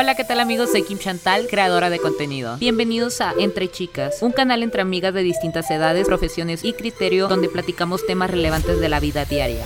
Hola, 0.00 0.14
¿qué 0.14 0.22
tal 0.22 0.38
amigos? 0.38 0.70
Soy 0.70 0.84
Kim 0.84 0.96
Chantal, 0.96 1.48
creadora 1.48 1.90
de 1.90 1.98
contenido. 1.98 2.56
Bienvenidos 2.58 3.20
a 3.20 3.34
Entre 3.36 3.68
Chicas, 3.68 4.22
un 4.22 4.30
canal 4.30 4.62
entre 4.62 4.80
amigas 4.80 5.12
de 5.12 5.24
distintas 5.24 5.68
edades, 5.72 6.06
profesiones 6.06 6.62
y 6.62 6.72
criterio 6.72 7.26
donde 7.26 7.48
platicamos 7.48 8.06
temas 8.06 8.30
relevantes 8.30 8.78
de 8.78 8.88
la 8.88 9.00
vida 9.00 9.24
diaria. 9.24 9.64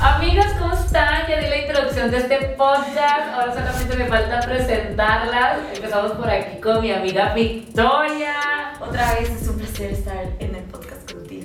Amigas, 0.00 0.52
¿cómo 0.60 0.74
están? 0.74 1.26
Ya 1.28 1.40
di 1.40 1.48
la 1.48 1.56
introducción 1.56 2.12
de 2.12 2.18
este 2.18 2.38
podcast. 2.56 3.34
Ahora 3.34 3.52
solamente 3.52 3.96
me 3.96 4.06
falta 4.06 4.38
presentarlas. 4.42 5.58
Empezamos 5.74 6.12
por 6.12 6.30
aquí 6.30 6.60
con 6.60 6.80
mi 6.80 6.92
amiga 6.92 7.34
Victoria. 7.34 8.76
Otra 8.80 9.14
vez 9.14 9.28
es 9.28 9.48
un 9.48 9.58
placer 9.58 9.90
estar 9.90 10.24
en 10.38 10.59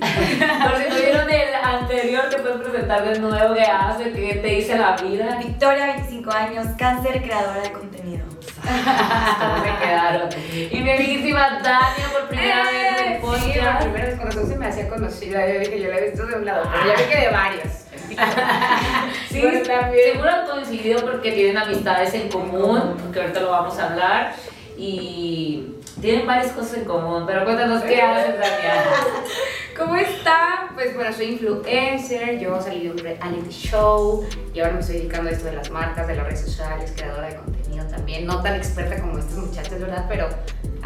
podcast 0.00 0.40
contigo. 0.40 0.70
Por 0.70 0.82
si 0.82 0.88
no 0.88 0.96
vieron 0.96 1.30
el 1.30 1.54
anterior, 1.54 2.24
te 2.30 2.36
puedes 2.38 2.56
presentar 2.60 3.04
de 3.08 3.18
nuevo 3.20 3.54
qué 3.54 3.62
hace, 3.62 4.12
qué 4.12 4.34
te 4.34 4.48
dice 4.48 4.76
la 4.78 4.96
vida. 4.96 5.36
Victoria, 5.38 5.86
25 5.86 6.30
años, 6.32 6.66
cáncer, 6.78 7.22
creadora 7.22 7.60
de 7.60 7.72
contenido. 7.72 8.24
¿Cómo 8.62 9.56
me 9.64 9.78
quedaron? 9.86 10.28
Y 10.70 10.80
mi 10.80 10.90
amiguísima 10.90 11.60
Dania 11.62 12.06
por 12.12 12.28
primera 12.28 12.62
vez 12.64 13.00
en 13.00 13.12
el 13.12 13.20
Sí, 13.20 13.58
la 13.60 13.72
podcast. 13.72 13.82
primera 13.82 14.06
vez 14.06 14.16
cuando 14.20 14.46
se 14.46 14.56
me 14.56 14.66
hacía 14.66 14.88
conocida, 14.88 15.46
yo 15.46 15.60
dije, 15.60 15.80
yo 15.82 15.88
la 15.88 15.98
he 15.98 16.10
visto 16.10 16.26
de 16.26 16.34
un 16.34 16.44
lado, 16.44 16.68
pero 16.72 16.86
ya 16.86 17.02
vi 17.02 17.10
que 17.12 17.20
de 17.20 17.28
varios. 17.30 17.72
Sí, 19.28 19.40
Pues 19.40 19.62
también. 19.68 20.12
seguro 20.12 20.30
han 20.30 20.46
coincidido 20.46 21.00
porque 21.04 21.32
tienen 21.32 21.58
amistades 21.58 22.14
en 22.14 22.28
común, 22.30 22.96
que 23.12 23.20
ahorita 23.20 23.40
lo 23.40 23.50
vamos 23.50 23.78
a 23.78 23.90
hablar. 23.90 24.32
Y 24.76 25.76
tienen 26.00 26.26
varias 26.26 26.52
cosas 26.52 26.78
en 26.78 26.84
común, 26.84 27.24
pero 27.26 27.44
cuéntanos 27.44 27.82
qué 27.82 28.00
haces, 28.00 28.38
Dania. 28.38 28.84
¿Cómo 29.76 29.94
está? 29.96 30.70
Pues 30.74 30.94
bueno, 30.94 31.12
soy 31.12 31.32
influencer, 31.32 32.38
yo 32.38 32.60
salí 32.60 32.84
de 32.84 32.90
un 32.90 32.98
reality 32.98 33.50
show 33.50 34.26
y 34.54 34.60
ahora 34.60 34.74
me 34.74 34.80
estoy 34.80 34.96
dedicando 34.96 35.30
a 35.30 35.32
esto 35.32 35.46
de 35.46 35.52
las 35.52 35.70
marcas, 35.70 36.06
de 36.06 36.16
las 36.16 36.26
redes 36.26 36.40
sociales, 36.40 36.92
creadora 36.96 37.28
de 37.28 37.36
contenido 37.36 37.86
también. 37.86 38.26
No 38.26 38.42
tan 38.42 38.54
experta 38.54 39.00
como 39.00 39.18
estas 39.18 39.36
muchachas, 39.36 39.78
¿verdad? 39.80 40.06
Pero 40.08 40.28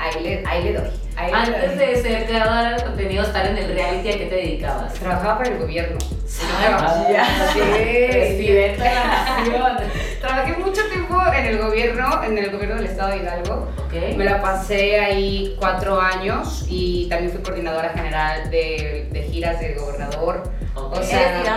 ahí 0.00 0.22
le, 0.22 0.42
ahí 0.46 0.62
le 0.64 0.72
doy. 0.74 0.88
Ahí 1.16 1.30
le 1.30 1.36
Antes 1.38 1.76
doy. 1.78 1.86
de 1.86 1.96
ser 2.02 2.26
creadora 2.26 2.76
de 2.76 2.82
contenido, 2.82 3.22
estar 3.24 3.46
en 3.46 3.58
el 3.58 3.74
reality, 3.74 4.08
¿a 4.08 4.18
qué 4.18 4.26
te 4.26 4.34
dedicabas? 4.36 4.94
Trabajaba 4.94 5.38
para 5.38 5.50
el 5.50 5.58
gobierno. 5.58 5.98
Ah, 6.62 7.04
Sí, 7.52 7.58
Presidenta 7.58 8.84
de 8.84 8.90
la 8.94 9.04
nación. 9.04 9.76
Trabajé 10.20 10.52
mucho 10.58 10.82
tiempo 10.88 11.20
en 11.34 11.44
el 11.46 11.58
gobierno, 11.58 12.22
en 12.24 12.38
el 12.38 12.50
gobierno 12.50 12.76
del 12.76 12.86
estado 12.86 13.10
de 13.10 13.16
Hidalgo. 13.18 13.68
Me 14.16 14.24
la 14.24 14.40
pasé 14.40 15.00
ahí 15.00 15.56
cuatro 15.58 16.00
años 16.00 16.64
y 16.68 17.08
también 17.08 17.32
fui 17.32 17.42
coordinadora 17.42 17.88
general 17.90 18.48
de, 18.50 19.08
de 19.10 19.22
giras 19.24 19.58
del 19.60 19.74
gobernador. 19.78 20.44
Ok. 20.76 20.96
O 20.98 21.02
sea, 21.02 21.40
Eres 21.40 21.50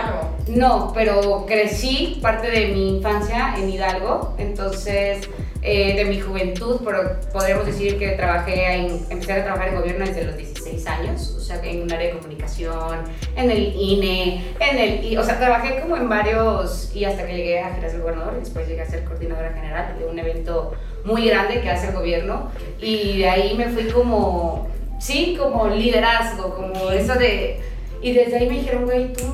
no, 0.48 0.92
pero 0.92 1.46
crecí 1.46 2.18
parte 2.20 2.50
de 2.50 2.66
mi 2.68 2.96
infancia 2.96 3.54
en 3.56 3.68
Hidalgo, 3.70 4.34
entonces 4.38 5.28
eh, 5.66 5.96
de 5.96 6.04
mi 6.04 6.20
juventud, 6.20 6.78
pero 6.84 7.16
podríamos 7.32 7.64
decir 7.64 7.98
que 7.98 8.10
trabajé 8.10 8.74
en, 8.74 9.06
empecé 9.08 9.32
a 9.32 9.44
trabajar 9.44 9.68
en 9.68 9.76
gobierno 9.76 10.04
desde 10.04 10.24
los 10.24 10.36
16 10.36 10.86
años, 10.86 11.34
o 11.38 11.40
sea, 11.40 11.58
en 11.64 11.84
un 11.84 11.90
área 11.90 12.08
de 12.08 12.18
comunicación, 12.18 12.98
en 13.34 13.50
el 13.50 13.74
INE, 13.74 14.44
en 14.60 14.78
el, 14.78 15.18
o 15.18 15.24
sea, 15.24 15.38
trabajé 15.38 15.80
como 15.80 15.96
en 15.96 16.06
varios, 16.06 16.94
y 16.94 17.06
hasta 17.06 17.26
que 17.26 17.34
llegué 17.34 17.60
a 17.60 17.74
giras 17.74 17.92
del 17.92 18.02
gobernador, 18.02 18.38
después 18.38 18.68
llegué 18.68 18.82
a 18.82 18.86
ser 18.86 19.04
coordinadora 19.04 19.54
general 19.54 19.98
de 19.98 20.04
un 20.04 20.18
evento 20.18 20.74
muy 21.02 21.26
grande 21.30 21.62
que 21.62 21.70
hace 21.70 21.88
el 21.88 21.94
gobierno, 21.94 22.50
y 22.78 23.20
de 23.20 23.28
ahí 23.30 23.54
me 23.56 23.70
fui 23.70 23.84
como, 23.84 24.68
sí, 25.00 25.34
como 25.40 25.68
liderazgo, 25.68 26.54
como 26.54 26.90
eso 26.90 27.14
de, 27.14 27.60
y 28.02 28.12
desde 28.12 28.36
ahí 28.36 28.50
me 28.50 28.58
dijeron, 28.58 28.84
güey, 28.84 29.14
tú 29.14 29.24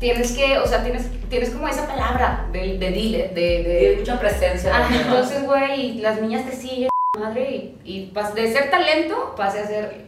tienes 0.00 0.32
que, 0.32 0.58
o 0.58 0.66
sea, 0.66 0.82
tienes, 0.82 1.06
tienes 1.28 1.50
como 1.50 1.68
esa 1.68 1.86
palabra 1.86 2.46
de, 2.52 2.78
de 2.78 2.90
dile, 2.90 3.30
de, 3.34 3.62
de, 3.62 3.78
Tiene 3.80 3.96
mucha 3.98 4.18
presencia. 4.18 4.72
Ah, 4.74 4.88
entonces, 4.92 5.44
güey, 5.44 5.94
las 5.98 6.20
niñas 6.20 6.44
te 6.50 6.56
siguen, 6.56 6.88
madre, 7.18 7.50
y, 7.50 7.76
y 7.84 8.10
pas- 8.12 8.32
de 8.32 8.50
ser 8.52 8.70
talento 8.70 9.34
pasé 9.36 9.60
a 9.60 9.66
ser 9.66 10.00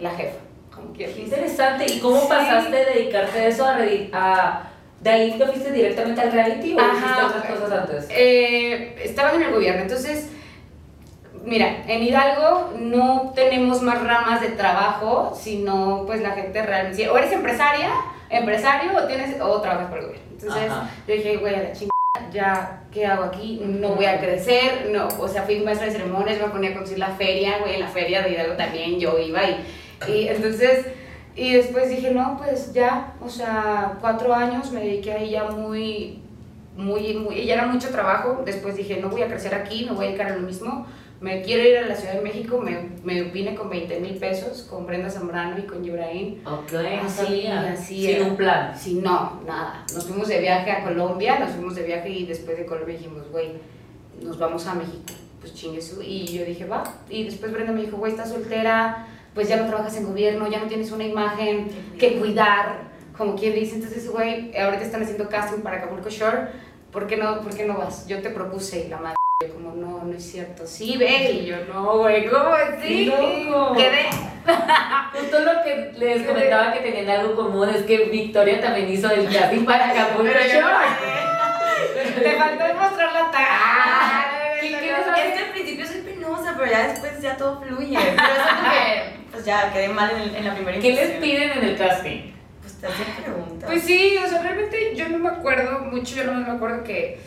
la 0.00 0.10
jefa, 0.10 0.36
como 0.74 0.92
Qué 0.92 1.10
interesante. 1.18 1.86
¿Y 1.90 1.98
cómo 2.00 2.20
Sí. 2.20 2.26
pasaste 2.28 2.76
de 2.76 2.84
dedicarte 2.94 3.38
a 3.40 3.46
eso 3.48 3.64
a, 3.64 3.78
a- 4.12 4.66
¿De 5.00 5.08
ahí 5.08 5.38
te 5.38 5.46
fuiste 5.46 5.72
directamente 5.72 6.20
al 6.20 6.30
reality 6.30 6.74
o 6.74 6.78
Ajá. 6.78 6.92
hiciste 6.94 7.22
otras 7.24 7.44
cosas 7.46 7.72
antes? 7.80 8.06
Eh, 8.10 8.96
estaban 9.02 9.36
en 9.36 9.42
el 9.44 9.54
gobierno, 9.54 9.80
entonces, 9.80 10.28
mira, 11.44 11.84
en 11.86 12.02
Hidalgo 12.02 12.72
no 12.78 13.32
tenemos 13.34 13.82
más 13.82 14.02
ramas 14.02 14.40
de 14.40 14.48
trabajo, 14.50 15.36
sino 15.38 16.04
pues 16.06 16.20
la 16.20 16.32
gente 16.32 16.62
realmente, 16.62 16.96
si 16.96 17.08
o 17.08 17.16
eres 17.16 17.32
empresaria, 17.32 17.90
empresario, 18.28 18.92
o, 18.96 19.06
tienes, 19.06 19.40
o 19.40 19.60
trabajas 19.60 19.88
por 19.88 19.98
el 19.98 20.06
gobierno. 20.06 20.28
Entonces, 20.32 20.70
Ajá. 20.70 20.90
yo 21.06 21.14
dije, 21.14 21.36
güey, 21.36 21.54
a 21.54 21.62
la 21.62 21.72
chingada, 21.72 21.90
ya, 22.32 22.82
¿qué 22.92 23.06
hago 23.06 23.24
aquí? 23.24 23.60
No 23.64 23.90
voy 23.90 24.06
a 24.06 24.20
crecer, 24.20 24.90
no, 24.92 25.08
o 25.18 25.28
sea, 25.28 25.42
fui 25.42 25.60
maestra 25.60 25.86
de 25.86 25.92
ceremonias, 25.92 26.40
me 26.40 26.48
ponía 26.48 26.70
a 26.70 26.74
conducir 26.74 26.98
la 26.98 27.08
feria, 27.08 27.58
güey, 27.58 27.74
en 27.74 27.80
la 27.80 27.88
feria 27.88 28.22
de 28.22 28.30
Hidalgo 28.30 28.54
también 28.54 28.98
yo 28.98 29.18
iba 29.18 29.40
y, 29.44 29.64
y 30.08 30.28
entonces, 30.28 30.86
y 31.34 31.52
después 31.52 31.88
dije, 31.88 32.10
no, 32.12 32.36
pues 32.38 32.72
ya, 32.72 33.14
o 33.24 33.28
sea, 33.28 33.98
cuatro 34.00 34.34
años 34.34 34.70
me 34.72 34.80
dediqué 34.80 35.12
ahí 35.12 35.30
ya 35.30 35.44
muy, 35.44 36.22
muy, 36.76 37.14
muy, 37.14 37.44
ya 37.44 37.54
era 37.54 37.66
mucho 37.66 37.88
trabajo, 37.88 38.42
después 38.44 38.76
dije, 38.76 38.98
no 39.00 39.08
voy 39.08 39.22
a 39.22 39.28
crecer 39.28 39.54
aquí, 39.54 39.84
me 39.84 39.92
voy 39.92 40.06
a 40.06 40.08
dedicar 40.08 40.32
a 40.32 40.36
lo 40.36 40.42
mismo, 40.42 40.86
me 41.20 41.42
quiero 41.42 41.68
ir 41.68 41.76
a 41.76 41.86
la 41.86 41.94
Ciudad 41.94 42.14
de 42.14 42.22
México, 42.22 42.58
me, 42.60 42.88
me 43.04 43.24
vine 43.24 43.54
con 43.54 43.68
20 43.68 44.00
mil 44.00 44.16
pesos, 44.16 44.62
con 44.62 44.86
Brenda 44.86 45.10
Zambrano 45.10 45.58
y 45.58 45.62
con 45.62 45.84
Ibrahim, 45.84 46.40
Ok, 46.46 46.72
Así, 47.04 47.46
así 47.46 48.06
Sin 48.06 48.22
un 48.22 48.36
plan. 48.36 48.72
Sí, 48.76 49.00
no, 49.02 49.42
nada. 49.46 49.84
Nos 49.94 50.06
fuimos 50.06 50.28
de 50.28 50.40
viaje 50.40 50.70
a 50.70 50.82
Colombia, 50.82 51.38
nos 51.38 51.50
fuimos 51.50 51.74
de 51.74 51.82
viaje 51.82 52.08
y 52.08 52.26
después 52.26 52.56
de 52.56 52.64
Colombia 52.64 52.96
dijimos, 52.96 53.30
güey, 53.30 53.52
nos 54.22 54.38
vamos 54.38 54.66
a 54.66 54.74
México. 54.74 55.12
Pues 55.40 55.54
chingue 55.54 55.82
su. 55.82 56.00
Y 56.02 56.26
yo 56.26 56.44
dije, 56.44 56.64
va. 56.64 56.84
Y 57.10 57.24
después 57.24 57.52
Brenda 57.52 57.72
me 57.72 57.82
dijo, 57.82 57.98
güey, 57.98 58.12
estás 58.12 58.30
soltera, 58.30 59.06
pues 59.34 59.48
ya 59.48 59.56
no 59.56 59.66
trabajas 59.66 59.96
en 59.98 60.06
gobierno, 60.06 60.50
ya 60.50 60.58
no 60.58 60.68
tienes 60.68 60.90
una 60.90 61.04
imagen 61.04 61.68
que 61.98 62.18
cuidar, 62.18 62.90
como 63.16 63.36
quien 63.36 63.54
dice. 63.54 63.74
Entonces, 63.74 64.10
güey, 64.10 64.56
ahorita 64.56 64.84
están 64.84 65.02
haciendo 65.02 65.28
casting 65.28 65.60
para 65.60 65.78
Acapulco 65.78 66.08
Shore, 66.08 66.48
¿por 66.90 67.06
qué 67.06 67.18
no, 67.18 67.42
por 67.42 67.54
qué 67.54 67.66
no 67.66 67.76
vas? 67.76 68.06
Yo 68.06 68.22
te 68.22 68.30
propuse 68.30 68.86
y 68.86 68.88
la 68.88 68.96
madre. 68.98 69.19
Yo 69.42 69.54
Como 69.54 69.74
no, 69.74 70.04
no 70.04 70.14
es 70.14 70.30
cierto. 70.30 70.66
Sí, 70.66 70.98
ve. 70.98 71.30
Y 71.32 71.46
yo, 71.46 71.56
no, 71.72 71.98
güey, 71.98 72.28
¿cómo 72.28 72.52
así? 72.52 73.06
loco. 73.06 73.74
Quedé. 73.74 74.10
Justo 75.14 75.40
lo 75.40 75.62
que 75.62 75.92
les 75.96 76.26
comentaba 76.26 76.74
que 76.74 76.80
tenían 76.80 77.08
algo 77.08 77.36
común 77.36 77.70
es 77.70 77.84
que 77.84 78.04
Victoria 78.10 78.60
también 78.60 78.90
hizo 78.90 79.10
el 79.10 79.32
casting 79.32 79.64
para 79.64 79.88
Acapulco 79.90 80.30
Pero 80.30 80.46
yo 80.46 80.60
no 80.60 80.68
Shore. 80.68 82.20
Te 82.22 82.32
faltó 82.36 82.64
mostrar 82.74 83.12
la 83.14 83.30
cara. 83.30 84.58
¿Qué 84.60 84.70
no, 84.72 84.78
quieres 84.78 84.98
no, 84.98 85.04
saber? 85.06 85.26
Es 85.26 85.32
que 85.32 85.44
al 85.44 85.50
principio 85.52 85.86
soy 85.86 86.00
penosa, 86.02 86.54
pero 86.58 86.70
ya 86.70 86.88
después 86.88 87.20
ya 87.22 87.36
todo 87.38 87.62
fluye. 87.62 87.96
Pero 87.98 88.32
eso 88.32 88.44
porque 88.60 89.12
pues 89.32 89.44
ya 89.46 89.72
quedé 89.72 89.88
mal 89.88 90.10
en, 90.10 90.36
en 90.36 90.44
la 90.44 90.54
primera 90.54 90.78
¿Qué 90.78 90.92
les 90.92 91.10
piden 91.12 91.52
en 91.52 91.64
el 91.64 91.78
casting? 91.78 92.32
Pues 92.60 92.78
te 92.78 92.86
hacen 92.86 93.06
preguntas. 93.24 93.70
Pues 93.70 93.84
sí, 93.84 94.18
o 94.22 94.28
sea, 94.28 94.42
realmente 94.42 94.94
yo 94.94 95.08
no 95.08 95.18
me 95.18 95.30
acuerdo 95.30 95.78
mucho, 95.80 96.14
yo 96.14 96.24
no 96.24 96.32
me 96.34 96.50
acuerdo 96.50 96.84
que 96.84 97.18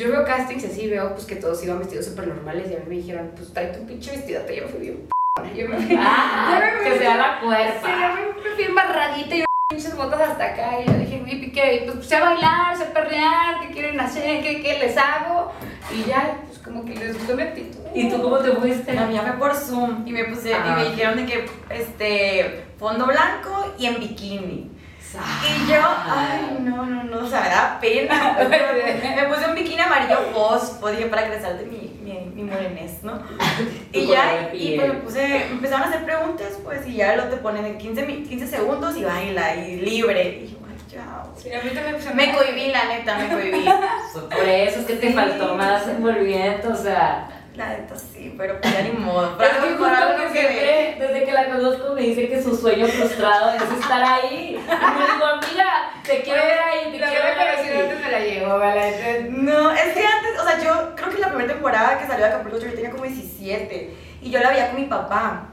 yo 0.00 0.10
veo 0.10 0.24
castings 0.24 0.64
y 0.64 0.66
así 0.66 0.88
veo 0.88 1.12
pues 1.14 1.26
que 1.26 1.36
todos 1.36 1.62
iban 1.62 1.78
vestidos 1.78 2.06
súper 2.06 2.26
normales 2.28 2.70
y 2.70 2.74
a 2.74 2.78
mí 2.78 2.84
me 2.88 2.94
dijeron, 2.96 3.30
pues 3.36 3.52
trae 3.52 3.66
tu 3.68 3.86
pinche 3.86 4.12
vestido, 4.12 4.40
yo 4.48 4.62
me 4.64 4.68
fui 4.68 4.80
bien 4.80 4.96
p***. 5.06 5.54
Yo 5.54 5.68
me 5.68 5.76
fui, 5.76 5.96
Ah, 5.98 6.58
yo 6.58 6.78
me 6.78 6.84
que 6.84 6.90
fui- 6.96 6.98
sea 6.98 7.16
la 7.16 7.38
Sí, 7.40 7.46
cuerpa. 7.46 7.88
yo 7.88 8.42
me 8.42 8.54
fui 8.56 8.64
embarradita 8.64 9.36
y 9.36 9.44
pinches 9.70 9.94
botas 9.96 10.20
hasta 10.20 10.44
acá 10.44 10.70
y 10.80 10.86
yo 10.90 10.94
dije, 10.98 11.22
¿y 11.26 11.52
qué? 11.52 11.90
Pues 11.92 12.06
sé 12.06 12.18
bailar, 12.20 12.76
sé 12.76 12.86
perrear, 12.86 13.60
¿qué 13.60 13.72
quieren 13.74 14.00
hacer? 14.00 14.42
¿Qué, 14.42 14.62
qué 14.62 14.78
les 14.78 14.96
hago? 14.96 15.52
Y 15.94 16.04
ya, 16.08 16.38
pues 16.46 16.58
como 16.60 16.84
que 16.84 16.94
les 16.94 17.16
gustó 17.18 17.36
mi 17.36 17.42
actitud. 17.42 17.78
¿Y 17.94 18.08
tú 18.08 18.22
cómo 18.22 18.38
te 18.38 18.52
fuiste? 18.52 18.92
La 18.94 19.06
mía 19.06 19.22
fue 19.22 19.32
por 19.38 19.54
Zoom 19.54 20.06
y 20.06 20.12
me 20.12 20.24
puse 20.24 20.50
y 20.52 20.70
me 20.76 20.84
dijeron 20.90 21.16
de 21.16 21.26
que 21.26 21.46
este 21.70 22.64
fondo 22.78 23.06
blanco 23.06 23.74
y 23.78 23.86
en 23.86 23.98
bikini. 24.00 24.70
Y 25.12 25.70
yo, 25.70 25.80
ay, 26.06 26.58
no, 26.60 26.86
no, 26.86 27.04
no, 27.04 27.18
o 27.26 27.28
sea, 27.28 27.40
me 27.40 27.48
da 27.48 27.78
pena. 27.80 28.36
Me 29.16 29.22
puse 29.28 29.46
un 29.48 29.54
bikini 29.54 29.80
amarillo 29.80 30.18
fosfo, 30.32 30.88
dije, 30.90 31.06
para 31.06 31.24
que 31.24 31.36
resalte 31.36 31.64
mi, 31.66 31.98
mi, 32.02 32.20
mi 32.34 32.42
morenés, 32.44 33.02
¿no? 33.02 33.20
Y 33.92 34.06
ya, 34.06 34.50
y 34.54 34.76
pues 34.76 34.88
me 34.88 34.94
puse, 35.00 35.26
me 35.28 35.44
empezaron 35.52 35.82
a 35.84 35.88
hacer 35.88 36.04
preguntas, 36.04 36.52
pues, 36.62 36.86
y 36.86 36.94
ya 36.96 37.16
lo 37.16 37.24
te 37.24 37.36
ponen 37.38 37.64
en 37.66 37.78
15, 37.78 38.02
mi- 38.06 38.22
15 38.22 38.46
segundos 38.46 38.96
y 38.96 39.04
baila, 39.04 39.56
y 39.56 39.76
libre. 39.80 40.42
Y 40.44 40.46
yo, 40.52 40.58
ay, 40.68 40.76
ya. 40.88 41.24
Sí, 41.36 41.52
a 41.52 41.62
mí 41.62 41.70
también 41.70 41.96
Me 42.14 42.32
cohibí, 42.32 42.68
la 42.70 42.84
neta, 42.84 43.18
me 43.18 43.28
cohibí. 43.28 43.64
Por 44.12 44.48
eso 44.48 44.80
es 44.80 44.86
que 44.86 44.94
te 44.94 45.12
faltó 45.12 45.54
más 45.56 45.88
envolvimiento, 45.88 46.70
o 46.72 46.76
sea. 46.76 47.28
La 47.56 47.68
neta 47.68 47.94
sí, 47.96 48.34
pero 48.38 48.60
pues 48.60 48.72
ya 48.72 48.82
ni 48.82 48.92
modo. 48.92 49.36
Pero 49.36 49.50
Para 49.50 49.64
es 49.66 49.72
que 49.72 49.76
justo 49.76 50.16
que 50.16 50.38
siempre, 50.38 50.96
desde 51.00 51.24
que 51.24 51.32
la 51.32 51.46
conozco, 51.46 51.94
me 51.94 52.02
dice 52.02 52.28
que 52.28 52.42
su 52.42 52.56
sueño 52.56 52.86
frustrado 52.86 53.50
es 53.52 53.62
estar 53.62 54.02
ahí. 54.02 54.54
Y 54.56 54.98
me 54.98 55.12
digo, 55.12 55.26
amiga, 55.26 55.90
te 56.04 56.22
quiero 56.22 56.42
ver 56.44 56.58
ahí, 56.60 56.92
te 56.92 56.98
La 56.98 57.08
quiero 57.08 57.24
ver 57.24 57.38
ahí. 57.38 57.80
antes 57.80 58.00
me 58.00 58.10
la 58.10 58.18
llevo, 58.20 58.58
llevo. 58.58 59.42
No, 59.42 59.72
es 59.72 59.92
que 59.94 60.06
antes, 60.06 60.40
o 60.40 60.44
sea, 60.48 60.58
yo 60.62 60.94
creo 60.94 61.10
que 61.10 61.18
la 61.18 61.28
primera 61.28 61.52
temporada 61.52 61.98
que 61.98 62.06
salió 62.06 62.24
de 62.24 62.32
Acapulco 62.32 62.58
yo 62.58 62.72
tenía 62.72 62.90
como 62.90 63.04
17 63.04 63.94
y 64.22 64.30
yo 64.30 64.38
la 64.40 64.50
veía 64.50 64.68
con 64.70 64.80
mi 64.80 64.86
papá. 64.86 65.46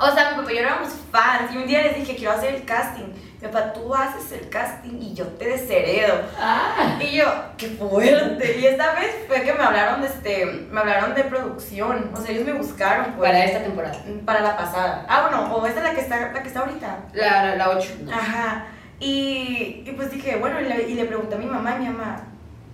O 0.00 0.10
sea, 0.10 0.30
mi 0.30 0.36
papá 0.38 0.52
y 0.52 0.56
yo 0.56 0.60
éramos 0.62 0.88
fans. 1.12 1.52
Y 1.52 1.58
un 1.58 1.66
día 1.66 1.82
les 1.82 1.96
dije, 1.96 2.16
quiero 2.16 2.32
hacer 2.32 2.54
el 2.54 2.64
casting. 2.64 3.12
Papá, 3.50 3.72
tú 3.72 3.94
haces 3.94 4.32
el 4.32 4.48
casting 4.48 4.98
y 5.00 5.14
yo 5.14 5.26
te 5.26 5.46
desheredo. 5.46 6.14
Ah, 6.38 6.98
Y 7.00 7.16
yo, 7.16 7.24
qué 7.56 7.68
fuerte. 7.68 8.58
Y 8.60 8.66
esta 8.66 8.92
vez 8.94 9.14
fue 9.26 9.42
que 9.42 9.52
me 9.52 9.62
hablaron 9.62 10.00
de 10.02 10.08
este, 10.08 10.46
me 10.46 10.80
hablaron 10.80 11.14
de 11.14 11.24
producción. 11.24 12.10
O 12.14 12.20
sea, 12.20 12.30
ellos 12.32 12.44
me 12.44 12.52
buscaron 12.52 13.12
pues, 13.16 13.30
Para 13.30 13.44
esta 13.44 13.62
temporada. 13.62 13.96
para 14.24 14.40
la 14.40 14.56
pasada. 14.56 15.06
Ah, 15.08 15.28
bueno, 15.28 15.54
o 15.54 15.66
esta 15.66 15.80
es 15.80 15.84
la 15.86 15.94
que 15.94 16.00
está, 16.00 16.32
la 16.32 16.42
que 16.42 16.48
está 16.48 16.60
ahorita. 16.60 16.98
La, 17.14 17.54
la 17.56 17.70
8. 17.70 17.88
Ajá. 18.12 18.66
Y, 19.00 19.82
y 19.86 19.92
pues 19.96 20.10
dije, 20.10 20.36
bueno, 20.36 20.60
y 20.60 20.64
le, 20.64 20.88
y 20.88 20.94
le 20.94 21.04
pregunté 21.04 21.34
a 21.34 21.38
mi 21.38 21.46
mamá, 21.46 21.76
y 21.76 21.80
mi 21.80 21.88
mamá, 21.88 22.22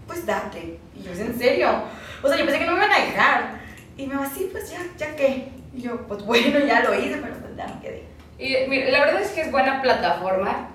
pues 0.07 0.25
date. 0.25 0.79
Y 0.95 1.03
yo, 1.03 1.13
¿es 1.13 1.19
en 1.21 1.37
serio? 1.39 1.69
O 2.23 2.29
sea, 2.29 2.37
yo 2.37 2.45
pensé 2.45 2.61
que 2.61 2.67
no 2.67 2.73
me 2.73 2.79
iban 2.87 2.93
a 2.93 3.05
dejar. 3.05 3.43
Y 3.97 4.07
mi 4.07 4.15
mamá, 4.15 4.31
sí, 4.33 4.49
pues 4.53 4.71
ya, 4.71 4.79
ya 4.97 5.17
qué. 5.17 5.49
Y 5.75 5.83
yo, 5.83 5.97
pues 6.07 6.23
bueno, 6.25 6.59
ya 6.61 6.81
lo 6.85 6.95
hice, 6.95 7.17
pero 7.21 7.35
pues 7.35 7.57
ya 7.57 7.67
me 7.67 7.81
quedé. 7.81 8.05
Y 8.39 8.55
mira, 8.69 8.91
la 8.91 9.01
verdad 9.05 9.23
es 9.23 9.31
que 9.31 9.43
es 9.43 9.51
buena 9.53 9.83
plataforma, 9.83 10.69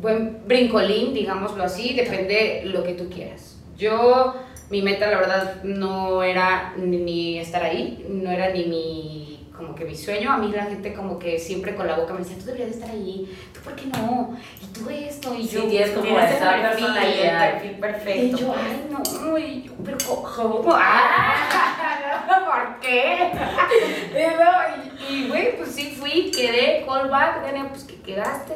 buen 0.00 0.38
brincolín, 0.46 1.12
digámoslo 1.12 1.62
así, 1.64 1.94
depende 1.94 2.62
lo 2.64 2.82
que 2.82 2.94
tú 2.94 3.10
quieras. 3.10 3.58
Yo, 3.76 4.34
mi 4.70 4.82
meta, 4.82 5.10
la 5.10 5.18
verdad, 5.18 5.62
no 5.64 6.22
era 6.22 6.74
ni, 6.76 7.38
estar 7.38 7.62
ahí, 7.62 8.06
no 8.08 8.30
era 8.30 8.50
ni 8.50 8.64
mi, 8.64 9.48
como 9.56 9.74
que 9.74 9.84
mi 9.84 9.96
sueño. 9.96 10.30
A 10.32 10.38
mí 10.38 10.50
la 10.54 10.64
gente 10.64 10.92
como 10.94 11.18
que 11.18 11.38
siempre 11.38 11.74
con 11.74 11.86
la 11.86 11.96
boca 11.96 12.12
me 12.14 12.20
decía, 12.20 12.38
tú 12.38 12.46
deberías 12.46 12.70
de 12.70 12.74
estar 12.76 12.90
ahí, 12.90 13.30
tú 13.52 13.60
por 13.60 13.74
qué 13.74 13.86
no, 13.86 14.36
y 14.62 14.66
tú 14.78 14.88
esto, 14.88 15.34
y 15.34 15.46
Sí, 15.46 15.56
yo... 15.56 15.64
tienes 15.64 15.90
como 15.90 16.18
esa 16.18 16.62
perfil, 16.62 16.86
perfil 16.94 17.70
Y 17.70 17.80
perfecto. 17.80 18.36
yo, 18.38 18.54
ay, 18.56 18.86
no, 18.90 19.38
y 19.38 19.62
yo, 19.64 19.72
pero 19.84 19.98
¿cómo? 20.06 20.70
¡Ah! 20.74 21.76
¿Por 22.46 22.80
qué? 22.80 23.30
Y 25.10 25.28
güey, 25.28 25.56
pues 25.56 25.70
sí 25.70 25.96
fui, 25.98 26.30
quedé, 26.30 26.84
callback, 26.86 27.42
Dani, 27.42 27.68
pues 27.68 27.84
que 27.84 28.00
quedaste. 28.00 28.54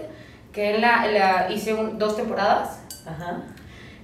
Que 0.52 0.74
en 0.76 0.80
la, 0.80 1.06
en 1.06 1.14
la- 1.14 1.50
hice 1.50 1.74
un- 1.74 1.98
dos 1.98 2.16
temporadas. 2.16 2.80
Ajá. 3.06 3.42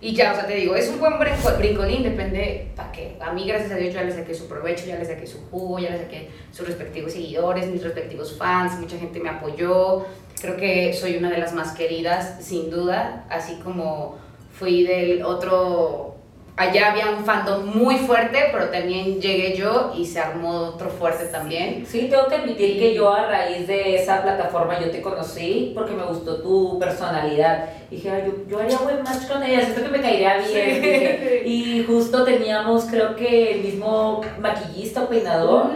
Y 0.01 0.15
ya, 0.15 0.33
o 0.33 0.35
sea, 0.35 0.47
te 0.47 0.55
digo, 0.55 0.75
es 0.75 0.89
un 0.89 0.99
buen 0.99 1.19
brinco- 1.19 1.57
brincolín, 1.59 2.03
depende 2.03 2.73
para 2.75 2.91
qué. 2.91 3.17
A 3.21 3.33
mí, 3.33 3.47
gracias 3.47 3.71
a 3.73 3.77
Dios, 3.77 3.95
ya 3.95 4.03
le 4.03 4.11
saqué 4.13 4.35
su 4.35 4.49
provecho, 4.49 4.87
ya 4.87 4.97
le 4.97 5.05
saqué 5.05 5.27
su 5.27 5.47
jugo, 5.51 5.79
ya 5.79 5.91
le 5.91 5.99
saqué 5.99 6.31
sus 6.51 6.67
respectivos 6.67 7.13
seguidores, 7.13 7.67
mis 7.67 7.83
respectivos 7.85 8.37
fans, 8.37 8.79
mucha 8.81 8.99
gente 8.99 9.21
me 9.21 9.29
apoyó. 9.29 10.07
Creo 10.41 10.57
que 10.57 10.93
soy 10.95 11.17
una 11.19 11.31
de 11.31 11.39
las 11.39 11.53
más 11.53 11.73
queridas, 11.73 12.39
sin 12.43 12.71
duda, 12.71 13.27
así 13.31 13.61
como 13.63 14.17
fui 14.59 14.85
del 14.85 15.23
otro... 15.23 16.17
Allá 16.57 16.91
había 16.91 17.09
un 17.09 17.25
fandom 17.25 17.65
muy 17.65 17.97
fuerte, 17.97 18.39
pero 18.53 18.67
también 18.69 19.19
llegué 19.21 19.57
yo 19.57 19.93
y 19.97 20.05
se 20.05 20.21
armó 20.21 20.51
otro 20.51 20.91
fuerte 20.91 21.25
también. 21.27 21.87
Sí, 21.89 22.09
tengo 22.11 22.27
que 22.27 22.35
admitir 22.35 22.79
que 22.79 22.95
yo 22.95 23.11
a 23.13 23.27
raíz 23.27 23.67
de 23.67 23.97
esa 23.97 24.23
plataforma 24.23 24.79
yo 24.79 24.91
te 24.91 25.01
conocí 25.01 25.73
porque 25.75 25.95
me 25.95 26.05
gustó 26.05 26.37
tu 26.43 26.79
personalidad. 26.79 27.65
Dije, 27.91 28.11
"Ay, 28.11 28.25
yo, 28.27 28.33
yo 28.47 28.59
haría 28.61 28.77
buen 28.79 29.03
match 29.03 29.27
con 29.27 29.43
ella, 29.43 29.61
siento 29.63 29.83
que 29.83 29.89
me 29.89 30.03
caería 30.03 30.37
bien. 30.39 31.21
Sí. 31.43 31.49
Y 31.49 31.85
justo 31.87 32.25
teníamos, 32.25 32.85
creo 32.85 33.17
que 33.17 33.53
el 33.55 33.61
mismo 33.63 34.21
maquillista 34.39 35.05
o 35.05 35.09
peinador. 35.09 35.71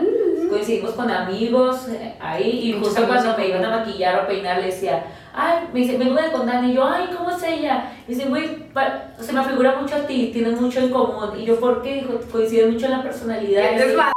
Coincidimos 0.51 0.93
con 0.93 1.11
amigos 1.11 1.89
eh, 1.89 2.15
ahí 2.21 2.61
y 2.65 2.73
Muchos 2.75 2.89
justo 2.89 3.05
amigos 3.05 3.23
cuando 3.25 3.43
me 3.43 3.49
iban 3.49 3.65
a 3.65 3.79
maquillar 3.79 4.23
o 4.23 4.27
peinar 4.29 4.59
le 4.59 4.67
decía, 4.67 5.03
ay, 5.35 5.69
me 5.73 5.81
dice, 5.81 5.99
vengo 5.99 6.15
de 6.15 6.33
Condán 6.33 6.69
y 6.69 6.75
yo, 6.75 6.87
ay, 6.87 7.11
¿cómo 7.17 7.31
es 7.31 7.43
ella? 7.43 7.93
Y 8.07 8.15
dice, 8.15 8.29
güey, 8.29 8.65
se 9.19 9.33
me 9.33 9.45
figura 9.45 9.81
mucho 9.81 9.97
a 9.97 10.07
ti, 10.07 10.31
tienen 10.33 10.61
mucho 10.61 10.81
en 10.81 10.91
común. 10.91 11.31
Y 11.37 11.45
yo, 11.45 11.59
¿por 11.59 11.83
qué? 11.83 11.95
Dijo, 11.95 12.21
coinciden 12.31 12.73
mucho 12.73 12.87
en 12.87 12.93
la 12.93 13.03
personalidad. 13.03 13.63
Y 13.73 13.75
Es 13.75 13.83
así, 13.83 13.97
más, 13.97 14.13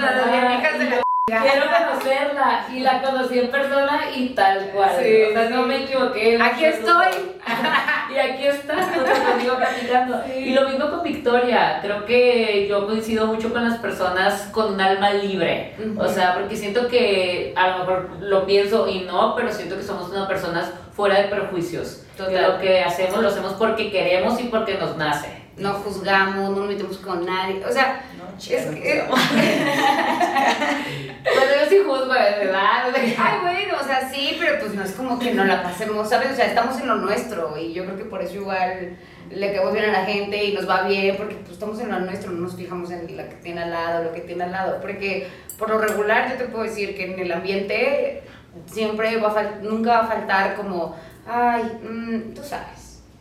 las 0.00 0.24
dinámicas 0.24 0.78
de 0.78 0.90
la 0.90 1.02
Quiero 1.38 1.66
conocerla 1.66 2.66
y 2.72 2.80
la 2.80 3.02
conocí 3.02 3.38
en 3.38 3.50
persona 3.50 4.10
y 4.14 4.30
tal 4.30 4.70
cual. 4.70 4.90
Sí, 5.00 5.22
o 5.22 5.32
sea, 5.32 5.50
no 5.50 5.62
me 5.62 5.84
equivoqué. 5.84 6.40
Aquí 6.42 6.64
estoy. 6.64 7.06
y 8.14 8.18
aquí 8.18 8.46
está, 8.46 8.74
contigo 9.30 9.56
platicando. 9.56 10.22
Y 10.34 10.52
lo 10.52 10.68
mismo 10.68 10.90
con 10.90 11.02
Victoria. 11.02 11.78
Creo 11.82 12.04
que 12.04 12.66
yo 12.68 12.86
coincido 12.86 13.26
mucho 13.26 13.52
con 13.52 13.68
las 13.68 13.78
personas 13.78 14.48
con 14.52 14.74
un 14.74 14.80
alma 14.80 15.12
libre. 15.12 15.76
O 15.96 16.08
sea, 16.08 16.34
porque 16.34 16.56
siento 16.56 16.88
que 16.88 17.54
a 17.56 17.68
lo 17.68 17.78
mejor 17.78 18.10
lo 18.20 18.46
pienso 18.46 18.88
y 18.88 19.00
no, 19.00 19.36
pero 19.36 19.52
siento 19.52 19.76
que 19.76 19.82
somos 19.82 20.10
unas 20.10 20.26
personas 20.26 20.72
fuera 20.92 21.20
de 21.20 21.28
prejuicios. 21.28 22.02
Total. 22.16 22.34
Que 22.34 22.40
lo 22.40 22.58
que 22.58 22.82
hacemos 22.82 23.22
lo 23.22 23.28
hacemos 23.28 23.52
porque 23.54 23.90
queremos 23.90 24.40
y 24.40 24.44
porque 24.44 24.74
nos 24.74 24.96
nace. 24.96 25.40
No 25.60 25.74
juzgamos, 25.74 26.50
no 26.50 26.56
nos 26.56 26.68
metemos 26.68 26.98
con 26.98 27.24
nadie. 27.24 27.64
O 27.64 27.72
sea, 27.72 28.02
No, 28.16 28.36
es 28.38 28.66
que. 28.66 29.04
Pero 31.24 31.40
yo 31.60 31.68
sí 31.68 31.78
juzgo, 31.86 32.08
verdad. 32.08 32.88
o 32.88 32.92
sea, 32.92 33.02
Ay, 33.18 33.38
bueno, 33.42 33.74
o 33.80 33.84
sea, 33.84 34.10
sí, 34.10 34.36
pero 34.38 34.58
pues 34.58 34.74
no 34.74 34.82
es 34.82 34.92
como 34.92 35.18
que 35.18 35.32
no 35.34 35.44
la 35.44 35.62
pasemos, 35.62 36.08
¿sabes? 36.08 36.32
O 36.32 36.34
sea, 36.34 36.46
estamos 36.46 36.80
en 36.80 36.88
lo 36.88 36.96
nuestro 36.96 37.56
y 37.58 37.72
yo 37.72 37.84
creo 37.84 37.96
que 37.96 38.04
por 38.04 38.22
eso 38.22 38.36
igual 38.36 38.96
le 39.30 39.52
quedamos 39.52 39.72
bien 39.72 39.84
a 39.90 39.92
la 39.92 40.04
gente 40.04 40.44
y 40.44 40.52
nos 40.52 40.68
va 40.68 40.82
bien 40.82 41.16
porque 41.16 41.36
pues 41.36 41.52
estamos 41.52 41.78
en 41.80 41.90
lo 41.90 42.00
nuestro, 42.00 42.32
no 42.32 42.40
nos 42.40 42.56
fijamos 42.56 42.90
en 42.90 43.16
la 43.16 43.28
que 43.28 43.36
tiene 43.36 43.62
al 43.62 43.70
lado, 43.70 44.04
lo 44.04 44.12
que 44.12 44.20
tiene 44.20 44.44
al 44.44 44.52
lado, 44.52 44.80
porque 44.80 45.28
por 45.58 45.70
lo 45.70 45.78
regular 45.78 46.30
yo 46.30 46.36
te 46.36 46.44
puedo 46.44 46.64
decir 46.64 46.96
que 46.96 47.12
en 47.12 47.18
el 47.18 47.30
ambiente 47.30 48.22
siempre 48.66 49.16
va 49.18 49.28
a 49.28 49.42
nunca 49.62 49.90
va 49.90 49.98
a 50.00 50.06
faltar 50.06 50.56
como, 50.56 50.96
ay, 51.28 51.62
mm, 51.82 52.34
tú 52.34 52.42
sabes. 52.42 52.79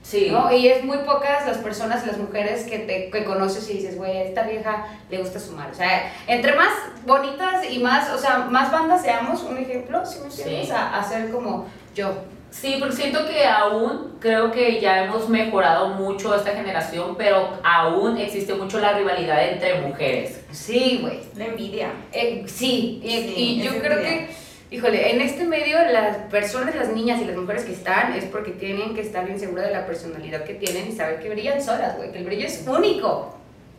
Sí. 0.10 0.30
¿no? 0.32 0.52
Y 0.52 0.68
es 0.68 0.84
muy 0.84 0.98
pocas 1.00 1.46
las 1.46 1.58
personas, 1.60 2.06
las 2.08 2.18
mujeres 2.18 2.64
que 2.64 2.80
te 2.80 3.10
que 3.12 3.24
conoces 3.24 3.70
y 3.70 3.74
dices, 3.74 3.96
güey, 3.96 4.18
a 4.18 4.24
esta 4.24 4.44
vieja 4.44 4.88
le 5.10 5.20
gusta 5.20 5.40
sumar. 5.40 5.70
O 5.70 5.76
sea, 5.76 6.12
entre 6.28 6.56
más 6.56 6.72
bonitas 7.06 7.70
y 7.70 7.78
más, 7.80 8.10
o 8.10 8.18
sea, 8.18 8.40
más 8.50 8.72
bandas 8.72 9.04
seamos, 9.04 9.44
un 9.44 9.58
ejemplo, 9.58 10.04
si 10.06 10.20
me 10.20 10.26
entiendes, 10.26 10.66
Sí. 10.68 10.72
a, 10.72 10.98
a 11.00 11.04
ser 11.04 11.30
como 11.30 11.68
yo. 11.94 12.12
Sí, 12.52 12.78
porque 12.80 12.96
siento 12.96 13.28
que 13.28 13.46
aún 13.46 14.18
creo 14.20 14.52
que 14.52 14.82
ya 14.82 15.04
hemos 15.04 15.30
mejorado 15.30 15.90
mucho 15.90 16.34
esta 16.34 16.50
generación, 16.54 17.16
pero 17.16 17.48
aún 17.64 18.18
existe 18.18 18.56
mucho 18.56 18.80
la 18.80 18.94
rivalidad 18.94 19.48
entre 19.50 19.82
mujeres. 19.82 20.42
Sí, 20.52 20.98
güey. 21.04 21.20
La 21.36 21.46
envidia. 21.46 21.92
Eh, 22.12 22.44
sí, 22.48 23.00
y, 23.04 23.10
Sí, 23.10 23.34
y 23.38 23.62
yo 23.62 23.78
creo 23.80 24.00
envidia. 24.00 24.28
que, 24.28 24.36
híjole, 24.72 25.12
en 25.12 25.22
este 25.22 25.46
medio 25.46 25.78
las 25.92 26.18
personas, 26.30 26.76
las 26.76 26.90
niñas 26.90 27.22
y 27.22 27.26
las 27.26 27.36
mujeres 27.36 27.66
que 27.66 27.74
están 27.74 28.14
es 28.14 28.26
porque 28.26 28.52
tienen 28.52 28.94
que 28.94 29.02
estar 29.02 29.26
bien 29.26 29.40
seguras 29.40 29.66
de 29.66 29.74
la 29.74 29.86
personalidad 29.86 30.44
que 30.44 30.54
tienen 30.54 30.88
y 30.88 30.92
saber 30.92 31.20
que 31.20 31.30
brillan 31.30 31.62
solas, 31.62 31.98
güey, 31.98 32.12
que 32.12 32.20
el 32.20 32.26
brillo 32.26 32.46
es 32.46 32.66
único. 32.68 33.36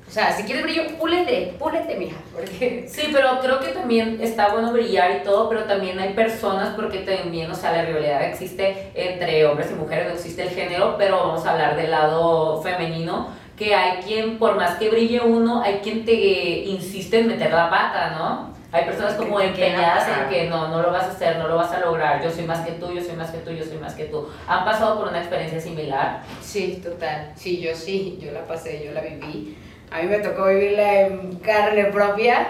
O 0.09 0.13
sea, 0.13 0.33
si 0.33 0.43
quieres 0.43 0.65
brillo, 0.65 0.89
púlete, 0.99 1.55
púlete, 1.57 1.95
mija, 1.95 2.17
porque... 2.35 2.87
Sí, 2.89 3.11
pero 3.13 3.39
creo 3.41 3.61
que 3.61 3.69
también 3.69 4.19
está 4.21 4.49
bueno 4.49 4.73
brillar 4.73 5.21
y 5.21 5.23
todo, 5.23 5.49
pero 5.49 5.65
también 5.65 6.01
hay 6.01 6.15
personas, 6.15 6.75
porque 6.75 6.99
también, 6.99 7.49
o 7.49 7.55
sea, 7.55 7.71
la 7.71 7.85
rivalidad 7.85 8.25
existe 8.25 8.91
entre 8.95 9.47
hombres 9.47 9.71
y 9.71 9.75
mujeres, 9.75 10.09
no 10.09 10.15
existe 10.15 10.43
el 10.43 10.51
género, 10.51 10.97
pero 10.99 11.19
vamos 11.19 11.47
a 11.47 11.53
hablar 11.53 11.77
del 11.77 11.93
lado 11.93 12.61
femenino, 12.61 13.29
que 13.57 13.73
hay 13.73 14.03
quien, 14.03 14.39
por 14.39 14.57
más 14.57 14.79
que 14.79 14.91
brille 14.91 15.21
uno, 15.21 15.63
hay 15.63 15.75
quien 15.75 16.05
te 16.05 16.13
insiste 16.13 17.21
en 17.21 17.29
meter 17.29 17.53
la 17.53 17.71
pata, 17.71 18.11
¿no? 18.19 18.60
Hay 18.73 18.85
personas 18.85 19.15
como 19.15 19.41
empeñadas 19.41 20.07
en 20.09 20.29
que 20.29 20.49
no, 20.49 20.69
no 20.69 20.81
lo 20.81 20.93
vas 20.93 21.05
a 21.05 21.11
hacer, 21.11 21.39
no 21.39 21.49
lo 21.49 21.57
vas 21.57 21.73
a 21.73 21.81
lograr, 21.81 22.23
yo 22.23 22.31
soy 22.31 22.45
más 22.45 22.61
que 22.61 22.73
tú, 22.73 22.93
yo 22.93 23.03
soy 23.03 23.17
más 23.17 23.31
que 23.31 23.39
tú, 23.39 23.51
yo 23.51 23.65
soy 23.65 23.79
más 23.79 23.95
que 23.95 24.05
tú. 24.05 24.29
¿Han 24.47 24.65
pasado 24.65 24.99
por 24.99 25.09
una 25.09 25.19
experiencia 25.19 25.61
similar? 25.61 26.23
Sí, 26.41 26.81
total. 26.83 27.33
Sí, 27.35 27.61
yo 27.61 27.75
sí, 27.75 28.19
yo 28.23 28.31
la 28.31 28.47
pasé, 28.47 28.85
yo 28.85 28.93
la 28.93 29.01
viví. 29.01 29.57
A 29.91 30.03
mí 30.03 30.09
me 30.09 30.21
tocó 30.21 30.47
vivirla 30.47 31.01
en 31.01 31.37
carne 31.37 31.87
propia. 31.87 32.47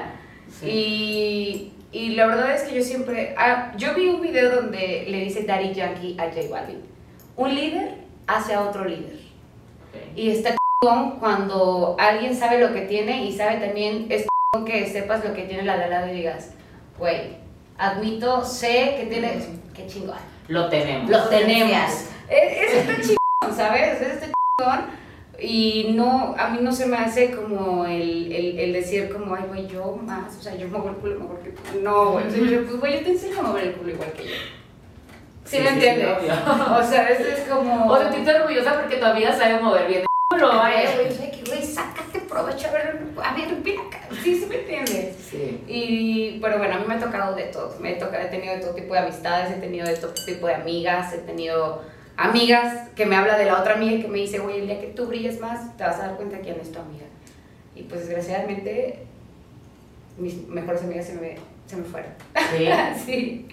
Y, 0.62 1.72
y 1.90 2.10
la 2.10 2.26
verdad 2.26 2.54
es 2.54 2.64
que 2.64 2.74
yo 2.76 2.82
siempre... 2.82 3.34
ah, 3.38 3.72
yo 3.78 3.94
vi 3.94 4.08
un 4.08 4.20
video 4.20 4.56
donde 4.56 5.06
le 5.08 5.20
dice 5.20 5.44
Daddy 5.44 5.72
Yankee 5.72 6.16
a 6.18 6.24
J 6.24 6.48
Balvin. 6.50 6.82
Un 7.36 7.54
líder 7.54 7.94
hace 8.26 8.52
a 8.52 8.60
otro 8.60 8.84
líder. 8.84 9.20
Y 10.14 10.30
está 10.30 10.54
cuando 10.80 11.96
alguien 11.98 12.34
sabe 12.34 12.58
lo 12.58 12.72
que 12.72 12.82
tiene 12.82 13.24
y 13.24 13.32
sabe 13.32 13.56
también, 13.58 14.06
es 14.08 14.26
chingón 14.52 14.64
que 14.64 14.86
sepas 14.90 15.24
lo 15.24 15.32
que 15.32 15.44
tiene 15.44 15.62
la 15.62 15.76
de 15.76 15.84
al 15.84 15.90
lado 15.90 16.08
y 16.08 16.16
digas, 16.16 16.50
güey, 16.98 17.36
admito, 17.78 18.44
sé 18.44 18.96
que 18.98 19.06
tienes... 19.08 19.48
Qué 19.72 19.86
chingón. 19.86 20.16
Lo 20.48 20.68
tenemos. 20.68 21.08
Lo 21.08 21.28
tenemos. 21.28 21.70
Es, 22.28 22.62
es 22.62 22.74
este 22.74 22.94
chingón, 23.02 23.56
¿sabes? 23.56 24.00
Es 24.00 24.08
este 24.14 24.32
chingón. 24.58 24.86
Y 25.38 25.92
no, 25.94 26.34
a 26.36 26.48
mí 26.48 26.58
no 26.62 26.72
se 26.72 26.86
me 26.86 26.96
hace 26.96 27.30
como 27.30 27.86
el, 27.86 28.32
el, 28.32 28.58
el 28.58 28.72
decir 28.72 29.08
como, 29.10 29.36
ay, 29.36 29.44
güey, 29.46 29.68
yo 29.68 29.96
más, 30.02 30.36
o 30.36 30.42
sea, 30.42 30.56
yo 30.56 30.66
muevo 30.66 30.88
el 30.88 30.96
culo 30.96 31.20
mejor 31.20 31.38
que 31.40 31.50
tú. 31.50 31.80
No, 31.80 32.10
güey, 32.10 32.28
sea, 32.28 32.40
yo, 32.40 32.64
pues, 32.64 32.80
güey, 32.80 32.98
yo 32.98 33.04
te 33.04 33.10
enseño 33.12 33.38
a 33.38 33.42
mover 33.42 33.64
el 33.68 33.72
culo 33.74 33.92
igual 33.92 34.12
que 34.12 34.24
yo. 34.24 34.34
¿Sí, 35.44 35.60
me 35.60 35.68
entiendes? 35.68 36.08
obvio. 36.08 36.32
o 36.76 36.82
sea, 36.82 37.08
esto 37.08 37.28
es 37.28 37.48
como... 37.48 37.86
O 37.86 37.98
sentirte 37.98 38.34
orgullosa 38.34 38.80
porque 38.80 38.96
tu 38.96 39.04
amiga 39.04 39.32
sabe 39.32 39.60
mover 39.60 39.86
bien 39.86 40.00
el 40.00 40.06
culo, 40.28 40.50
Ay, 40.52 40.88
güey, 40.96 41.12
sea, 41.12 41.29
güey, 41.50 41.62
sácate 41.64 42.20
provecho, 42.20 42.68
a 42.68 42.72
ver, 42.72 42.98
a 43.22 43.34
ver, 43.34 43.56
ven 43.62 43.78
acá. 43.80 44.00
Sí, 44.22 44.34
sí 44.36 44.46
me 44.48 44.56
entiendes. 44.60 45.16
Sí. 45.30 45.62
Y, 45.68 46.38
pero 46.40 46.58
bueno, 46.58 46.74
a 46.74 46.78
mí 46.78 46.84
me 46.86 46.94
ha 46.94 46.98
tocado 47.00 47.34
de 47.34 47.44
todo. 47.44 47.76
Me 47.80 47.92
he, 47.92 47.94
tocado, 47.96 48.22
he 48.22 48.28
tenido 48.28 48.54
de 48.54 48.60
todo 48.60 48.74
tipo 48.74 48.94
de 48.94 49.00
amistades, 49.00 49.50
he 49.50 49.60
tenido 49.60 49.86
de 49.86 49.96
todo 49.96 50.12
tipo 50.26 50.46
de 50.46 50.54
amigas, 50.54 51.12
he 51.12 51.18
tenido 51.18 51.82
amigas 52.16 52.88
que 52.96 53.06
me 53.06 53.16
habla 53.16 53.38
de 53.38 53.46
la 53.46 53.60
otra 53.60 53.74
amiga 53.74 53.92
y 53.92 54.02
que 54.02 54.08
me 54.08 54.18
dice, 54.18 54.38
güey, 54.38 54.60
el 54.60 54.66
día 54.66 54.80
que 54.80 54.88
tú 54.88 55.06
brilles 55.06 55.40
más, 55.40 55.76
te 55.76 55.84
vas 55.84 55.96
a 55.96 56.06
dar 56.08 56.16
cuenta 56.16 56.38
quién 56.40 56.58
es 56.60 56.70
tu 56.72 56.78
amiga. 56.78 57.04
Y 57.74 57.82
pues 57.84 58.00
desgraciadamente, 58.06 59.00
mis 60.18 60.46
mejores 60.48 60.82
amigas 60.82 61.06
se 61.06 61.14
me, 61.14 61.36
se 61.66 61.76
me 61.76 61.84
fueron. 61.84 62.10
Sí. 62.50 62.68
sí, 63.06 63.46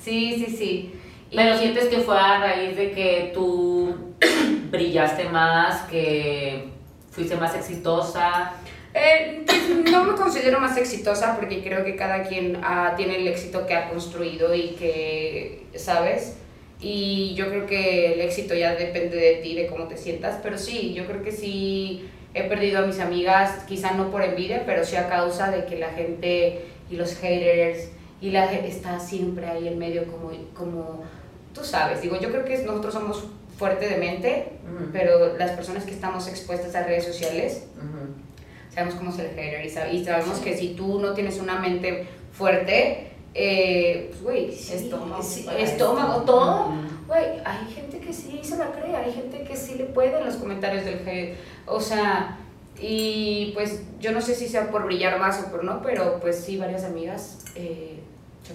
sí, 0.00 0.44
sí, 0.46 0.56
sí. 0.56 0.94
Y- 1.30 1.36
Pero 1.36 1.56
sientes 1.58 1.84
que 1.86 1.98
fue 1.98 2.18
a 2.18 2.40
raíz 2.40 2.76
de 2.76 2.90
que 2.90 3.30
tú 3.34 3.94
brillaste 4.70 5.28
más, 5.28 5.82
que 5.82 6.70
fuiste 7.18 7.36
más 7.36 7.54
exitosa. 7.54 8.52
Eh, 8.94 9.42
pues, 9.44 9.68
no 9.90 10.04
me 10.04 10.14
considero 10.14 10.60
más 10.60 10.76
exitosa 10.76 11.36
porque 11.36 11.62
creo 11.62 11.84
que 11.84 11.96
cada 11.96 12.22
quien 12.22 12.58
ah, 12.62 12.94
tiene 12.96 13.16
el 13.16 13.26
éxito 13.26 13.66
que 13.66 13.74
ha 13.74 13.90
construido 13.90 14.54
y 14.54 14.70
que, 14.70 15.66
¿sabes? 15.74 16.36
Y 16.80 17.34
yo 17.34 17.48
creo 17.48 17.66
que 17.66 18.14
el 18.14 18.20
éxito 18.20 18.54
ya 18.54 18.74
depende 18.76 19.16
de 19.16 19.34
ti, 19.36 19.54
de 19.54 19.66
cómo 19.66 19.88
te 19.88 19.96
sientas, 19.96 20.38
pero 20.42 20.56
sí, 20.56 20.94
yo 20.94 21.06
creo 21.06 21.22
que 21.22 21.32
sí 21.32 22.08
he 22.34 22.44
perdido 22.44 22.78
a 22.78 22.86
mis 22.86 23.00
amigas, 23.00 23.64
quizá 23.66 23.92
no 23.92 24.10
por 24.10 24.22
envidia, 24.22 24.62
pero 24.64 24.84
sí 24.84 24.94
a 24.94 25.08
causa 25.08 25.50
de 25.50 25.64
que 25.64 25.76
la 25.76 25.90
gente 25.90 26.66
y 26.88 26.96
los 26.96 27.16
haters 27.16 27.88
y 28.20 28.30
la 28.30 28.46
gente 28.46 28.68
está 28.68 29.00
siempre 29.00 29.46
ahí 29.46 29.66
en 29.66 29.78
medio 29.78 30.04
como, 30.06 30.30
como 30.54 31.02
tú 31.52 31.64
sabes, 31.64 32.00
digo, 32.00 32.18
yo 32.20 32.30
creo 32.30 32.44
que 32.44 32.58
nosotros 32.58 32.94
somos 32.94 33.24
fuerte 33.58 33.88
de 33.88 33.96
mente, 33.98 34.52
Ujú. 34.64 34.90
pero 34.92 35.36
las 35.36 35.50
personas 35.50 35.84
que 35.84 35.90
estamos 35.90 36.26
expuestas 36.28 36.74
a 36.74 36.84
redes 36.84 37.04
sociales, 37.04 37.64
Ujú. 37.76 38.14
sabemos 38.72 38.94
cómo 38.94 39.10
es 39.10 39.18
el 39.18 39.28
hater 39.30 39.66
y, 39.66 39.68
sab- 39.68 39.92
y 39.92 40.04
sabemos 40.04 40.38
que 40.38 40.56
si 40.56 40.68
tú 40.74 41.00
no 41.00 41.12
tienes 41.12 41.38
una 41.40 41.58
mente 41.58 42.06
fuerte, 42.32 43.10
eh, 43.34 44.06
pues, 44.10 44.22
güey, 44.22 44.52
sí, 44.52 44.74
Estómago 44.74 45.22
sí, 45.22 45.46
estómago, 45.58 46.12
esto. 46.20 46.24
todo. 46.24 46.72
Güey, 47.08 47.24
hay 47.44 47.66
gente 47.74 47.98
que 47.98 48.12
sí 48.12 48.40
se 48.42 48.56
la 48.56 48.70
cree, 48.70 48.94
hay 48.96 49.12
gente 49.12 49.42
que 49.42 49.56
sí 49.56 49.74
le 49.74 49.84
puede 49.84 50.18
en 50.18 50.24
los 50.26 50.36
comentarios 50.36 50.84
del 50.84 51.06
hate. 51.06 51.36
O 51.66 51.80
sea, 51.80 52.38
y 52.80 53.50
pues 53.54 53.82
yo 53.98 54.12
no 54.12 54.20
sé 54.20 54.34
si 54.34 54.46
sea 54.48 54.70
por 54.70 54.84
brillar 54.86 55.18
más 55.18 55.42
o 55.42 55.50
por 55.50 55.64
no, 55.64 55.82
pero 55.82 56.20
pues 56.20 56.38
sí, 56.44 56.56
varias 56.58 56.84
amigas 56.84 57.44
eh, 57.56 57.98
se. 58.44 58.54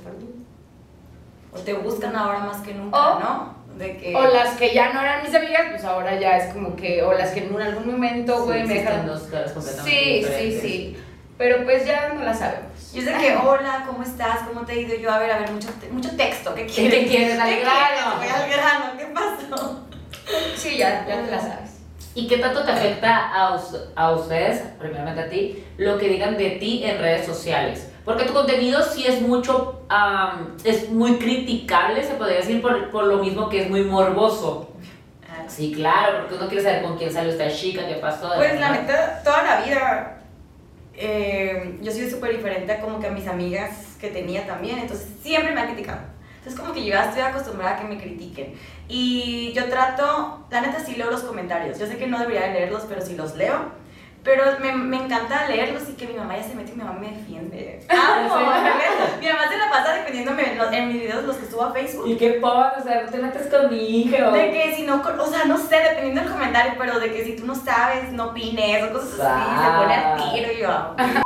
O 1.56 1.60
te 1.60 1.74
buscan 1.74 2.16
ahora 2.16 2.40
más 2.40 2.62
que 2.62 2.74
nunca, 2.74 2.98
O- 3.18 3.20
¿no? 3.20 3.63
De 3.78 3.98
que... 3.98 4.16
O 4.16 4.24
las 4.28 4.56
que 4.58 4.74
ya 4.74 4.94
no 4.94 5.02
eran 5.02 5.24
mis 5.24 5.34
amigas, 5.34 5.64
pues 5.72 5.84
ahora 5.84 6.20
ya 6.20 6.38
es 6.38 6.54
como 6.54 6.76
que, 6.76 7.02
o 7.04 7.14
las 7.14 7.32
que 7.32 7.40
en 7.46 7.62
algún 7.62 7.92
momento, 7.92 8.44
güey, 8.46 8.62
Sí, 8.62 8.68
me 8.68 8.74
dejaron. 8.76 9.08
dos 9.08 9.22
completamente 9.24 9.84
Sí, 9.84 10.00
sí, 10.00 10.14
diferentes. 10.20 10.62
sí. 10.62 10.98
Pero 11.38 11.64
pues 11.64 11.86
ya 11.86 12.10
no 12.14 12.24
la 12.24 12.34
sabemos. 12.34 12.92
Yo 12.94 13.02
sé 13.02 13.12
que, 13.20 13.36
hola, 13.36 13.84
¿cómo 13.88 14.04
estás? 14.04 14.40
¿Cómo 14.48 14.62
te 14.62 14.74
ha 14.74 14.76
ido? 14.76 14.96
Yo, 14.96 15.12
a 15.12 15.18
ver, 15.18 15.32
a 15.32 15.40
ver, 15.40 15.52
mucho, 15.52 15.70
te- 15.82 15.90
mucho 15.90 16.16
texto. 16.16 16.54
¿Qué 16.54 16.68
¿Qué 16.68 16.72
quieres? 16.74 17.00
te 17.00 17.08
quieres 17.08 17.40
al 17.40 17.50
¿Qué 17.50 17.60
grano? 17.62 18.22
al 18.22 18.50
grano, 18.50 18.86
¿qué 18.98 19.06
pasó? 19.08 19.80
Sí, 20.56 20.78
ya, 20.78 21.06
ya 21.08 21.22
te 21.26 21.32
la 21.32 21.40
sabes. 21.40 21.80
¿Y 22.16 22.28
qué 22.28 22.38
tanto 22.38 22.64
te 22.64 22.72
afecta 22.72 23.34
a, 23.34 23.56
us- 23.56 23.88
a 23.96 24.12
ustedes, 24.12 24.62
primeramente 24.80 25.22
a 25.22 25.30
ti, 25.30 25.66
lo 25.78 25.98
que 25.98 26.08
digan 26.10 26.38
de 26.38 26.52
ti 26.52 26.84
en 26.86 27.00
redes 27.00 27.26
sociales? 27.26 27.90
Porque 28.06 28.26
tu 28.26 28.34
contenido 28.34 28.82
sí 28.84 29.06
es 29.08 29.22
mucho, 29.22 29.82
am, 29.90 30.58
es 30.64 30.90
muy 30.90 31.18
criticable, 31.18 32.04
se 32.04 32.16
podría 32.16 32.38
decir, 32.38 32.62
por, 32.62 32.90
por 32.92 33.06
lo 33.06 33.18
mismo 33.18 33.50
que 33.50 33.64
es 33.64 33.70
muy 33.70 33.84
morboso. 33.84 34.70
Sí, 35.48 35.72
claro, 35.74 36.20
porque 36.20 36.36
uno 36.36 36.48
quiere 36.48 36.64
saber 36.64 36.84
con 36.84 36.98
quién 36.98 37.12
salió 37.12 37.32
esta 37.32 37.50
chica, 37.50 37.88
qué 37.88 37.96
pasó. 37.96 38.32
Pues 38.36 38.60
la 38.60 38.72
neta, 38.72 39.22
toda 39.24 39.44
la 39.44 39.62
vida 39.62 40.24
eh, 40.96 41.80
yo 41.82 41.92
soy 41.92 42.10
súper 42.10 42.36
diferente 42.36 42.72
a 42.72 42.80
como 42.80 43.00
que 43.00 43.08
a 43.08 43.12
mis 43.12 43.28
amigas 43.28 43.96
que 44.00 44.10
tenía 44.10 44.46
también, 44.46 44.80
entonces 44.80 45.08
siempre 45.22 45.54
me 45.54 45.62
han 45.62 45.68
criticado. 45.68 46.02
Entonces 46.38 46.60
como 46.60 46.74
que 46.74 46.84
yo 46.84 46.90
ya 46.90 47.06
estoy 47.06 47.22
acostumbrada 47.22 47.76
a 47.76 47.80
que 47.80 47.88
me 47.88 47.98
critiquen. 47.98 48.54
Y 48.88 49.54
yo 49.54 49.70
trato, 49.70 50.46
la 50.50 50.62
neta 50.62 50.80
sí 50.80 50.96
leo 50.96 51.10
los 51.10 51.24
comentarios, 51.24 51.80
yo 51.80 51.88
sé 51.88 51.98
que 51.98 52.08
no 52.08 52.20
debería 52.20 52.48
de 52.48 52.54
leerlos, 52.54 52.84
pero 52.88 53.02
sí 53.02 53.16
los 53.16 53.36
leo. 53.36 53.83
Pero 54.24 54.44
me, 54.62 54.72
me 54.72 54.98
encanta 55.04 55.48
leerlos 55.50 55.84
y 55.90 55.94
que 55.94 56.08
mi 56.08 56.14
mamá 56.14 56.38
ya 56.38 56.44
se 56.44 56.56
mete 56.56 56.72
y 56.72 56.76
mi 56.76 56.84
mamá 56.84 56.98
me 56.98 57.10
defiende. 57.12 57.82
¡Amo! 57.90 58.36
mi 59.20 59.28
mamá 59.28 59.48
se 59.50 59.58
la 59.58 59.70
pasa 59.70 59.94
defendiéndome 59.96 60.52
en, 60.54 60.58
los- 60.58 60.72
en 60.72 60.88
mis 60.88 61.02
videos, 61.02 61.26
los 61.26 61.36
que 61.36 61.46
subo 61.46 61.64
a 61.66 61.74
Facebook. 61.74 62.08
¿Y 62.08 62.16
qué 62.16 62.30
pasa? 62.42 62.76
O 62.80 62.84
sea, 62.84 63.02
no 63.04 63.10
te 63.12 63.18
metes 63.18 63.48
con 63.48 63.70
mi 63.70 63.86
hija. 64.02 64.32
De 64.32 64.52
que 64.52 64.76
si 64.78 64.84
no, 64.84 65.02
o 65.02 65.26
sea, 65.28 65.44
no 65.46 65.58
sé, 65.58 65.76
dependiendo 65.78 66.22
del 66.22 66.32
comentario, 66.32 66.74
pero 66.78 67.00
de 67.00 67.12
que 67.12 67.26
si 67.26 67.36
tú 67.36 67.46
no 67.46 67.54
sabes, 67.54 68.12
no 68.14 68.28
opines 68.28 68.84
o 68.90 68.94
cosas 68.94 69.20
así, 69.20 69.50
se 69.66 69.78
pone 69.78 69.94
al 69.94 70.34
tiro 70.34 70.52
y 70.54 70.62
yo. 70.62 70.96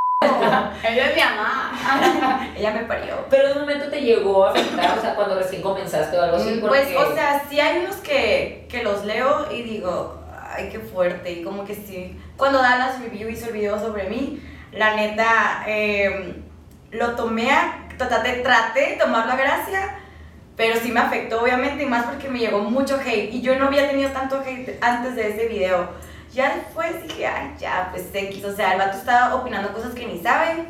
Ella 0.83 1.09
es 1.09 1.15
mi 1.15 1.21
mamá. 1.21 2.49
Ella 2.57 2.71
me 2.71 2.79
parió. 2.85 3.15
Pero 3.29 3.49
en 3.49 3.53
un 3.53 3.59
momento 3.61 3.89
te 3.89 4.01
llegó 4.01 4.45
a 4.45 4.51
afectar, 4.51 4.97
o 4.97 5.01
sea, 5.01 5.13
cuando 5.15 5.35
recién 5.35 5.61
comenzaste 5.61 6.17
o 6.17 6.23
algo 6.23 6.37
así. 6.37 6.57
Pues, 6.61 6.87
porque- 6.87 6.97
o 6.97 7.13
sea, 7.13 7.43
sí 7.49 7.59
hay 7.59 7.79
unos 7.85 7.97
que, 7.97 8.65
que 8.69 8.83
los 8.83 9.05
leo 9.05 9.51
y 9.51 9.61
digo, 9.61 10.16
ay, 10.49 10.69
qué 10.69 10.79
fuerte. 10.79 11.31
Y 11.31 11.43
como 11.43 11.65
que 11.65 11.75
sí. 11.75 12.19
Cuando 12.35 12.59
Dallas 12.59 12.99
Review 13.01 13.29
hizo 13.29 13.47
el 13.47 13.53
video 13.53 13.79
sobre 13.79 14.09
mí, 14.09 14.41
la 14.71 14.95
neta, 14.95 15.63
eh, 15.67 16.35
lo 16.91 17.15
tomé. 17.15 17.49
Traté, 17.97 18.41
traté 18.43 18.91
de 18.91 18.95
tomarlo 18.97 19.31
a 19.31 19.35
gracia, 19.35 19.97
pero 20.55 20.79
sí 20.79 20.91
me 20.91 20.99
afectó, 20.99 21.41
obviamente, 21.41 21.83
y 21.83 21.87
más 21.87 22.05
porque 22.05 22.29
me 22.29 22.39
llegó 22.39 22.59
mucho 22.59 22.99
hate. 23.03 23.33
Y 23.33 23.41
yo 23.41 23.57
no 23.57 23.67
había 23.67 23.89
tenido 23.89 24.11
tanto 24.11 24.39
hate 24.39 24.77
antes 24.81 25.15
de 25.15 25.29
ese 25.29 25.47
video. 25.47 25.89
Ya 26.31 26.55
después 26.55 27.01
dije, 27.03 27.25
ay, 27.25 27.55
ya, 27.57 27.89
pues 27.91 28.07
X. 28.13 28.45
O 28.45 28.55
sea, 28.55 28.73
el 28.73 28.79
vato 28.79 28.97
estaba 28.97 29.33
opinando 29.35 29.73
cosas 29.73 29.95
que 29.95 30.05
ni 30.05 30.21
sabe. 30.21 30.65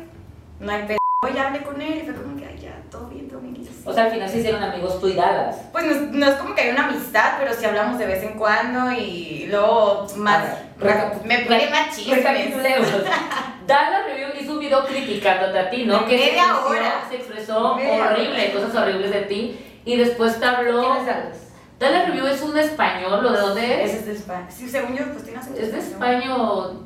No 0.58 0.72
hay 0.72 0.84
pedo. 0.84 0.98
Ya 1.34 1.48
hablé 1.48 1.62
con 1.62 1.80
él 1.82 1.98
y 1.98 2.04
fue 2.04 2.14
como 2.14 2.36
que, 2.36 2.46
ay, 2.46 2.58
ya, 2.58 2.80
todo 2.90 3.08
bien, 3.08 3.28
todo 3.28 3.40
bien. 3.40 3.57
O 3.88 3.92
sea, 3.94 4.04
al 4.04 4.10
final 4.10 4.28
se 4.28 4.38
hicieron 4.38 4.62
amigos 4.62 5.00
tú 5.00 5.08
y 5.08 5.14
Dallas. 5.14 5.56
Pues 5.72 5.84
no, 5.86 5.92
es- 5.92 6.00
no 6.12 6.26
es 6.28 6.34
como 6.34 6.54
que 6.54 6.60
hay 6.62 6.70
una 6.70 6.88
amistad, 6.88 7.32
pero 7.38 7.54
sí 7.54 7.64
hablamos 7.64 7.98
de 7.98 8.06
vez 8.06 8.22
en 8.22 8.38
cuando 8.38 8.92
y 8.92 9.46
luego 9.50 10.06
más. 10.16 10.44
Ver, 10.76 10.96
me 11.24 11.38
pide 11.38 11.70
más 11.70 11.96
chismes. 11.96 12.18
Dallas 13.66 14.04
Review 14.06 14.28
hizo 14.40 14.52
un 14.52 14.58
video 14.60 14.84
criticándote 14.86 15.58
a 15.58 15.70
ti, 15.70 15.84
¿no? 15.84 16.06
Que 16.06 16.18
se 16.18 16.24
media 16.26 16.42
expresó- 16.44 16.66
hora. 16.68 17.04
se 17.08 17.16
expresó 17.16 17.74
Media 17.76 18.04
horrible, 18.10 18.52
cosas 18.52 18.74
horribles 18.74 19.10
de 19.10 19.20
ti. 19.22 19.58
Y 19.84 19.96
después 19.96 20.38
te 20.38 20.44
habló. 20.46 20.80
¿Quién 20.82 20.96
es 20.98 21.06
Dallas? 21.06 21.38
Dallas 21.78 22.06
Review 22.08 22.26
es 22.26 22.42
un 22.42 22.58
español, 22.58 23.24
¿o 23.24 23.30
de 23.32 23.38
dónde 23.40 23.84
es? 23.84 23.94
Es 23.94 24.06
de 24.06 24.12
España. 24.12 24.46
Sí, 24.50 24.68
según 24.68 24.96
yo, 24.96 25.04
pues 25.12 25.24
tiene 25.24 25.38
Es 25.56 25.72
de 25.72 25.78
español. 25.78 26.84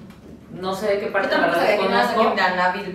No 0.52 0.74
sé 0.74 0.86
de 0.86 1.00
qué 1.00 1.06
parte 1.06 1.28
tampoco 1.28 1.56
la 1.56 1.64
desconozco. 1.64 2.34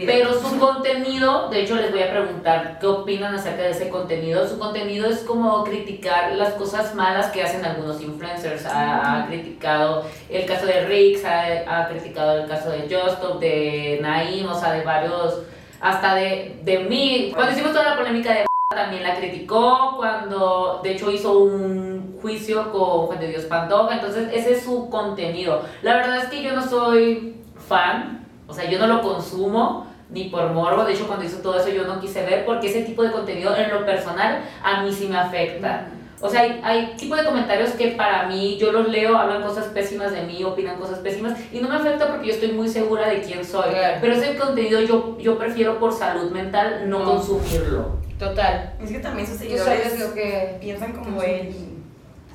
Pero 0.05 0.33
su 0.33 0.59
contenido, 0.59 1.49
de 1.49 1.61
hecho 1.61 1.75
les 1.75 1.91
voy 1.91 2.03
a 2.03 2.11
preguntar 2.11 2.77
qué 2.79 2.85
opinan 2.85 3.33
acerca 3.33 3.63
de 3.63 3.71
ese 3.71 3.89
contenido. 3.89 4.47
Su 4.47 4.59
contenido 4.59 5.09
es 5.09 5.19
como 5.19 5.63
criticar 5.63 6.33
las 6.33 6.53
cosas 6.53 6.93
malas 6.93 7.27
que 7.27 7.43
hacen 7.43 7.65
algunos 7.65 8.01
influencers. 8.01 8.65
Ha, 8.65 9.23
ha 9.23 9.27
criticado 9.27 10.05
el 10.29 10.45
caso 10.45 10.65
de 10.65 10.85
Rix, 10.85 11.25
ha, 11.25 11.63
ha 11.67 11.89
criticado 11.89 12.43
el 12.43 12.47
caso 12.47 12.69
de 12.69 12.81
Justop, 12.81 13.39
de 13.39 13.99
Naim, 14.01 14.47
o 14.47 14.57
sea, 14.57 14.73
de 14.73 14.83
varios, 14.83 15.41
hasta 15.81 16.15
de, 16.15 16.59
de 16.63 16.79
mí. 16.79 17.31
Cuando 17.33 17.53
hicimos 17.53 17.71
toda 17.71 17.89
la 17.91 17.97
polémica 17.97 18.33
de 18.33 18.45
también 18.69 19.03
la 19.03 19.15
criticó, 19.15 19.95
cuando 19.97 20.81
de 20.83 20.91
hecho 20.91 21.09
hizo 21.09 21.39
un 21.39 22.17
juicio 22.21 22.71
con 22.71 23.07
Juan 23.07 23.19
de 23.19 23.29
Dios 23.29 23.45
Pantoja, 23.45 23.95
entonces 23.95 24.29
ese 24.33 24.53
es 24.53 24.63
su 24.63 24.89
contenido. 24.89 25.63
La 25.81 25.95
verdad 25.95 26.17
es 26.17 26.25
que 26.25 26.43
yo 26.43 26.53
no 26.53 26.67
soy 26.67 27.35
fan, 27.67 28.25
o 28.47 28.53
sea, 28.53 28.69
yo 28.69 28.79
no 28.79 28.87
lo 28.87 29.01
consumo 29.01 29.87
ni 30.09 30.25
por 30.29 30.51
morbo, 30.53 30.85
de 30.85 30.93
hecho 30.93 31.05
cuando 31.05 31.25
hizo 31.25 31.39
todo 31.39 31.59
eso 31.59 31.69
yo 31.69 31.85
no 31.85 31.99
quise 31.99 32.23
ver 32.25 32.45
porque 32.45 32.69
ese 32.69 32.83
tipo 32.83 33.03
de 33.03 33.11
contenido 33.11 33.55
en 33.55 33.69
lo 33.69 33.85
personal 33.85 34.39
a 34.63 34.81
mí 34.81 34.91
sí 34.93 35.07
me 35.07 35.17
afecta. 35.17 35.87
O 36.19 36.29
sea, 36.29 36.41
hay, 36.41 36.59
hay 36.63 36.93
tipo 36.97 37.15
de 37.15 37.23
comentarios 37.23 37.71
que 37.71 37.89
para 37.89 38.25
mí, 38.25 38.57
yo 38.57 38.71
los 38.71 38.87
leo, 38.87 39.15
hablan 39.15 39.43
cosas 39.43 39.65
pésimas 39.65 40.11
de 40.11 40.23
mí, 40.23 40.43
opinan 40.43 40.77
cosas 40.77 40.97
pésimas 40.99 41.37
y 41.53 41.59
no 41.59 41.69
me 41.69 41.75
afecta 41.75 42.07
porque 42.07 42.27
yo 42.27 42.33
estoy 42.33 42.53
muy 42.53 42.67
segura 42.67 43.07
de 43.07 43.21
quién 43.21 43.45
soy. 43.45 43.69
Claro. 43.69 43.97
Pero 44.01 44.13
ese 44.13 44.35
contenido 44.35 44.81
yo, 44.81 45.17
yo 45.19 45.37
prefiero 45.37 45.77
por 45.77 45.93
salud 45.93 46.31
mental 46.31 46.89
no 46.89 46.99
No. 46.99 47.05
consumirlo. 47.05 47.97
Total. 48.17 48.73
Es 48.81 48.89
que 48.89 48.97
también 48.97 49.27
sus 49.27 49.37
seguidores 49.37 49.93
que... 50.15 50.57
piensan 50.59 50.93
como 50.93 51.21
él. 51.21 51.53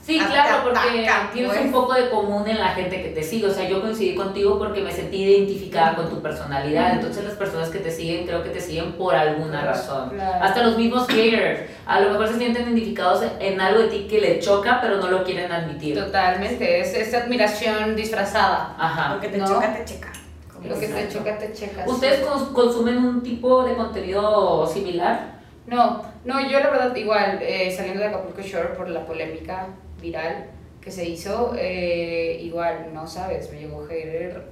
Sí, 0.02 0.18
Ataca, 0.18 0.32
claro, 0.32 0.62
porque 0.64 1.08
tienes 1.32 1.52
pues. 1.52 1.64
un 1.64 1.70
poco 1.70 1.94
de 1.94 2.10
común 2.10 2.48
en 2.48 2.58
la 2.58 2.70
gente 2.70 3.00
que 3.02 3.10
te 3.10 3.22
sigue. 3.22 3.46
O 3.46 3.54
sea, 3.54 3.68
yo 3.68 3.80
coincidí 3.80 4.16
contigo 4.16 4.58
porque 4.58 4.80
me 4.80 4.90
sentí 4.90 5.22
identificada 5.22 5.94
con 5.94 6.10
tu 6.10 6.20
personalidad. 6.20 6.94
Entonces, 6.94 7.22
las 7.22 7.34
personas 7.34 7.68
que 7.68 7.78
te 7.78 7.88
siguen, 7.90 8.26
creo 8.26 8.42
que 8.42 8.50
te 8.50 8.60
siguen 8.60 8.94
por 8.94 9.14
alguna 9.14 9.62
razón. 9.64 10.10
Claro. 10.10 10.44
Hasta 10.44 10.64
los 10.64 10.76
mismos 10.76 11.06
haters. 11.06 11.70
A 11.86 12.00
lo 12.00 12.10
mejor 12.10 12.26
se 12.28 12.36
sienten 12.38 12.64
identificados 12.64 13.24
en 13.38 13.60
algo 13.60 13.80
de 13.82 13.88
ti 13.88 14.06
que 14.10 14.20
le 14.20 14.40
choca, 14.40 14.80
pero 14.82 14.96
no 14.96 15.06
lo 15.06 15.22
quieren 15.22 15.52
admitir. 15.52 15.96
Totalmente, 15.96 16.80
es 16.80 16.94
esta 16.94 17.18
admiración 17.18 17.94
disfrazada. 17.94 18.74
Ajá. 18.76 19.14
Lo 19.14 19.20
que 19.20 19.28
te 19.28 19.38
No. 19.38 19.46
choca, 19.46 19.72
te 19.72 19.84
checa. 19.84 20.12
Como 20.52 20.66
Lo 20.68 20.80
que 20.80 20.88
te 20.88 21.08
choca, 21.08 21.38
te 21.38 21.52
checas. 21.52 21.86
¿Ustedes 21.88 22.26
cons- 22.26 22.52
consumen 22.52 22.98
un 22.98 23.22
tipo 23.22 23.62
de 23.64 23.74
contenido 23.74 24.66
similar? 24.66 25.32
No, 25.66 26.02
no, 26.24 26.40
yo 26.48 26.58
la 26.58 26.70
verdad 26.70 26.96
igual, 26.96 27.38
eh, 27.40 27.72
saliendo 27.74 28.00
de 28.00 28.08
Acapulco 28.08 28.42
Shore 28.42 28.70
por 28.76 28.88
la 28.88 29.06
polémica 29.06 29.68
viral 30.02 30.50
que 30.82 30.90
se 30.90 31.08
hizo, 31.08 31.54
eh, 31.56 32.40
igual, 32.42 32.90
no 32.92 33.06
sabes, 33.06 33.50
me 33.52 33.60
llegó 33.60 33.86
hater 33.86 34.48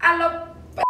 a 0.00 0.16
lo 0.16 0.28
p***. 0.74 0.82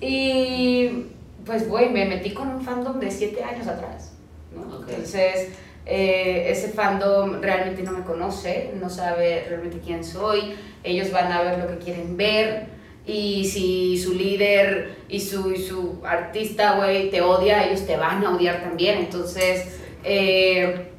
Y 0.00 1.06
pues, 1.44 1.68
güey, 1.68 1.90
me 1.90 2.04
metí 2.06 2.32
con 2.34 2.48
un 2.48 2.62
fandom 2.62 3.00
de 3.00 3.10
7 3.10 3.42
años 3.42 3.66
atrás, 3.66 4.12
¿no? 4.52 4.62
Ok. 4.78 4.88
Entonces, 4.90 5.50
eh, 5.86 6.50
ese 6.50 6.68
fandom 6.70 7.40
realmente 7.40 7.82
no 7.82 7.92
me 7.92 8.04
conoce, 8.04 8.72
no 8.80 8.90
sabe 8.90 9.46
realmente 9.48 9.80
quién 9.80 10.04
soy, 10.04 10.54
ellos 10.84 11.10
van 11.10 11.32
a 11.32 11.42
ver 11.42 11.58
lo 11.58 11.66
que 11.68 11.78
quieren 11.78 12.16
ver 12.16 12.68
Y 13.06 13.46
si 13.46 13.98
su 13.98 14.14
líder 14.14 14.98
y 15.08 15.20
su, 15.20 15.50
y 15.52 15.58
su 15.58 16.00
artista, 16.04 16.76
güey, 16.76 17.10
te 17.10 17.22
odia, 17.22 17.66
ellos 17.66 17.86
te 17.86 17.96
van 17.96 18.24
a 18.24 18.36
odiar 18.36 18.60
también. 18.62 18.98
Entonces, 18.98 19.80
eh, 20.04 20.89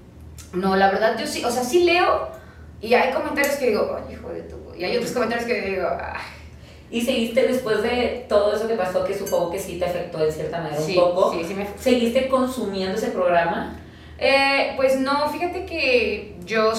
no, 0.54 0.76
la 0.76 0.90
verdad, 0.92 1.18
yo 1.18 1.26
sí, 1.28 1.44
o 1.46 1.52
sea, 1.52 1.64
sí 1.64 1.84
leo 1.84 2.28
y 2.82 2.94
hay 2.94 3.14
comentarios 3.14 3.56
que 3.56 3.68
digo, 3.68 3.96
ay, 3.98 4.14
hijo 4.14 4.30
de 4.30 4.42
tu. 4.44 4.74
Y 4.76 4.84
hay 4.84 4.98
otros 4.98 5.12
comentarios 5.12 5.46
que 5.48 5.62
digo, 5.62 5.88
ay. 6.00 6.22
Y 6.90 7.02
seguiste 7.02 7.48
después 7.48 7.82
de 7.84 8.26
todo 8.28 8.54
eso 8.54 8.68
que 8.68 8.74
pasó, 8.76 9.04
que 9.06 9.18
supongo 9.18 9.50
que 9.52 9.60
sí 9.60 9.80
te 9.80 9.86
afectó 9.86 10.18
de 10.18 10.32
cierta 10.32 10.60
manera 10.60 10.82
Sí, 10.82 10.98
un 10.98 11.04
poco. 11.14 11.34
sí, 11.34 11.46
sí 11.46 11.54
me 11.54 11.66
¿Seguiste 11.80 12.28
consumiendo 12.28 12.98
ese 12.98 13.12
programa? 13.12 13.80
Eh, 14.18 14.74
pues 14.76 15.00
no, 15.00 15.30
fíjate 15.30 15.66
que 15.66 16.36
yo 16.46 16.74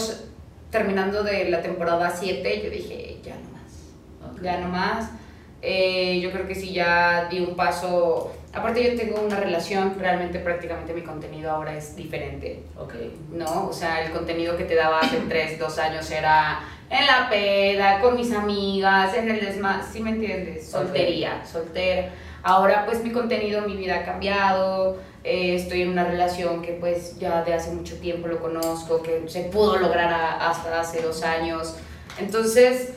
terminando 0.70 1.22
de 1.22 1.48
la 1.48 1.62
temporada 1.62 2.10
7, 2.10 2.62
yo 2.62 2.70
dije, 2.70 3.18
ya 3.22 3.36
no 3.36 3.50
más, 3.52 4.42
ya 4.42 4.58
no 4.60 4.68
más. 4.68 5.10
Eh, 5.62 6.20
yo 6.20 6.30
creo 6.30 6.46
que 6.46 6.54
sí, 6.56 6.72
ya 6.74 7.28
di 7.30 7.40
un 7.40 7.54
paso. 7.56 8.32
Aparte, 8.54 8.84
yo 8.84 8.96
tengo 9.00 9.20
una 9.22 9.36
relación, 9.36 9.96
realmente 9.98 10.38
prácticamente 10.38 10.92
mi 10.92 11.00
contenido 11.02 11.50
ahora 11.50 11.74
es 11.74 11.96
diferente, 11.96 12.62
Ok. 12.78 12.94
¿no? 13.32 13.66
O 13.68 13.72
sea, 13.72 14.04
el 14.04 14.12
contenido 14.12 14.56
que 14.58 14.64
te 14.64 14.74
daba 14.74 15.00
hace 15.00 15.16
3, 15.28 15.58
2 15.58 15.78
años 15.78 16.10
era 16.10 16.60
en 16.90 17.06
la 17.06 17.30
peda, 17.30 18.00
con 18.00 18.14
mis 18.16 18.30
amigas, 18.32 19.14
en 19.14 19.30
el 19.30 19.40
desma, 19.40 19.82
¿sí 19.90 20.00
me 20.00 20.10
entiendes? 20.10 20.68
Soltería, 20.68 21.42
soltera. 21.50 22.10
Ahora, 22.42 22.84
pues 22.84 23.02
mi 23.02 23.10
contenido, 23.10 23.62
mi 23.62 23.76
vida 23.76 24.00
ha 24.00 24.04
cambiado. 24.04 24.98
eh, 25.24 25.54
estoy 25.54 25.82
en 25.82 25.90
una 25.90 26.02
relación 26.04 26.60
que, 26.62 26.72
pues, 26.72 27.16
ya 27.20 27.44
de 27.44 27.54
hace 27.54 27.70
mucho 27.70 27.96
tiempo 28.00 28.26
lo 28.26 28.40
conozco, 28.40 29.02
que 29.04 29.22
se 29.28 29.42
pudo 29.44 29.78
lograr 29.78 30.12
a- 30.12 30.50
hasta 30.50 30.80
hace 30.80 31.00
dos 31.00 31.22
años. 31.22 31.76
Entonces, 32.18 32.94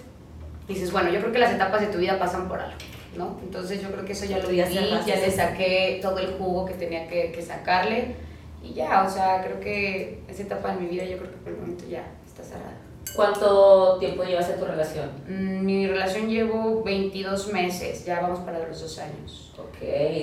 dices, 0.68 0.92
bueno, 0.92 1.12
yo 1.12 1.20
creo 1.20 1.32
que 1.32 1.38
las 1.38 1.54
etapas 1.54 1.82
de 1.82 1.88
tu 1.88 2.00
vida 2.00 2.18
pasan 2.18 2.48
por 2.50 2.60
algo, 2.60 2.76
¿no? 3.18 3.40
Entonces, 3.44 3.82
yo 3.82 3.92
creo 3.92 4.06
que 4.06 4.14
eso 4.14 4.26
ya 4.26 4.38
lo 4.38 4.48
cerraste 4.48 5.12
ya 5.12 5.16
le 5.16 5.32
saqué 5.32 6.00
todo 6.02 6.20
el 6.20 6.34
jugo 6.34 6.66
que 6.66 6.74
tenía 6.74 7.08
que, 7.08 7.32
que 7.32 7.42
sacarle. 7.42 8.16
Y 8.64 8.74
ya, 8.74 9.04
o 9.04 9.10
sea, 9.10 9.44
creo 9.44 9.60
que 9.60 10.22
esa 10.28 10.44
etapa 10.44 10.74
de 10.74 10.82
mi 10.82 10.88
vida, 10.88 11.04
yo 11.06 11.18
creo 11.18 11.32
que 11.32 11.38
por 11.38 11.54
el 11.54 11.60
momento 11.60 11.86
ya 11.88 12.06
está 12.26 12.44
cerrada. 12.44 12.85
¿Cuánto 13.16 13.98
tiempo 14.00 14.24
llevas 14.24 14.50
en 14.50 14.60
tu 14.60 14.66
relación? 14.66 15.10
Mm, 15.28 15.66
Mi 15.66 15.88
relación 15.88 16.28
llevo 16.30 16.84
22 16.84 17.52
meses, 17.54 18.06
ya 18.06 18.20
vamos 18.22 18.40
para 18.40 18.60
los 18.68 18.82
dos 18.82 19.00
años. 19.00 19.54
Ok, 19.58 19.78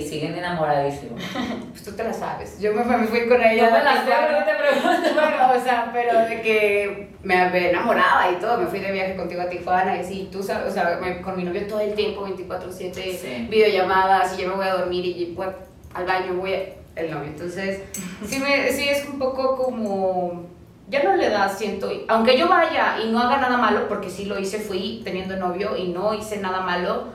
siguen 0.07 0.35
enamoradísimos. 0.35 1.21
Pues 1.71 1.83
tú 1.83 1.91
te 1.93 2.03
la 2.03 2.13
sabes. 2.13 2.59
Yo 2.59 2.71
me, 2.73 2.83
fui 3.07 3.27
con 3.27 3.41
ella. 3.41 3.69
No 3.69 3.77
me 3.77 3.83
la 3.83 4.05
sé, 4.05 4.11
no 4.31 4.45
te 4.45 4.55
pregunto. 4.55 5.09
Bueno, 5.21 5.53
o 5.59 5.63
sea, 5.63 5.89
pero 5.91 6.19
de 6.19 6.41
que 6.41 7.09
me, 7.23 7.69
enamoraba 7.69 8.31
y 8.31 8.35
todo. 8.35 8.57
Me 8.59 8.67
fui 8.67 8.79
de 8.79 8.91
viaje 8.91 9.15
contigo 9.15 9.41
a 9.41 9.49
Tijuana 9.49 9.97
y 9.97 9.99
así. 10.01 10.29
Tú 10.31 10.43
sabes, 10.43 10.69
o 10.69 10.73
sea, 10.73 10.99
me- 11.01 11.21
con 11.21 11.35
mi 11.35 11.43
novio 11.43 11.65
todo 11.67 11.79
el 11.79 11.93
tiempo, 11.95 12.25
24-7, 12.27 12.93
Sí. 13.17 13.47
videollamadas. 13.49 14.37
Y 14.37 14.43
yo 14.43 14.49
me 14.49 14.55
voy 14.55 14.67
a 14.67 14.75
dormir 14.75 15.03
y 15.05 15.33
voy 15.35 15.47
al 15.95 16.05
baño, 16.05 16.35
voy 16.35 16.53
a- 16.53 16.63
el 16.95 17.09
novio. 17.09 17.29
Entonces, 17.29 17.81
sí, 18.25 18.39
me, 18.39 18.71
sí 18.71 18.87
es 18.87 19.07
un 19.09 19.17
poco 19.17 19.55
como. 19.57 20.45
Ya 20.89 21.01
no 21.03 21.15
le 21.15 21.29
da, 21.29 21.47
siento. 21.49 21.89
Aunque 22.07 22.37
yo 22.37 22.47
vaya 22.47 22.97
y 23.03 23.09
no 23.11 23.19
haga 23.19 23.37
nada 23.37 23.57
malo, 23.57 23.87
porque 23.87 24.09
sí 24.09 24.25
lo 24.25 24.37
hice, 24.37 24.59
fui 24.59 25.01
teniendo 25.03 25.35
novio 25.37 25.77
y 25.77 25.87
no 25.89 26.13
hice 26.13 26.37
nada 26.37 26.61
malo. 26.61 27.05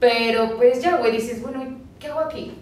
Pero 0.00 0.56
pues 0.56 0.82
ya, 0.82 0.96
güey, 0.96 1.12
dices, 1.12 1.42
bueno, 1.42 1.62
¿y 1.62 1.76
¿qué 2.00 2.08
hago 2.08 2.20
aquí? 2.20 2.58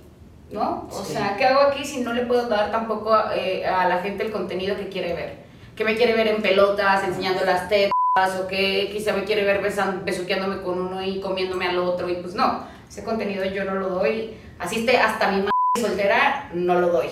¿No? 0.50 0.88
O 0.90 1.04
Sí. 1.04 1.14
sea, 1.14 1.36
¿qué 1.36 1.46
hago 1.46 1.60
aquí 1.62 1.84
si 1.84 2.00
no 2.00 2.12
le 2.12 2.26
puedo 2.26 2.48
dar 2.48 2.70
tampoco 2.70 3.16
eh, 3.34 3.64
a 3.64 3.88
la 3.88 3.98
gente 3.98 4.24
el 4.24 4.30
contenido 4.32 4.76
que 4.76 4.88
quiere 4.88 5.14
ver? 5.14 5.36
Que 5.76 5.84
me 5.84 5.96
quiere 5.96 6.12
ver 6.14 6.28
en 6.28 6.42
pelotas, 6.42 7.04
enseñando 7.04 7.44
las 7.44 7.68
tetas, 7.68 7.92
o 8.40 8.46
que 8.46 8.90
quizá 8.92 9.14
me 9.14 9.24
quiere 9.24 9.44
ver 9.44 9.62
besan, 9.62 10.04
besuqueándome 10.04 10.60
con 10.62 10.78
uno 10.80 11.02
y 11.02 11.20
comiéndome 11.20 11.66
al 11.68 11.78
otro, 11.78 12.08
y 12.10 12.14
pues 12.16 12.34
no, 12.34 12.66
ese 12.86 13.02
contenido 13.04 13.44
yo 13.46 13.64
no 13.64 13.76
lo 13.76 13.88
doy. 13.88 14.36
Así 14.58 14.80
esté 14.80 14.98
hasta 14.98 15.28
mi 15.30 15.38
madre 15.38 15.50
soltera, 15.80 16.50
no 16.52 16.78
lo 16.80 16.88
doy. 16.88 17.06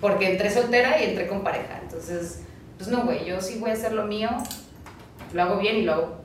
Porque 0.00 0.30
entré 0.32 0.50
soltera 0.50 1.00
y 1.00 1.10
entré 1.10 1.26
con 1.26 1.42
pareja. 1.42 1.78
Entonces, 1.82 2.42
pues 2.78 2.88
no, 2.88 3.02
güey, 3.02 3.24
yo 3.24 3.40
sí 3.40 3.58
voy 3.58 3.70
a 3.70 3.74
hacer 3.74 3.92
lo 3.92 4.04
mío, 4.04 4.30
lo 5.32 5.42
hago 5.42 5.58
bien 5.58 5.76
y 5.76 5.82
lo 5.82 5.92
hago. 5.92 6.16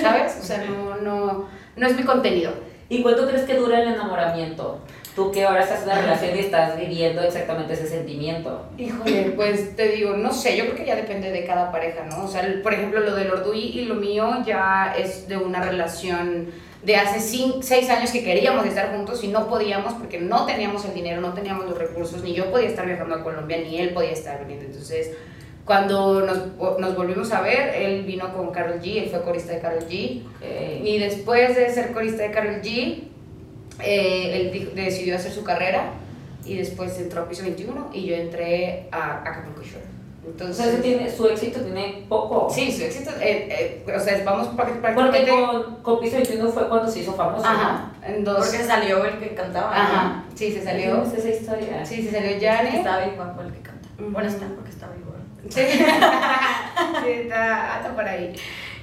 ¿Sabes? 0.00 0.36
O 0.40 0.44
sea, 0.44 0.64
no, 0.68 0.96
no, 0.96 1.48
no 1.76 1.86
es 1.86 1.96
mi 1.96 2.02
contenido. 2.04 2.52
¿Y 2.88 3.02
cuánto 3.02 3.26
crees 3.28 3.42
que 3.42 3.54
dura 3.56 3.80
el 3.82 3.92
enamoramiento? 3.94 4.80
Tú 5.14 5.30
que 5.32 5.44
ahora 5.44 5.62
estás 5.62 5.82
en 5.82 5.90
una 5.90 6.00
relación 6.02 6.36
y 6.36 6.40
estás 6.40 6.76
viviendo 6.78 7.20
exactamente 7.22 7.72
ese 7.74 7.86
sentimiento. 7.86 8.64
Híjole, 8.78 9.32
pues 9.36 9.74
te 9.76 9.88
digo, 9.88 10.16
no 10.16 10.32
sé, 10.32 10.56
yo 10.56 10.64
creo 10.64 10.76
que 10.76 10.86
ya 10.86 10.96
depende 10.96 11.30
de 11.30 11.44
cada 11.44 11.70
pareja, 11.72 12.04
¿no? 12.04 12.24
O 12.24 12.28
sea, 12.28 12.42
el- 12.42 12.62
por 12.62 12.72
ejemplo, 12.74 13.00
lo 13.00 13.14
del 13.14 13.30
Orduy 13.30 13.58
y 13.60 13.84
lo 13.86 13.94
mío 13.96 14.28
ya 14.46 14.94
es 14.96 15.26
de 15.28 15.36
una 15.36 15.60
relación 15.62 16.50
de 16.82 16.96
hace 16.96 17.18
cin- 17.20 17.60
seis 17.62 17.90
años 17.90 18.10
que 18.10 18.24
queríamos 18.24 18.64
estar 18.66 18.94
juntos 18.96 19.22
y 19.22 19.28
no 19.28 19.48
podíamos 19.48 19.92
porque 19.94 20.18
no 20.20 20.46
teníamos 20.46 20.84
el 20.86 20.94
dinero, 20.94 21.20
no 21.20 21.34
teníamos 21.34 21.66
los 21.66 21.76
recursos, 21.76 22.22
ni 22.22 22.32
yo 22.32 22.50
podía 22.50 22.68
estar 22.68 22.86
viajando 22.86 23.14
a 23.16 23.22
Colombia, 23.22 23.58
ni 23.58 23.78
él 23.78 23.92
podía 23.92 24.12
estar 24.12 24.40
viniendo. 24.40 24.66
Entonces, 24.66 25.12
cuando 25.64 26.22
nos, 26.22 26.78
nos 26.78 26.96
volvimos 26.96 27.30
a 27.32 27.42
ver, 27.42 27.74
él 27.74 28.02
vino 28.04 28.32
con 28.34 28.50
Carol 28.50 28.80
G, 28.80 29.02
él 29.04 29.10
fue 29.10 29.22
corista 29.22 29.52
de 29.52 29.60
Carol 29.60 29.86
G. 29.88 30.22
Ok. 30.22 30.84
Y 30.86 30.98
después 30.98 31.54
de 31.54 31.68
ser 31.70 31.92
corista 31.92 32.22
de 32.22 32.30
Carol 32.30 32.62
G, 32.62 33.04
eh, 33.82 34.50
él 34.52 34.72
decidió 34.74 35.16
hacer 35.16 35.32
su 35.32 35.44
carrera 35.44 35.92
y 36.44 36.56
después 36.56 36.98
entró 36.98 37.22
a 37.22 37.28
Piso 37.28 37.42
21 37.42 37.90
y 37.92 38.06
yo 38.06 38.16
entré 38.16 38.88
a 38.90 39.18
Acapulco 39.20 39.62
Shore. 39.62 39.84
Entonces, 40.24 40.66
ese 40.66 40.82
tiene, 40.82 41.10
su 41.10 41.26
éxito 41.28 41.60
tiene 41.60 42.04
poco. 42.08 42.48
sí, 42.52 42.70
su 42.70 42.84
éxito, 42.84 43.10
eh, 43.20 43.82
eh, 43.86 43.94
o 43.96 43.98
sea, 43.98 44.22
vamos 44.24 44.48
pra- 44.48 44.56
Porque 44.66 44.72
prácticamente... 44.80 45.30
con, 45.30 45.76
con 45.82 46.00
Piso 46.00 46.16
21 46.16 46.50
fue 46.50 46.68
cuando 46.68 46.90
se 46.90 47.00
hizo 47.00 47.14
famoso. 47.14 47.44
Ajá, 47.46 47.90
en 48.06 48.22
dos... 48.22 48.36
Porque 48.46 48.64
salió 48.64 49.04
el 49.04 49.18
que 49.18 49.34
cantaba. 49.34 49.72
Ajá, 49.74 50.24
sí, 50.34 50.52
se 50.52 50.62
salió... 50.62 51.00
¿Cómo 51.00 51.12
es 51.12 51.18
esa 51.24 51.28
historia? 51.30 51.84
Sí, 51.86 52.02
se 52.02 52.10
salió. 52.12 52.36
Janet. 52.40 52.74
Estaba 52.74 52.98
bien 53.04 53.16
guapo 53.16 53.40
el 53.42 53.52
que 53.52 53.60
canta. 53.60 53.88
Bueno, 53.98 54.28
está 54.28 54.46
porque 54.54 54.70
está 54.70 54.88
vivo. 54.88 55.10
Sí, 55.48 55.62
Sí, 57.04 57.10
está, 57.22 57.76
anda 57.78 57.94
por 57.94 58.04
ahí. 58.06 58.34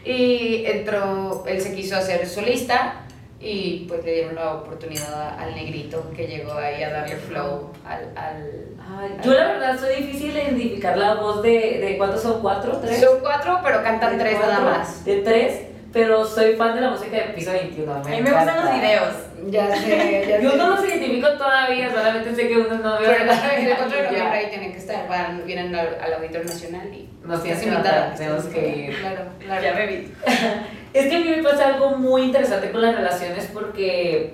Y 0.04 0.66
entró, 0.66 1.44
él 1.48 1.62
se 1.62 1.74
quiso 1.76 1.96
hacer 1.98 2.26
solista 2.28 3.02
y 3.40 3.86
pues 3.88 4.04
le 4.04 4.14
dieron 4.14 4.36
la 4.36 4.56
oportunidad 4.56 5.38
al 5.40 5.54
negrito 5.54 6.12
que 6.16 6.26
llegó 6.28 6.54
ahí 6.54 6.82
a 6.82 6.90
darle 6.92 7.16
flow 7.18 7.72
al... 7.86 8.12
al 8.18 8.77
Ay, 8.90 9.18
yo 9.24 9.34
la 9.34 9.48
verdad 9.48 9.80
soy 9.80 9.96
difícil 10.04 10.34
de 10.34 10.44
identificar 10.44 10.98
la 10.98 11.16
voz 11.16 11.42
de, 11.44 11.80
de 11.80 11.96
¿cuántos 11.98 12.22
son? 12.22 12.42
¿Cuatro? 12.42 12.78
¿Tres? 12.78 13.00
Son 13.02 13.20
cuatro, 13.20 13.60
pero 13.64 13.84
cantan 13.84 14.18
De 14.18 14.24
tres 14.24 14.40
nada 14.40 14.60
más. 14.60 15.04
De 15.06 15.18
tres, 15.18 15.62
pero 15.94 16.26
soy 16.26 16.56
fan 16.56 16.76
de 16.76 16.82
la 16.82 16.90
música 16.92 17.16
de 17.18 17.24
Piso 17.36 17.52
21. 17.52 17.94
A 17.94 18.00
mí 18.00 18.22
me 18.22 18.32
gustan 18.32 18.66
los 18.66 18.74
videos. 18.76 19.14
Ya 19.50 19.76
sé, 19.76 20.26
ya 20.28 20.40
Yo 20.42 20.52
sé. 20.52 20.58
no 20.58 20.70
los 20.70 20.86
identifico 20.86 21.30
todavía, 21.34 21.92
solamente 21.92 22.36
sé 22.36 22.48
que 22.48 22.58
uno 22.58 22.78
no 22.78 23.00
veo. 23.00 23.10
Pero 23.12 23.24
el 23.32 23.76
4 23.78 23.98
de 23.98 24.04
noviembre 24.04 24.38
ahí 24.40 24.50
tienen 24.50 24.72
que 24.72 24.78
estar, 24.80 25.08
van, 25.08 25.44
vienen 25.46 25.74
al, 25.76 25.98
al 26.02 26.14
Auditorio 26.16 26.46
Nacional 26.48 26.88
y 26.94 27.08
Nos 27.24 27.44
tienes 27.44 27.64
invitada. 27.64 28.14
tenemos 28.16 28.46
que 28.46 28.68
ir. 28.70 29.00
Claro, 29.00 29.22
claro. 29.40 29.64
Ya 29.64 29.74
me 29.74 29.88
vi. 29.88 30.14
Es 30.94 31.08
que 31.10 31.16
a 31.16 31.20
mí 31.20 31.26
me 31.30 31.44
pasa 31.44 31.68
algo 31.68 31.92
muy 31.92 32.24
interesante 32.24 32.72
con 32.72 32.82
las 32.82 32.96
relaciones 32.96 33.48
porque 33.54 34.34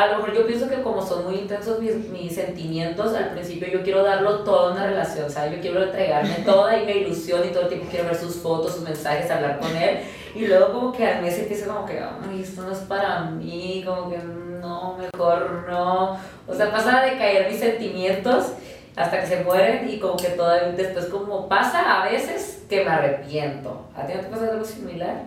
a 0.00 0.06
lo 0.06 0.16
mejor 0.16 0.34
yo 0.34 0.46
pienso 0.46 0.68
que 0.68 0.80
como 0.80 1.04
son 1.04 1.26
muy 1.26 1.36
intensos 1.40 1.78
mis, 1.78 1.94
mis 2.08 2.34
sentimientos, 2.34 3.14
al 3.14 3.32
principio 3.32 3.68
yo 3.68 3.82
quiero 3.82 4.02
darlo 4.02 4.40
todo 4.40 4.70
en 4.70 4.76
una 4.76 4.86
relación, 4.86 5.30
¿sabes? 5.30 5.56
Yo 5.56 5.60
quiero 5.60 5.82
entregarme 5.82 6.36
toda 6.44 6.78
y 6.78 6.86
me 6.86 6.92
ilusión 6.98 7.42
y 7.44 7.52
todo 7.52 7.64
el 7.64 7.68
tiempo 7.68 7.86
quiero 7.90 8.06
ver 8.06 8.16
sus 8.16 8.36
fotos, 8.36 8.76
sus 8.76 8.82
mensajes, 8.82 9.30
hablar 9.30 9.58
con 9.58 9.76
él 9.76 9.98
y 10.34 10.46
luego 10.46 10.72
como 10.72 10.92
que 10.92 11.06
al 11.06 11.22
mes 11.22 11.38
empiezo 11.38 11.72
como 11.74 11.84
que, 11.84 11.98
ay, 11.98 12.40
esto 12.42 12.62
no 12.62 12.72
es 12.72 12.78
para 12.78 13.22
mí, 13.22 13.82
como 13.84 14.10
que 14.10 14.18
no, 14.18 14.96
mejor 14.96 15.66
no. 15.68 16.18
O 16.46 16.54
sea, 16.54 16.70
pasa 16.70 17.02
de 17.02 17.18
caer 17.18 17.50
mis 17.50 17.60
sentimientos 17.60 18.52
hasta 18.96 19.20
que 19.20 19.26
se 19.26 19.44
mueren 19.44 19.88
y 19.88 19.98
como 19.98 20.16
que 20.16 20.28
todavía 20.28 20.72
después 20.72 21.06
como 21.06 21.46
pasa 21.46 22.00
a 22.00 22.08
veces 22.08 22.64
que 22.70 22.84
me 22.84 22.90
arrepiento. 22.90 23.86
¿A 23.94 24.06
ti 24.06 24.14
no 24.14 24.20
te 24.20 24.26
pasa 24.28 24.50
algo 24.50 24.64
similar? 24.64 25.24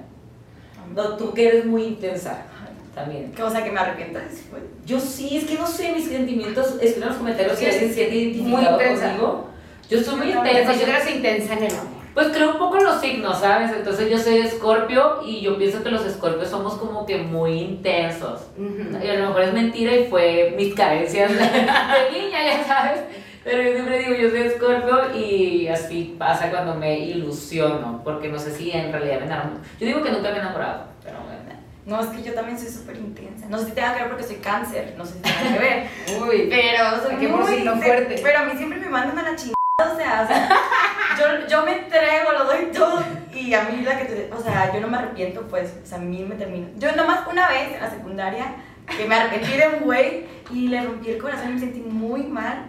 No, 0.96 1.16
tú 1.16 1.32
que 1.34 1.48
eres 1.48 1.66
muy 1.66 1.84
intensa 1.84 2.46
también. 2.96 3.32
¿Qué 3.36 3.42
cosa 3.42 3.64
que 3.64 3.72
me 3.72 3.80
arrepiento 3.80 4.20
después? 4.20 4.64
Yo 4.86 5.00
sí, 5.00 5.38
es 5.38 5.46
que 5.46 5.56
no 5.56 5.66
sé, 5.68 5.92
mis 5.94 6.08
sentimientos, 6.08 6.76
escriban 6.82 7.04
en 7.04 7.10
los 7.10 7.18
comentarios 7.18 7.54
alguien 7.58 7.74
se 7.74 7.94
siente 7.94 8.16
identificado 8.16 8.78
conmigo. 8.78 9.48
Yo 9.90 10.02
soy 10.02 10.16
muy 10.16 10.28
Te 10.28 10.38
intensa. 10.38 10.62
yo- 10.62 10.68
consideras 10.68 11.10
intensa 11.12 11.54
en 11.54 11.64
el 11.64 11.72
amor. 11.72 11.88
pues 12.14 12.28
creo 12.28 12.52
un 12.52 12.58
poco 12.60 12.78
en 12.78 12.84
los 12.86 13.02
signos, 13.02 13.40
¿sabes? 13.40 13.72
Entonces 13.72 14.10
yo 14.10 14.18
soy 14.20 14.38
escorpio 14.38 15.22
y 15.26 15.42
yo 15.42 15.58
pienso 15.58 15.84
que 15.84 15.90
los 15.90 16.06
escorpios 16.06 16.50
somos 16.50 16.76
como 16.76 17.06
que 17.06 17.18
muy 17.18 17.60
intensos. 17.60 18.42
Y 18.58 19.08
a 19.08 19.14
lo 19.16 19.28
mejor 19.28 19.42
es 19.42 19.54
mentira 19.54 19.94
y 19.96 20.06
fue 20.06 20.54
mis 20.56 20.74
carencias 20.76 21.32
de, 21.34 21.40
niña, 21.40 22.46
ya 22.46 22.64
sabes. 22.66 23.02
Pero 23.44 23.62
yo 23.62 23.74
siempre 23.74 24.00
digo, 24.00 24.14
yo 24.14 24.30
soy 24.30 24.40
escorpio 24.42 25.14
y 25.20 25.68
así 25.68 26.16
pasa 26.18 26.50
cuando 26.50 26.76
me 26.76 26.98
ilusiono, 27.00 28.00
porque 28.04 28.30
no 28.30 28.40
sé 28.40 28.52
si 28.56 28.72
en 28.72 28.92
realidad 28.92 29.20
me 29.20 29.26
enamoro. 29.26 29.58
Yo 29.80 29.86
digo 29.88 30.02
que 30.02 30.12
nunca 30.12 30.30
me 30.30 30.38
he 30.38 30.40
enamorado. 30.40 30.93
No, 31.86 32.00
es 32.00 32.08
que 32.08 32.24
yo 32.24 32.34
también 32.34 32.58
soy 32.58 32.70
súper 32.70 32.96
intensa. 32.98 33.46
No 33.50 33.58
sé 33.58 33.66
si 33.66 33.72
tenga 33.72 33.94
que 33.94 34.00
ver 34.02 34.10
porque 34.10 34.24
soy 34.24 34.38
cáncer, 34.38 34.96
no 34.98 35.06
sé 35.06 35.14
si 35.16 35.20
tenga 35.20 35.54
que 35.54 35.60
ver. 35.60 35.88
Uy, 36.22 36.48
Pero 36.50 37.02
soy 37.04 37.28
muy 37.28 37.54
inte- 37.56 37.86
fuerte. 37.86 38.20
Pero 38.24 38.40
a 38.40 38.44
mí 38.46 38.54
siempre 38.58 38.80
me 38.80 38.90
mandan 38.90 39.18
a 39.20 39.32
la 39.32 39.36
chingada, 39.36 39.54
o 39.80 39.96
sea, 39.98 40.22
o 40.24 40.28
sea, 40.28 40.50
yo, 41.20 41.48
yo 41.48 41.66
me 41.66 41.78
entrego, 41.80 42.32
lo 42.32 42.46
doy 42.46 42.66
todo 42.74 43.04
y 43.34 43.54
a 43.54 43.64
mí 43.64 43.82
la 43.82 43.98
que 44.00 44.06
te, 44.06 44.30
o 44.34 44.42
sea, 44.42 44.72
yo 44.74 44.80
no 44.80 44.88
me 44.88 44.98
arrepiento, 44.98 45.42
pues, 45.48 45.74
o 45.84 45.86
sea, 45.86 45.98
a 45.98 46.02
mí 46.02 46.24
me 46.24 46.36
termina. 46.36 46.68
Yo 46.78 46.96
nomás 46.96 47.28
una 47.30 47.50
vez 47.50 47.74
en 47.74 47.82
la 47.82 47.90
secundaria 47.90 48.46
que 48.98 49.06
me 49.06 49.16
arrepentí 49.16 49.58
de 49.58 49.68
un 49.68 49.80
güey 49.84 50.26
y 50.52 50.68
le 50.68 50.82
rompí 50.84 51.10
el 51.12 51.18
corazón 51.18 51.50
y 51.50 51.54
me 51.54 51.60
sentí 51.60 51.80
muy 51.82 52.24
mal. 52.24 52.66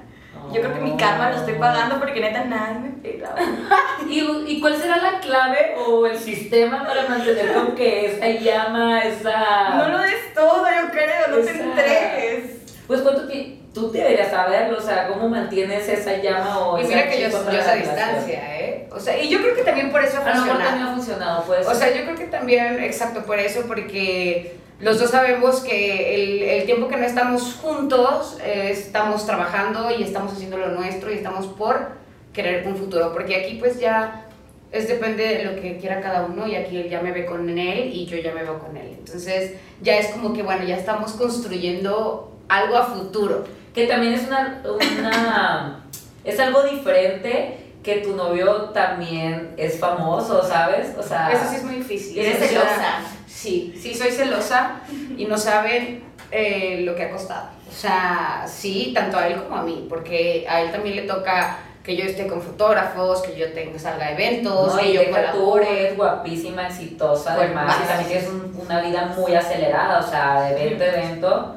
Yo 0.53 0.61
creo 0.61 0.75
que 0.75 0.81
mi 0.81 0.97
karma 0.97 1.31
lo 1.31 1.37
estoy 1.39 1.55
pagando 1.55 1.99
porque 1.99 2.21
neta 2.21 2.45
nadie 2.45 2.79
me 2.81 2.91
pela. 2.91 3.35
¿Y, 4.09 4.21
¿Y 4.47 4.61
cuál 4.61 4.77
será 4.77 4.97
la 4.99 5.19
clave 5.21 5.75
o 5.87 6.07
el 6.07 6.19
sistema 6.19 6.85
para 6.87 7.09
mantener 7.09 7.53
con 7.55 7.75
que 7.75 8.07
esa 8.13 8.27
llama, 8.29 9.01
esa... 9.01 9.71
No 9.77 9.89
lo 9.89 9.99
des 9.99 10.35
todo, 10.35 10.65
yo 10.67 10.91
creo, 10.91 11.29
no 11.31 11.37
te 11.39 11.51
entregues. 11.51 12.51
Pues 12.87 13.01
cuánto 13.01 13.27
ti- 13.27 13.63
tú 13.73 13.91
deberías 13.91 14.31
saberlo, 14.31 14.79
o 14.79 14.81
sea, 14.81 15.09
cómo 15.09 15.29
mantienes 15.29 15.89
esa 15.89 16.17
llama 16.19 16.59
o 16.59 16.79
Y 16.79 16.85
mira 16.85 17.09
que 17.09 17.23
yo, 17.23 17.29
yo 17.31 17.59
esa 17.59 17.75
distancia, 17.75 18.61
¿eh? 18.61 18.89
O 18.93 19.01
sea, 19.01 19.19
y 19.19 19.29
yo 19.29 19.41
creo 19.41 19.55
que 19.57 19.63
también 19.63 19.91
por 19.91 20.05
eso 20.05 20.19
ha 20.19 20.21
A 20.21 20.29
lo 20.29 20.43
mejor 20.43 20.47
funcionado. 20.51 20.69
también 20.71 20.87
ha 20.89 20.95
funcionado, 20.95 21.45
pues. 21.45 21.67
O 21.67 21.75
sea, 21.75 21.93
yo 21.93 22.05
creo 22.05 22.15
que 22.17 22.27
también, 22.27 22.81
exacto, 22.85 23.25
por 23.25 23.39
eso, 23.41 23.63
porque 23.67 24.57
los 24.81 24.99
dos 24.99 25.11
sabemos 25.11 25.61
que 25.61 26.15
el, 26.15 26.43
el 26.43 26.67
tiempo 26.67 26.89
que 26.89 26.97
no 26.97 27.05
estamos 27.05 27.55
juntos, 27.55 28.39
eh, 28.43 28.71
estamos 28.73 29.25
trabajando 29.25 29.91
y 29.97 30.03
estamos 30.03 30.33
haciendo 30.33 30.57
lo 30.57 30.69
nuestro 30.69 31.13
y 31.13 31.17
estamos 31.17 31.47
por 31.47 31.93
querer 32.33 32.67
un 32.67 32.77
futuro, 32.77 33.13
porque 33.13 33.37
aquí 33.37 33.57
pues 33.59 33.79
ya 33.79 34.27
es 34.73 34.89
depende 34.89 35.25
de 35.25 35.45
lo 35.45 35.61
que 35.61 35.79
quiera 35.79 36.01
cada 36.01 36.27
uno 36.27 36.49
y 36.49 36.57
aquí 36.57 36.79
él 36.79 36.91
ya 36.91 37.01
me 37.01 37.13
ve 37.13 37.25
con 37.25 37.49
él 37.49 37.91
y 37.95 38.07
yo 38.07 38.17
ya 38.19 38.35
me 38.35 38.43
veo 38.43 38.59
con 38.59 38.77
él. 38.77 38.97
Entonces 38.99 39.55
ya 39.81 39.97
es 39.99 40.09
como 40.09 40.33
que, 40.33 40.43
bueno, 40.43 40.65
ya 40.65 40.77
estamos 40.77 41.13
construyendo 41.13 42.37
algo 42.49 42.77
a 42.77 42.87
futuro. 42.87 43.45
Que 43.73 43.87
también 43.87 44.15
es 44.15 44.27
una, 44.27 44.63
una 44.65 45.85
es 46.25 46.41
algo 46.41 46.65
diferente 46.65 47.64
que 47.85 47.97
tu 47.99 48.17
novio 48.17 48.71
también 48.71 49.55
es 49.59 49.79
famoso, 49.79 50.43
¿sabes? 50.43 50.89
O 50.99 51.03
sea, 51.03 51.31
Eso 51.33 51.45
sí 51.51 51.57
es 51.57 51.65
muy 51.65 51.75
difícil. 51.77 52.19
Eres 52.19 52.39
celosa. 52.49 53.01
Sí, 53.27 53.75
sí, 53.81 53.95
soy 53.95 54.11
celosa 54.11 54.81
y 55.17 55.27
no 55.27 55.37
saben 55.37 56.03
eh, 56.31 56.81
lo 56.85 56.95
que 56.97 57.05
ha 57.05 57.11
costado. 57.11 57.49
O 57.69 57.73
sea, 57.73 58.45
sí, 58.47 58.93
tanto 58.95 59.19
a 59.19 59.27
él 59.29 59.43
como 59.43 59.57
a 59.57 59.63
mí, 59.63 59.87
porque 59.89 60.47
a 60.49 60.63
él 60.63 60.73
también 60.73 60.97
le 60.97 61.03
toca 61.03 61.59
que 61.85 61.95
yo 61.97 62.05
esté 62.05 62.27
con 62.27 62.41
fotógrafos, 62.41 63.21
que 63.23 63.37
yo 63.39 63.53
tenga, 63.53 63.79
salga 63.79 64.07
a 64.07 64.13
eventos, 64.13 64.73
no, 64.75 64.81
que 64.81 64.89
y 64.89 64.93
yo 64.95 65.05
tú, 65.05 65.11
colabore. 65.11 65.81
eres 65.81 65.97
guapísima, 65.99 66.67
exitosa, 66.69 67.35
Pues, 67.37 67.47
además, 67.49 67.77
y 67.85 67.87
también 67.87 68.09
tienes 68.09 68.29
un- 68.31 68.59
una 68.65 68.81
vida 68.81 69.13
muy 69.15 69.35
acelerada, 69.35 69.99
o 69.99 70.03
sea, 70.03 70.41
de 70.51 70.63
evento 70.65 70.85
a 70.85 70.87
evento. 70.87 71.55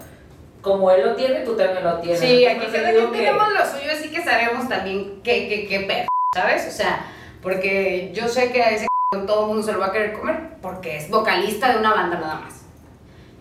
Como 0.62 0.92
él 0.92 1.06
lo 1.06 1.16
tiene, 1.16 1.40
tú 1.42 1.56
también 1.56 1.84
lo 1.86 1.98
tienes. 2.00 2.20
Sí, 2.20 2.46
aquí 2.46 2.66
cada 2.66 2.92
quien 2.92 3.12
que- 3.12 3.18
tenemos 3.20 3.48
lo 3.54 3.66
suyo, 3.66 3.90
así 3.94 4.10
que 4.12 4.22
sabemos 4.22 4.68
también 4.68 5.22
qué, 5.24 5.48
qué, 5.48 5.66
qué 5.66 5.80
pedo, 5.82 6.08
¿sabes? 6.38 6.68
O 6.68 6.72
sea, 6.72 7.06
porque 7.42 8.12
yo 8.14 8.28
sé 8.28 8.52
que 8.52 8.62
a 8.62 8.70
ese 8.72 8.88
todo 9.26 9.44
el 9.44 9.48
mundo 9.48 9.64
se 9.64 9.72
lo 9.72 9.80
va 9.80 9.88
a 9.88 9.92
querer 9.92 10.14
comer 10.14 10.58
porque 10.62 10.98
es 10.98 11.10
vocalista 11.10 11.72
de 11.72 11.80
una 11.80 11.94
banda 11.94 12.20
nada 12.20 12.42
más. 12.42 12.54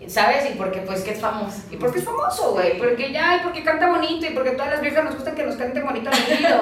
¿Sabes? 0.06 0.48
Y 0.48 0.54
porque 0.56 0.80
pues 0.80 1.02
Que 1.02 1.10
es 1.12 1.20
famoso. 1.20 1.62
Y 1.70 1.76
porque 1.76 1.98
es 1.98 2.04
famoso, 2.04 2.52
güey. 2.52 2.78
Porque 2.78 3.12
ya, 3.12 3.38
y 3.38 3.40
porque 3.40 3.64
canta 3.64 3.88
bonito, 3.88 4.24
y 4.24 4.30
porque 4.30 4.52
todas 4.52 4.70
las 4.70 4.80
viejas 4.80 5.04
nos 5.04 5.14
gustan 5.14 5.34
que 5.34 5.42
nos 5.42 5.56
canten 5.56 5.84
bonito 5.84 6.08
al 6.10 6.14
oído. 6.14 6.60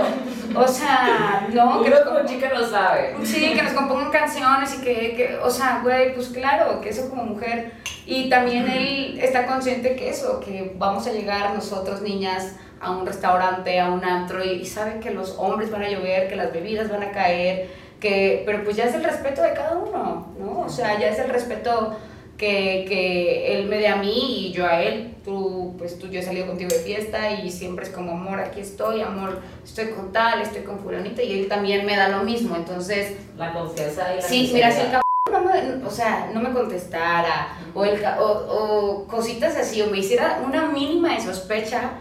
O 0.57 0.66
sea, 0.66 1.47
no, 1.53 1.83
que 1.83 1.90
Uno 1.90 1.97
nos 1.97 2.09
como 2.09 2.27
chica 2.27 2.49
lo 2.55 2.66
sabe. 2.66 3.14
Sí, 3.23 3.53
que 3.53 3.62
nos 3.62 3.73
compongan 3.75 4.11
canciones 4.11 4.75
y 4.79 4.83
que, 4.83 5.14
que, 5.14 5.38
o 5.42 5.51
sea, 5.51 5.81
güey, 5.83 6.14
pues 6.14 6.29
claro, 6.29 6.81
que 6.81 6.88
eso 6.88 7.11
como 7.11 7.25
mujer. 7.25 7.73
Y 8.07 8.31
también 8.31 8.70
él 8.70 9.18
está 9.20 9.47
consciente 9.47 9.94
que 9.94 10.09
eso, 10.09 10.40
que 10.40 10.73
vamos 10.79 11.07
a 11.07 11.12
llegar 11.12 11.53
nosotros, 11.55 12.01
niñas, 12.01 12.55
a 12.85 12.90
un 12.90 13.07
restaurante, 13.07 13.81
a 13.81 13.90
un 13.90 14.05
antro, 14.05 14.44
y, 14.44 14.51
y 14.51 14.66
sabe 14.66 15.01
que 15.01 15.11
los 15.11 15.37
hombres 15.38 15.70
van 15.70 15.83
a 15.83 15.88
llover, 15.88 16.29
que 16.29 16.37
las 16.37 16.53
bebidas 16.53 16.90
van 16.90 17.03
a 17.03 17.11
caer, 17.11 17.68
que, 18.01 18.42
pero 18.44 18.62
pues 18.64 18.77
ya 18.77 18.85
es 18.85 18.94
el 18.94 19.03
respeto 19.03 19.42
de 19.42 19.55
cada 19.55 19.77
uno, 19.77 20.35
¿no? 20.38 20.61
O 20.61 20.68
sea, 20.68 20.99
ya 20.99 21.09
es 21.09 21.18
el 21.18 21.31
respeto 21.31 21.97
que, 22.37 22.85
que 22.88 23.57
él 23.57 23.66
me 23.66 23.79
dé 23.79 23.88
a 23.88 23.97
mí 23.97 24.49
y 24.49 24.53
yo 24.53 24.66
a 24.66 24.83
él. 24.83 25.14
Tú, 25.25 25.75
pues 25.79 25.99
tú, 25.99 26.09
yo 26.09 26.20
he 26.20 26.23
salido 26.23 26.47
contigo 26.47 26.68
de 26.70 26.81
fiesta 26.81 27.31
y 27.31 27.51
siempre 27.51 27.87
es 27.87 27.90
como, 27.90 28.12
amor, 28.12 28.40
aquí 28.40 28.61
estoy, 28.61 29.01
amor, 29.01 29.40
estoy 29.64 29.90
con 29.90 30.12
tal, 30.12 30.42
estoy 30.42 30.62
con 30.62 30.81
fulanita 30.81 31.23
y 31.23 31.40
él 31.40 31.49
también 31.49 31.87
me 31.87 31.97
da 31.97 32.09
lo 32.09 32.25
mismo. 32.25 32.57
Entonces, 32.57 33.16
La 33.38 33.53
confianza 33.53 34.12
y 34.12 34.16
la 34.16 34.23
sí, 34.23 34.51
mira, 34.53 34.70
si 34.70 34.81
el 34.81 34.87
cabrón 34.87 35.03
no 35.33 35.40
me, 35.40 35.87
o 35.87 35.90
sea, 35.90 36.31
no 36.35 36.40
me 36.40 36.53
contestara 36.53 37.57
o, 37.75 37.85
el, 37.85 38.05
o, 38.05 38.25
o 38.25 39.07
cositas 39.07 39.57
así 39.57 39.81
o 39.81 39.87
me 39.87 39.99
hiciera 39.99 40.42
una 40.47 40.66
mínima 40.66 41.14
de 41.14 41.23
sospecha, 41.23 41.92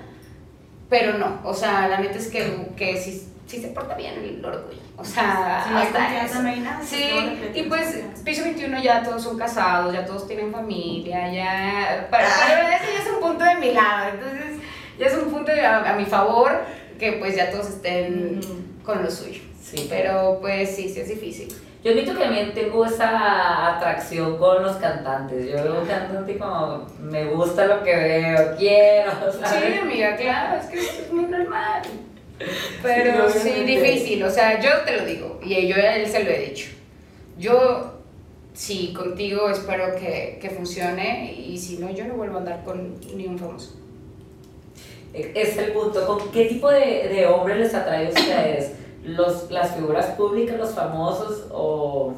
pero 0.93 1.17
no, 1.17 1.39
o 1.43 1.53
sea, 1.55 1.87
la 1.87 1.97
neta 1.99 2.19
es 2.19 2.27
que, 2.27 2.67
que 2.77 2.95
sí, 3.01 3.27
sí 3.47 3.59
se 3.59 3.69
porta 3.69 3.95
bien 3.95 4.13
el 4.23 4.45
orgullo. 4.45 4.77
O 4.95 5.03
sea, 5.03 5.63
Si 5.65 5.71
no 5.71 5.77
hay 5.79 5.87
hasta 5.87 6.25
eso. 6.25 6.41
no 6.43 6.49
hay 6.49 6.59
nada. 6.59 6.79
Sí, 6.85 7.39
y 7.55 7.63
pues 7.63 7.99
piso 8.23 8.43
21 8.43 8.79
ya 8.83 9.01
todos 9.01 9.23
son 9.23 9.35
casados, 9.39 9.91
ya 9.91 10.05
todos 10.05 10.27
tienen 10.27 10.51
familia, 10.51 11.33
ya... 11.33 12.07
Pero, 12.11 12.27
pero 12.47 12.67
ese 12.67 12.93
ya 12.93 12.99
es 13.03 13.09
un 13.11 13.19
punto 13.19 13.43
de 13.43 13.55
mi 13.55 13.71
lado, 13.71 14.09
entonces 14.13 14.61
ya 14.99 15.07
es 15.07 15.15
un 15.15 15.31
punto 15.31 15.51
de- 15.51 15.65
a, 15.65 15.79
a 15.91 15.95
mi 15.95 16.05
favor 16.05 16.61
que 16.99 17.13
pues 17.13 17.35
ya 17.35 17.49
todos 17.49 17.69
estén 17.69 18.39
con 18.85 19.01
lo 19.03 19.09
suyo. 19.09 19.41
Sí, 19.63 19.87
Pero 19.89 20.37
pues 20.41 20.75
sí, 20.75 20.87
sí 20.89 20.99
es 20.99 21.07
difícil. 21.09 21.47
Yo 21.83 21.91
admito 21.91 22.13
que 22.13 22.19
también 22.19 22.53
tengo 22.53 22.85
esa 22.85 23.75
atracción 23.75 24.37
con 24.37 24.63
los 24.63 24.77
cantantes. 24.77 25.49
Yo 25.51 25.63
veo 25.63 25.81
un 25.81 25.85
cantante 25.87 26.37
como 26.37 26.87
me 27.01 27.25
gusta 27.25 27.65
lo 27.65 27.83
que 27.83 27.93
veo, 27.93 28.55
quiero, 28.57 29.11
¿sabes? 29.43 29.73
Sí, 29.73 29.79
amiga, 29.79 30.15
claro, 30.15 30.61
es 30.61 30.67
que 30.67 30.79
es 30.79 31.11
muy 31.11 31.25
normal. 31.25 31.81
Pero 32.81 33.29
Sí, 33.29 33.63
difícil, 33.65 34.23
o 34.23 34.29
sea, 34.29 34.61
yo 34.61 34.69
te 34.85 34.97
lo 34.97 35.05
digo, 35.05 35.39
y 35.43 35.67
yo 35.67 35.75
a 35.75 35.95
él 35.95 36.07
se 36.07 36.23
lo 36.23 36.29
he 36.31 36.39
dicho. 36.49 36.69
Yo, 37.37 37.99
sí, 38.53 38.93
contigo 38.95 39.49
espero 39.49 39.95
que, 39.95 40.39
que 40.41 40.49
funcione, 40.51 41.33
y 41.33 41.57
si 41.57 41.77
no, 41.79 41.91
yo 41.91 42.05
no 42.05 42.13
vuelvo 42.13 42.37
a 42.37 42.39
andar 42.39 42.63
con 42.63 42.95
ni 43.13 43.27
un 43.27 43.37
famoso. 43.37 43.75
Es 45.13 45.57
el 45.57 45.73
punto. 45.73 46.05
¿Con 46.07 46.31
qué 46.31 46.45
tipo 46.45 46.71
de, 46.71 47.07
de 47.09 47.27
hombres 47.27 47.57
les 47.57 47.73
atrae 47.75 48.07
a 48.07 48.09
ustedes? 48.09 48.71
Los, 49.03 49.51
¿Las 49.51 49.75
figuras 49.75 50.05
públicas, 50.11 50.57
los 50.57 50.71
famosos 50.73 51.47
o 51.51 52.13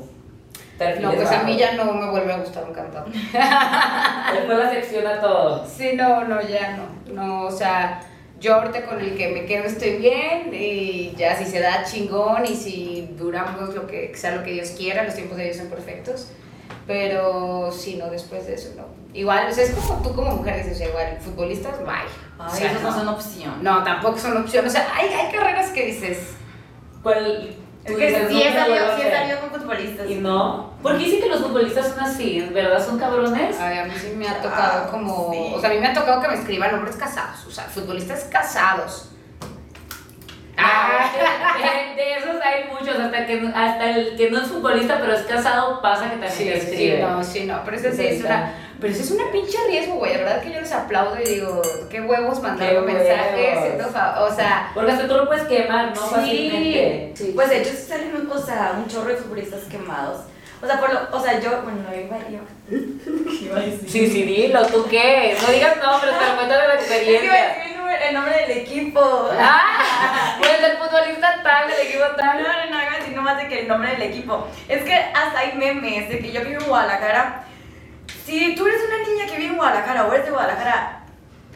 No, 1.02 1.12
pues 1.13 1.32
a 1.32 1.43
mí 1.43 1.54
bajos? 1.54 1.58
ya 1.58 1.74
no 1.74 1.93
me 1.93 2.10
vuelve 2.12 2.34
a 2.34 2.38
gustar 2.38 2.63
un 2.65 2.74
cantante. 2.74 3.12
Después 4.34 4.58
la 4.58 4.69
sección 4.69 5.08
a 5.08 5.19
todo. 5.19 5.65
Sí, 5.65 5.91
no, 5.95 6.26
no, 6.26 6.41
ya 6.41 6.78
no. 6.78 7.13
No, 7.13 7.45
o 7.45 7.52
sea, 7.52 8.02
yo 8.39 8.56
ahorita 8.56 8.86
con 8.86 9.00
el 9.00 9.15
que 9.17 9.30
me 9.30 9.45
quedo 9.45 9.63
estoy 9.63 9.98
bien 9.98 10.52
y 10.54 11.13
ya 11.17 11.36
si 11.36 11.45
se 11.45 11.60
da 11.60 11.84
chingón 11.84 12.45
y 12.45 12.56
si 12.56 13.10
duramos 13.17 13.74
lo 13.74 13.88
que 13.88 14.12
sea 14.15 14.36
lo 14.36 14.43
que 14.43 14.52
Dios 14.52 14.69
quiera, 14.71 15.04
los 15.04 15.15
tiempos 15.15 15.38
de 15.38 15.45
Dios 15.45 15.58
son 15.58 15.67
perfectos. 15.67 16.28
Pero 16.86 17.71
sí, 17.71 17.95
no, 17.95 18.10
después 18.10 18.45
de 18.45 18.56
eso 18.56 18.69
no. 18.78 18.84
Igual, 19.13 19.48
o 19.50 19.54
sea, 19.54 19.63
es 19.63 19.71
como 19.71 20.02
tú 20.04 20.13
como 20.13 20.32
mujer 20.36 20.58
dices, 20.58 20.74
o 20.74 20.78
sea, 20.78 20.89
igual, 20.89 21.17
futbolistas, 21.19 21.80
bye. 21.80 21.93
Ay, 22.38 22.48
O 22.48 22.56
sea, 22.56 22.69
esas 22.71 22.84
no 22.84 22.93
son 22.93 23.08
opción. 23.08 23.63
No, 23.63 23.84
tampoco 23.84 24.19
son 24.19 24.38
opciones. 24.38 24.71
O 24.71 24.76
sea, 24.76 24.88
hay, 24.93 25.08
hay 25.08 25.32
carreras 25.32 25.71
que 25.71 25.86
dices, 25.86 26.34
¿Cuál? 27.06 27.56
Es 27.84 27.91
tú 27.94 28.00
que 28.00 28.10
sí 28.10 28.15
sí 28.41 29.36
con 29.39 29.62
futbolistas. 29.62 30.10
¿Y 30.10 30.15
no? 30.15 30.74
¿Por 30.82 30.98
qué 30.98 31.04
dicen 31.06 31.22
que 31.22 31.30
los 31.30 31.41
futbolistas 31.41 31.89
son 31.89 32.00
así? 32.00 32.41
¿Verdad? 32.52 32.84
¿Son 32.84 32.98
cabrones? 32.98 33.56
ay, 33.60 33.78
a 33.78 33.84
mí 33.86 33.91
sí 33.96 34.13
me 34.18 34.28
ha 34.28 34.32
Ah, 34.32 34.41
tocado 34.41 34.89
como, 34.91 35.32
sí. 35.32 35.54
o 35.56 35.60
sea, 35.60 35.70
a 35.70 35.74
mí 35.74 35.80
me 35.80 35.88
ha 35.88 35.94
tocado 35.94 36.20
que 36.20 36.28
me 36.30 36.34
escriban 36.34 36.74
hombres 36.74 36.96
casados, 36.96 37.46
o 37.48 37.52
sea, 37.52 37.65
futbolistas 37.65 38.24
casados. 38.24 39.12
Ah, 40.58 41.12
de, 41.58 41.96
de 42.02 42.13
esos 42.18 42.36
hay 42.44 42.63
muchos, 42.72 42.98
hasta, 43.00 43.26
que, 43.28 43.52
hasta 43.54 43.89
el 43.91 44.15
que 44.18 44.32
no 44.32 44.41
es 44.41 44.48
futbolista 44.48 44.98
pero 45.00 45.13
es 45.13 45.22
casado 45.24 45.82
pasa 45.82 46.06
que 46.06 46.12
también 46.12 46.32
Sí, 46.32 46.46
te 46.46 46.60
sí, 46.62 46.68
escribe. 46.72 47.02
no, 47.04 47.24
sí, 47.24 47.46
no, 47.46 47.62
pero 47.65 47.78
eso 47.78 47.91
sí 47.91 47.98
Sí, 47.98 48.04
es 48.08 48.24
una, 48.24 48.54
pero 48.80 48.94
eso 48.94 49.04
es 49.04 49.12
una 49.12 49.32
pinche 49.32 49.58
riesgo, 49.68 49.96
güey, 49.96 50.14
la 50.14 50.20
verdad 50.20 50.42
que 50.42 50.52
yo 50.54 50.60
les 50.62 50.72
aplaudo 50.72 51.18
y 51.22 51.26
digo, 51.26 51.62
qué 51.90 52.02
huevos 52.02 52.42
mandar 52.42 52.78
un 52.78 52.86
mensaje, 52.86 53.58
siendo 53.62 53.88
o 53.88 54.32
sea, 54.36 54.72
Porque 54.74 54.92
hasta 54.92 55.08
tú 55.08 55.16
lo 55.16 55.28
puedes 55.28 55.44
quemar, 55.44 55.88
¿no? 55.96 56.02
Fácilmente. 56.02 57.14
sí, 57.16 57.32
Pues 57.36 57.50
de 57.50 57.62
hecho 57.62 57.70
sí 57.72 57.86
salen 57.88 58.16
un- 58.16 58.32
o 58.32 58.38
sea, 58.38 58.74
un 58.78 58.88
chorro 58.88 59.10
de 59.10 59.16
futbolistas 59.18 59.62
quemados. 59.72 60.22
O 60.62 60.68
sea, 60.68 60.80
por 60.80 60.92
lo, 60.94 61.00
o 61.12 61.22
sea, 61.22 61.40
yo, 61.40 61.62
bueno, 61.64 61.80
no 61.88 61.94
iba 61.96 62.18
yo. 62.30 62.40
¿Qué 62.70 63.46
iba 63.46 63.58
a 63.58 63.62
decir? 63.62 63.90
Sí, 63.90 64.08
sí, 64.10 64.24
dilo, 64.24 64.66
¿tú 64.68 64.86
qué? 64.90 65.36
No 65.42 65.52
digas 65.54 65.78
nombres, 65.78 66.14
pero 66.18 66.36
cuéntame 66.36 66.68
la 66.68 66.74
Es 66.80 66.86
que 66.86 66.86
iba 66.86 66.96
a 66.96 66.98
experiencia. 66.98 67.48
decir 67.48 67.72
el 67.72 67.78
nombre, 67.78 68.08
el 68.10 68.14
nombre 68.16 68.38
del 68.48 68.52
equipo. 68.60 69.30
Ah, 69.40 70.36
pues 70.40 70.52
el 70.64 70.78
futbolista 70.78 71.42
tal, 71.44 71.70
el 71.72 71.88
equipo 71.88 72.04
No, 72.10 72.16
tal. 72.16 72.42
no, 72.42 72.48
no, 72.72 72.84
iba 72.84 72.94
a 72.94 72.98
decir 73.00 73.16
nomás 73.16 73.38
de 73.38 73.48
que 73.48 73.60
el 73.60 73.68
nombre 73.68 73.92
del 73.92 74.02
equipo. 74.04 74.48
Es 74.68 74.84
que 74.84 74.94
hasta 74.94 75.40
hay 75.40 75.54
memes 75.58 76.10
de 76.10 76.20
que 76.20 76.32
yo 76.32 76.42
vivo 76.44 76.62
en 76.62 76.68
Guadalajara. 76.68 77.44
Si 78.26 78.56
tú 78.56 78.65
eres 78.68 78.82
una 78.88 79.08
niña 79.08 79.26
que 79.26 79.38
vive 79.38 79.50
en 79.52 79.58
Guadalajara 79.58 80.06
o 80.06 80.13
eres 80.13 80.26
de 80.26 80.32
Guadalajara, 80.32 81.00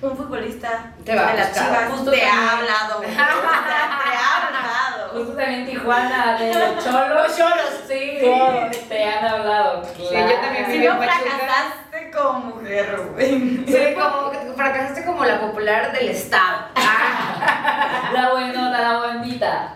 un 0.02 0.16
futbolista 0.16 0.94
Te 1.04 1.14
va 1.16 1.28
a 1.30 1.32
de 1.34 1.38
las 1.40 1.54
chivas 1.54 1.90
Justo 1.92 2.12
te 2.12 2.24
ha 2.26 2.58
hablado. 2.58 3.00
te 3.02 3.08
ha 3.18 4.48
hablado. 4.48 5.10
Justo 5.14 5.34
también 5.34 5.66
Tijuana, 5.66 6.38
de 6.40 6.54
los 6.54 6.84
cholos. 6.84 7.10
Los 7.28 7.38
cholos. 7.38 7.70
Sí, 7.88 8.20
Sí. 8.20 8.80
te 8.88 9.04
han 9.06 9.26
hablado. 9.26 9.82
yo 9.98 10.42
también 10.42 10.66
Si 10.68 10.72
viví 10.74 10.86
en 10.86 10.94
no 10.94 11.00
Pachuca. 11.00 11.20
fracasaste 11.32 12.12
como 12.12 12.40
mujer, 12.56 13.02
güey. 13.14 13.66
sí, 13.68 13.96
como, 13.96 14.32
fracasaste 14.56 15.06
como 15.06 15.26
la 15.26 15.40
popular 15.42 15.92
del 15.92 16.10
estado. 16.10 16.68
La 18.14 18.32
buenota, 18.32 18.82
la 18.82 18.98
buenita. 19.00 19.76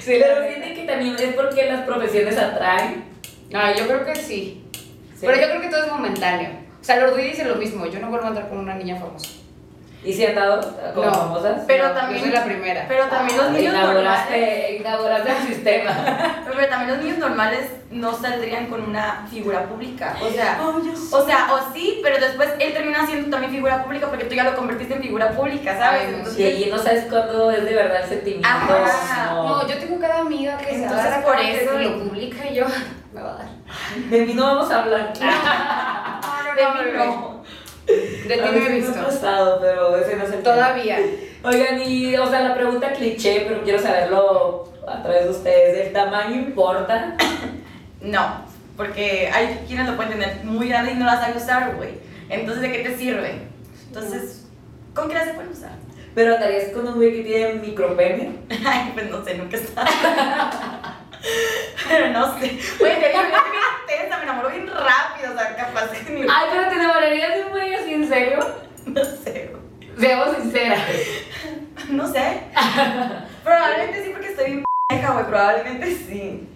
Sí, 0.00 0.16
Pero 0.20 0.46
sienten 0.46 0.74
que 0.74 0.84
también 0.84 1.16
es 1.18 1.34
porque 1.34 1.70
las 1.70 1.82
profesiones 1.82 2.38
atraen. 2.38 3.04
Ah, 3.54 3.72
yo 3.76 3.86
creo 3.86 4.04
que 4.04 4.14
sí. 4.16 4.64
Pero 5.26 5.40
yo 5.40 5.48
creo 5.48 5.60
que 5.60 5.68
todo 5.68 5.84
es 5.84 5.90
momentáneo. 5.90 6.50
O 6.80 6.84
sea, 6.84 6.96
Lord 6.96 7.16
dice 7.16 7.44
lo 7.44 7.54
mismo. 7.54 7.86
Yo 7.86 8.00
no 8.00 8.10
vuelvo 8.10 8.26
a 8.26 8.28
andar 8.28 8.48
con 8.48 8.58
una 8.58 8.74
niña 8.74 8.96
famosa. 8.96 9.41
¿Y 10.04 10.12
si 10.12 10.26
han 10.26 10.34
dado 10.34 10.60
como 10.94 11.06
No. 11.06 11.14
famosas? 11.14 11.60
Pero 11.66 11.88
No, 11.88 11.94
también- 11.94 12.18
Yo 12.18 12.24
soy 12.26 12.34
la 12.34 12.44
primera. 12.44 12.84
Pero 12.88 13.04
también 13.06 13.38
los 13.38 13.50
niños 13.52 13.72
normales. 13.74 14.80
Inauguraste, 14.80 15.30
el 15.30 15.46
sistema. 15.46 15.90
Pero 16.44 16.68
también 16.68 16.90
los 16.96 16.98
niños 17.04 17.18
normales 17.18 17.70
no 17.90 18.12
saldrían 18.12 18.66
con 18.66 18.82
una 18.82 19.26
figura 19.30 19.64
pública. 19.66 20.16
O 20.20 20.28
sea, 20.30 20.58
Oh, 20.60 20.80
o 21.16 21.24
sea, 21.26 21.48
o 21.52 21.72
sí, 21.72 22.00
pero 22.02 22.18
después 22.18 22.48
él 22.58 22.72
termina 22.72 23.06
siendo 23.06 23.28
también 23.30 23.52
figura 23.52 23.84
pública 23.84 24.06
porque 24.08 24.24
tú 24.24 24.34
ya 24.34 24.44
lo 24.44 24.56
convertiste 24.56 24.94
en 24.94 25.02
figura 25.02 25.30
pública, 25.32 25.76
¿sabes? 25.78 26.02
Ay, 26.08 26.34
Y 26.42 26.46
allí 26.46 26.70
no 26.70 26.78
sabes 26.78 27.04
cuándo 27.10 27.50
es 27.50 27.64
de 27.64 27.74
verdad 27.74 28.02
el 28.02 28.08
sentimiento. 28.08 28.48
Ajá. 28.48 29.26
no. 29.34 29.44
No, 29.62 29.68
yo 29.68 29.76
tengo 29.78 30.00
cada 30.00 30.20
amiga 30.20 30.56
que 30.56 30.64
se 30.66 30.74
Entonces, 30.82 30.98
va 30.98 31.04
a 31.04 31.10
dar 31.10 31.22
por 31.24 31.38
eso- 31.38 31.80
y 31.80 31.84
lo 31.84 31.98
publica 32.04 32.46
y 32.48 32.54
yo 32.54 32.64
me 33.12 33.20
va 33.20 33.30
a 33.32 33.34
dar. 33.34 33.46
De 34.10 34.26
mí 34.26 34.34
no 34.34 34.42
vamos 34.46 34.70
a 34.70 34.78
hablar. 34.82 35.12
de 36.56 36.84
mí 36.84 36.90
no. 36.96 37.31
De 37.86 38.36
ti 38.36 38.40
no 38.40 38.52
he 38.52 38.72
visto. 38.74 39.00
ha 39.00 39.04
pasado, 39.04 39.58
pero 39.60 39.96
ese 39.96 40.16
no 40.16 40.24
es 40.24 40.32
el 40.32 40.42
tema. 40.42 40.54
Todavía. 40.54 40.98
Oigan, 41.44 41.82
y, 41.82 42.16
o 42.16 42.28
sea, 42.28 42.40
la 42.40 42.54
pregunta 42.54 42.92
cliché, 42.92 43.44
pero 43.48 43.62
quiero 43.62 43.80
saberlo 43.80 44.72
a 44.86 45.02
través 45.02 45.24
de 45.24 45.30
ustedes. 45.30 45.86
¿El 45.86 45.92
tamaño 45.92 46.36
importa? 46.36 47.16
No, 48.00 48.44
porque 48.76 49.30
hay 49.32 49.64
quienes 49.66 49.88
lo 49.88 49.96
pueden 49.96 50.12
tener 50.12 50.44
muy 50.44 50.68
grande 50.68 50.92
y 50.92 50.94
no 50.96 51.06
la 51.06 51.20
saben 51.20 51.36
usar, 51.36 51.76
güey. 51.76 51.90
Entonces, 52.28 52.62
¿de 52.62 52.72
qué 52.72 52.88
te 52.88 52.96
sirve? 52.96 53.42
Entonces, 53.88 54.46
¿con 54.94 55.08
qué 55.08 55.14
la 55.14 55.24
se 55.24 55.34
pueden 55.34 55.52
usar? 55.52 55.72
¿Pero 56.14 56.34
andarías 56.34 56.70
con 56.70 56.86
un 56.86 56.94
güey 56.94 57.12
que 57.12 57.22
tiene 57.22 57.54
micropene? 57.54 58.38
Ay, 58.66 58.90
pues 58.94 59.10
no 59.10 59.24
sé, 59.24 59.34
nunca 59.34 59.56
está. 59.56 59.84
Pero 61.88 62.08
no 62.10 62.38
sé. 62.38 62.58
Güey, 62.78 63.00
te 63.00 63.08
digo, 63.08 63.20
yo 63.22 63.36
estoy 63.36 63.50
bien 63.50 63.62
intensa, 63.82 64.16
me 64.18 64.22
enamoro 64.24 64.50
bien 64.50 64.66
rápido, 64.66 65.32
o 65.32 65.36
sea, 65.36 65.56
capaz 65.56 65.88
que 65.90 66.12
ni. 66.12 66.22
Ay, 66.22 66.48
pero 66.50 66.68
te 66.68 66.74
enamorarías 66.74 67.34
de 67.36 67.44
un 67.44 67.50
güey 67.50 67.74
así, 67.74 67.94
¿en 67.94 68.08
serio? 68.08 68.38
No 68.86 69.04
sé, 69.04 69.52
güey. 69.52 69.96
Seamos 69.96 70.36
sinceras. 70.36 70.80
No 71.88 72.06
sé. 72.08 72.42
Probablemente 73.44 74.04
sí, 74.04 74.10
porque 74.10 74.28
estoy 74.28 74.44
bien 74.46 74.64
pendeja, 74.88 75.12
güey. 75.12 75.26
Probablemente 75.26 75.94
sí. 75.94 76.48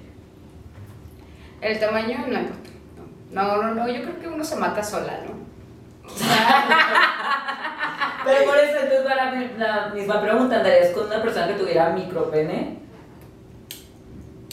El 1.60 1.78
tamaño 1.78 2.24
no 2.26 2.40
importa. 2.40 2.70
No, 3.30 3.62
no, 3.62 3.74
no. 3.74 3.88
Yo 3.88 4.02
creo 4.02 4.18
que 4.20 4.26
uno 4.28 4.42
se 4.42 4.56
mata 4.56 4.82
sola, 4.82 5.20
¿no? 5.24 5.36
Pero 8.24 8.44
por 8.44 8.56
eso, 8.56 8.78
entonces, 8.80 9.06
va 9.06 9.14
la, 9.14 9.30
la 9.56 9.86
misma 9.94 10.20
pregunta. 10.20 10.56
¿Andarías 10.56 10.90
con 10.90 11.06
una 11.06 11.22
persona 11.22 11.46
que 11.46 11.54
tuviera 11.54 11.90
micropene? 11.90 12.78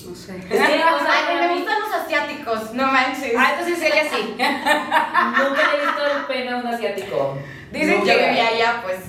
No 0.07 0.15
sé. 0.15 0.37
Es 0.37 0.45
que, 0.45 0.55
o 0.55 0.99
sea, 0.99 1.11
Ay, 1.11 1.23
para 1.35 1.47
me 1.47 1.53
mí, 1.53 1.59
gustan 1.59 1.79
los 1.81 1.93
asiáticos, 1.93 2.73
no 2.73 2.87
manches. 2.87 3.33
Ah, 3.37 3.51
entonces 3.57 3.81
ella 3.81 4.03
sí. 4.11 4.35
nunca 4.37 5.61
le 5.71 5.77
he 5.77 5.85
visto 5.85 6.05
el 6.17 6.25
pene 6.27 6.51
a 6.51 6.57
un 6.57 6.67
asiático. 6.67 7.37
Dicen 7.71 7.99
Nunca. 7.99 8.13
Yo 8.13 8.19
vivía 8.19 8.47
allá, 8.47 8.81
pues. 8.83 8.99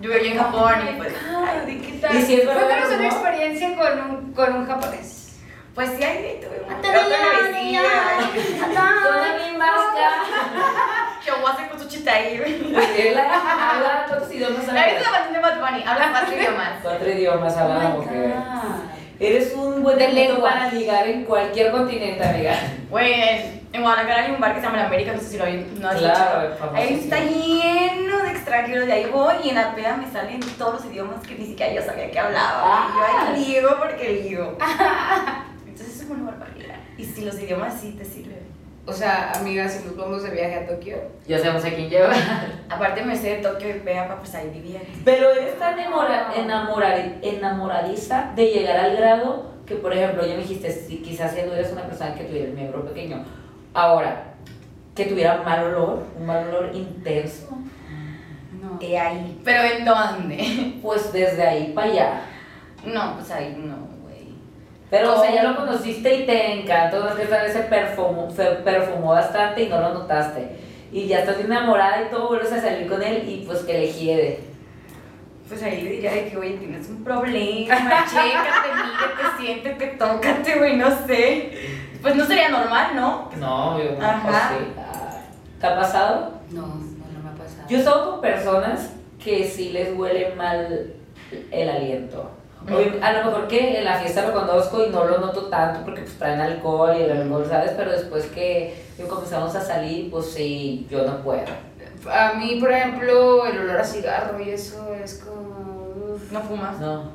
Yo 0.00 0.10
vivía 0.10 0.32
en 0.32 0.38
Japón 0.38 0.74
y 0.90 0.96
pues. 0.96 1.12
Ay, 1.28 1.80
¿qué 1.84 1.92
tal? 1.98 2.16
¿Y 2.16 2.22
si 2.22 2.34
es 2.40 2.46
verdad 2.46 2.92
una 2.94 3.06
experiencia 3.06 3.76
con 3.76 4.00
un, 4.10 4.32
con 4.32 4.56
un 4.56 4.66
japonés. 4.66 5.16
Pues 5.74 5.90
sí, 5.96 6.02
ahí 6.02 6.40
tuve 6.42 6.62
una. 6.66 6.80
Que 11.24 11.68
con 11.68 11.78
su 11.78 11.88
chita 11.88 12.12
ahí, 12.12 12.38
güey. 12.38 12.74
Él 12.98 13.18
habla 13.18 14.04
cuántos 14.08 14.32
idiomas 14.32 14.66
La 14.66 14.72
viste 14.86 14.96
habla. 14.96 15.10
la 15.10 15.10
canción 15.18 15.32
de 15.34 15.40
Bad 15.40 15.60
Bunny, 15.60 15.84
habla 15.86 16.10
cuatro 16.10 16.34
idiomas. 16.36 16.70
Cuatro 16.82 17.10
idiomas 17.10 17.56
habla 17.56 17.78
la 17.78 17.88
mujer. 17.90 18.34
Eres 19.20 19.52
un 19.54 19.82
buen 19.82 20.00
elemento 20.00 20.40
para 20.40 20.72
ligar 20.72 21.06
en 21.06 21.24
cualquier 21.24 21.70
continente, 21.70 22.24
amiga. 22.24 22.54
Güey, 22.88 23.12
en, 23.70 23.82
Guadalajara 23.82 24.24
hay 24.24 24.32
un 24.32 24.40
bar 24.40 24.54
que 24.54 24.60
se 24.60 24.66
llama 24.66 24.78
La 24.78 24.86
América, 24.86 25.12
no 25.12 25.20
sé 25.20 25.26
si 25.26 25.36
lo 25.36 25.44
hay, 25.44 25.70
no 25.78 25.88
has 25.90 25.98
Claro. 25.98 26.56
Ahí 26.74 26.94
está 26.94 27.20
lleno 27.20 28.22
de 28.22 28.30
extranjeros, 28.30 28.86
de 28.86 28.92
ahí 28.94 29.10
voy 29.12 29.34
y 29.44 29.50
en 29.50 29.56
la 29.56 29.74
peda 29.74 29.98
me 29.98 30.10
salen 30.10 30.40
todos 30.56 30.76
los 30.76 30.84
idiomas 30.86 31.20
que 31.26 31.34
ni 31.34 31.44
siquiera 31.44 31.70
yo 31.70 31.82
sabía 31.82 32.10
que 32.10 32.18
hablaba. 32.18 32.62
Ah. 32.64 32.88
Y 32.88 32.96
yo 32.96 33.04
ahí 33.04 33.44
ligo 33.44 33.76
porque 33.78 34.22
ligo. 34.24 34.56
Entonces 35.66 35.96
es 35.96 36.02
un 36.02 36.08
buen 36.08 36.20
lugar 36.20 36.38
para 36.38 36.52
ligar. 36.52 36.78
Y 36.96 37.04
si 37.04 37.22
los 37.22 37.38
idiomas 37.38 37.78
sí 37.78 37.92
te 37.98 38.06
sirven. 38.06 38.39
O 38.86 38.92
sea, 38.92 39.32
amiga, 39.32 39.68
si 39.68 39.84
nos 39.84 39.96
vamos 39.96 40.22
de 40.22 40.30
viaje 40.30 40.54
a 40.56 40.66
Tokio. 40.66 40.96
Ya 41.26 41.38
sabemos 41.38 41.64
a 41.64 41.70
quién 41.70 41.88
lleva. 41.90 42.12
Aparte 42.68 43.02
me 43.04 43.14
sé 43.14 43.36
de 43.36 43.42
Tokio 43.42 43.70
y 43.76 43.80
Peapa, 43.80 44.16
pues 44.16 44.34
ahí 44.34 44.48
vivía. 44.50 44.80
Pero 45.04 45.30
eres 45.30 45.58
tan 45.58 45.78
enamora- 45.78 46.32
enamorar- 46.34 47.18
enamoradiza 47.22 48.32
de 48.34 48.46
llegar 48.46 48.76
al 48.78 48.96
grado 48.96 49.50
que, 49.66 49.76
por 49.76 49.92
ejemplo, 49.92 50.26
ya 50.26 50.34
me 50.34 50.40
dijiste, 50.42 50.72
si 50.72 50.96
quizás 50.98 51.32
si 51.32 51.42
tú 51.42 51.52
eres 51.52 51.70
una 51.72 51.82
persona 51.82 52.14
que 52.14 52.24
tuviera 52.24 52.46
el 52.48 52.54
miembro 52.54 52.84
pequeño. 52.84 53.22
Ahora, 53.74 54.34
que 54.96 55.04
tuviera 55.04 55.42
mal 55.42 55.62
olor, 55.64 56.04
un 56.18 56.26
mal 56.26 56.48
olor 56.48 56.74
intenso, 56.74 57.48
No. 58.60 58.78
De 58.78 58.98
ahí. 58.98 59.40
¿Pero 59.44 59.62
en 59.62 59.84
dónde? 59.84 60.74
pues 60.82 61.12
desde 61.12 61.42
ahí 61.46 61.72
para 61.74 61.86
allá. 61.92 62.20
No, 62.84 63.14
pues 63.14 63.30
ahí 63.30 63.54
no. 63.58 63.89
Pero, 64.90 65.14
o 65.14 65.22
sea, 65.22 65.32
ya 65.32 65.44
lo 65.44 65.56
conociste 65.56 66.12
y 66.12 66.26
te 66.26 66.60
encantó, 66.60 67.00
no 67.00 67.10
es 67.10 67.14
que 67.14 67.22
esta 67.22 67.42
vez 67.42 67.52
se 67.52 67.60
perfumó, 67.60 68.28
se 68.30 68.44
perfumó 68.44 69.10
bastante 69.10 69.62
y 69.62 69.68
no 69.68 69.80
lo 69.80 69.94
notaste. 69.94 70.48
Y 70.90 71.06
ya 71.06 71.20
estás 71.20 71.38
enamorada 71.38 72.02
y 72.02 72.10
todo, 72.10 72.28
vuelves 72.28 72.52
a 72.52 72.60
salir 72.60 72.88
con 72.88 73.00
él 73.00 73.22
y 73.28 73.44
pues 73.46 73.60
que 73.60 73.74
le 73.74 73.92
hiede. 73.92 74.40
Pues 75.48 75.62
ahí 75.62 75.82
le 75.82 75.90
diría 75.90 76.12
de 76.12 76.28
que, 76.28 76.36
oye, 76.36 76.56
tienes 76.58 76.88
un 76.88 77.04
problema, 77.04 77.74
chécate, 78.10 78.68
mírate, 78.74 79.36
siéntete, 79.38 79.86
tócate, 79.96 80.58
güey, 80.58 80.76
no 80.76 80.90
sé. 81.06 81.52
Pues 82.02 82.16
no 82.16 82.24
sería 82.24 82.48
normal, 82.48 82.96
¿no? 82.96 83.30
No, 83.38 83.78
yo 83.78 83.92
no. 83.96 84.04
Ajá. 84.04 84.22
pues 84.24 84.36
sí. 84.36 84.72
¿Te 85.60 85.66
ha 85.66 85.76
pasado? 85.76 86.32
No, 86.50 86.62
no, 86.62 86.74
no 86.74 87.22
me 87.22 87.30
ha 87.30 87.34
pasado. 87.34 87.68
Yo 87.68 87.76
he 87.76 87.80
estado 87.80 88.10
con 88.10 88.20
personas 88.20 88.90
que 89.22 89.46
sí 89.46 89.70
les 89.70 89.96
huele 89.96 90.34
mal 90.34 90.94
el 91.50 91.68
aliento. 91.68 92.30
A 93.02 93.12
lo 93.12 93.24
mejor 93.24 93.48
que 93.48 93.78
en 93.78 93.84
la 93.84 93.98
fiesta 93.98 94.26
lo 94.26 94.34
conozco 94.34 94.84
y 94.84 94.90
no 94.90 95.04
lo 95.04 95.18
noto 95.18 95.46
tanto 95.46 95.84
porque 95.84 96.02
pues 96.02 96.18
traen 96.18 96.40
alcohol 96.40 96.94
y 96.96 97.02
el 97.02 97.12
alcohol, 97.12 97.46
¿sabes? 97.48 97.72
Pero 97.76 97.90
después 97.90 98.26
que 98.26 98.84
comenzamos 99.08 99.54
a 99.56 99.60
salir, 99.60 100.10
pues 100.10 100.26
sí, 100.32 100.86
yo 100.90 101.04
no 101.04 101.22
puedo. 101.22 101.44
A 102.10 102.34
mí, 102.34 102.56
por 102.60 102.70
ejemplo, 102.70 103.46
el 103.46 103.58
olor 103.60 103.78
a 103.80 103.84
cigarro 103.84 104.40
y 104.40 104.50
eso 104.50 104.94
es 104.94 105.22
como. 105.24 106.14
uf. 106.14 106.30
No 106.32 106.40
fumas. 106.40 106.78
No. 106.78 107.10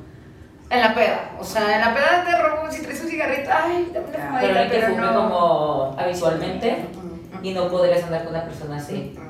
En 0.68 0.80
la 0.80 0.94
peda. 0.94 1.30
O 1.38 1.44
sea, 1.44 1.74
en 1.76 1.80
la 1.80 1.94
peda 1.94 2.24
te 2.24 2.36
robo, 2.42 2.70
si 2.70 2.82
traes 2.82 3.00
un 3.02 3.08
cigarrito, 3.08 3.48
ay, 3.52 3.90
dame 3.94 4.06
una 4.08 4.18
Ah, 4.18 4.26
fumadita, 4.26 4.40
Pero 4.48 4.58
hay 4.60 4.68
que 4.68 4.76
pero 4.78 4.88
fume 4.88 5.06
no. 5.06 5.14
como 5.14 5.96
habitualmente 5.98 6.76
Mm, 6.92 7.38
mm, 7.38 7.44
y 7.44 7.54
no 7.54 7.68
podrías 7.68 8.02
andar 8.04 8.24
con 8.24 8.34
una 8.34 8.44
persona 8.44 8.76
así. 8.76 9.14
mm. 9.16 9.20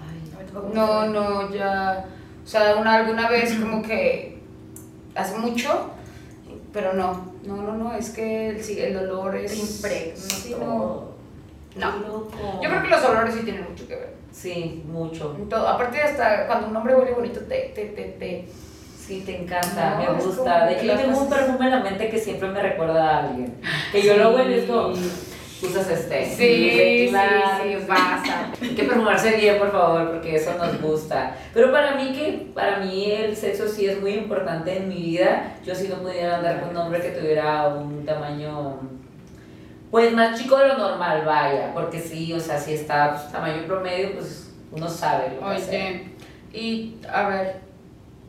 Ay, 0.00 0.72
No, 0.74 1.06
no, 1.06 1.50
ya. 1.54 2.04
O 2.44 2.46
sea, 2.48 2.76
una, 2.76 2.94
alguna 2.94 3.28
vez 3.28 3.54
como 3.60 3.82
que 3.82 4.37
hace 5.18 5.36
mucho, 5.36 5.90
pero 6.72 6.92
no. 6.94 7.32
No, 7.44 7.56
no, 7.56 7.74
no, 7.74 7.94
es 7.94 8.10
que 8.10 8.50
el, 8.50 8.78
el 8.78 8.96
olor 8.96 9.36
es. 9.36 9.52
Te 9.52 9.58
impregna 9.58 10.16
Sí, 10.16 10.56
no. 10.58 11.08
No. 11.76 11.98
Loco. 12.00 12.60
Yo 12.62 12.68
creo 12.68 12.82
que 12.82 12.88
los 12.88 13.04
olores 13.04 13.34
sí 13.34 13.40
tienen 13.44 13.64
mucho 13.68 13.86
que 13.86 13.94
ver. 13.94 14.14
Sí, 14.32 14.82
mucho. 14.86 15.36
Todo. 15.48 15.68
Aparte, 15.68 16.00
hasta 16.00 16.46
cuando 16.46 16.68
un 16.68 16.76
hombre 16.76 16.94
huele 16.94 17.12
bonito, 17.12 17.40
te, 17.40 17.72
te, 17.74 17.86
te, 17.86 18.02
te. 18.18 18.48
Sí, 18.98 19.22
te 19.24 19.42
encanta, 19.42 20.02
No, 20.04 20.12
me 20.12 20.20
gusta. 20.20 20.66
De 20.66 20.74
hecho, 20.74 20.84
yo 20.84 20.96
tengo 20.96 21.18
un 21.18 21.30
perfume 21.30 21.64
en 21.64 21.70
la 21.70 21.80
mente 21.80 22.10
que 22.10 22.18
siempre 22.18 22.48
me 22.48 22.60
recuerda 22.60 23.08
a 23.08 23.28
alguien. 23.28 23.54
Que 23.90 24.02
yo 24.02 24.16
lo 24.16 24.34
huelo 24.34 24.50
y 24.50 24.54
es 24.54 24.64
como, 24.66 24.92
usas 25.66 25.90
este. 25.90 26.24
Sí, 26.24 26.36
sí, 26.36 27.06
claro. 27.10 27.62
sí, 27.62 27.84
pasa. 27.86 28.52
Que 28.60 28.84
perfumarse 28.84 29.36
bien, 29.36 29.58
por 29.58 29.72
favor, 29.72 30.10
porque 30.12 30.36
eso 30.36 30.54
nos 30.56 30.80
gusta. 30.80 31.36
Pero 31.52 31.72
para 31.72 31.96
mí, 31.96 32.12
que 32.12 32.50
para 32.54 32.78
mí 32.78 33.10
el 33.10 33.36
sexo 33.36 33.68
sí 33.68 33.86
es 33.86 34.00
muy 34.00 34.12
importante 34.12 34.76
en 34.76 34.88
mi 34.88 35.02
vida. 35.02 35.56
Yo 35.64 35.74
sí 35.74 35.88
no 35.88 35.96
pudiera 35.96 36.36
andar 36.36 36.60
con 36.60 36.70
un 36.70 36.76
hombre 36.76 37.00
que 37.00 37.10
tuviera 37.10 37.68
un 37.68 38.04
tamaño, 38.04 38.78
pues 39.90 40.12
más 40.12 40.38
chico 40.38 40.56
de 40.58 40.68
lo 40.68 40.78
normal, 40.78 41.24
vaya. 41.24 41.72
Porque 41.74 41.98
sí, 41.98 42.32
o 42.32 42.40
sea, 42.40 42.58
si 42.58 42.74
está 42.74 43.12
pues, 43.12 43.32
tamaño 43.32 43.66
promedio, 43.66 44.12
pues 44.14 44.52
uno 44.70 44.88
sabe 44.88 45.34
lo 45.34 45.48
que 45.48 45.56
hacer. 45.56 45.92
Oye, 45.92 46.10
y 46.52 46.96
a 47.12 47.28
ver, 47.28 47.56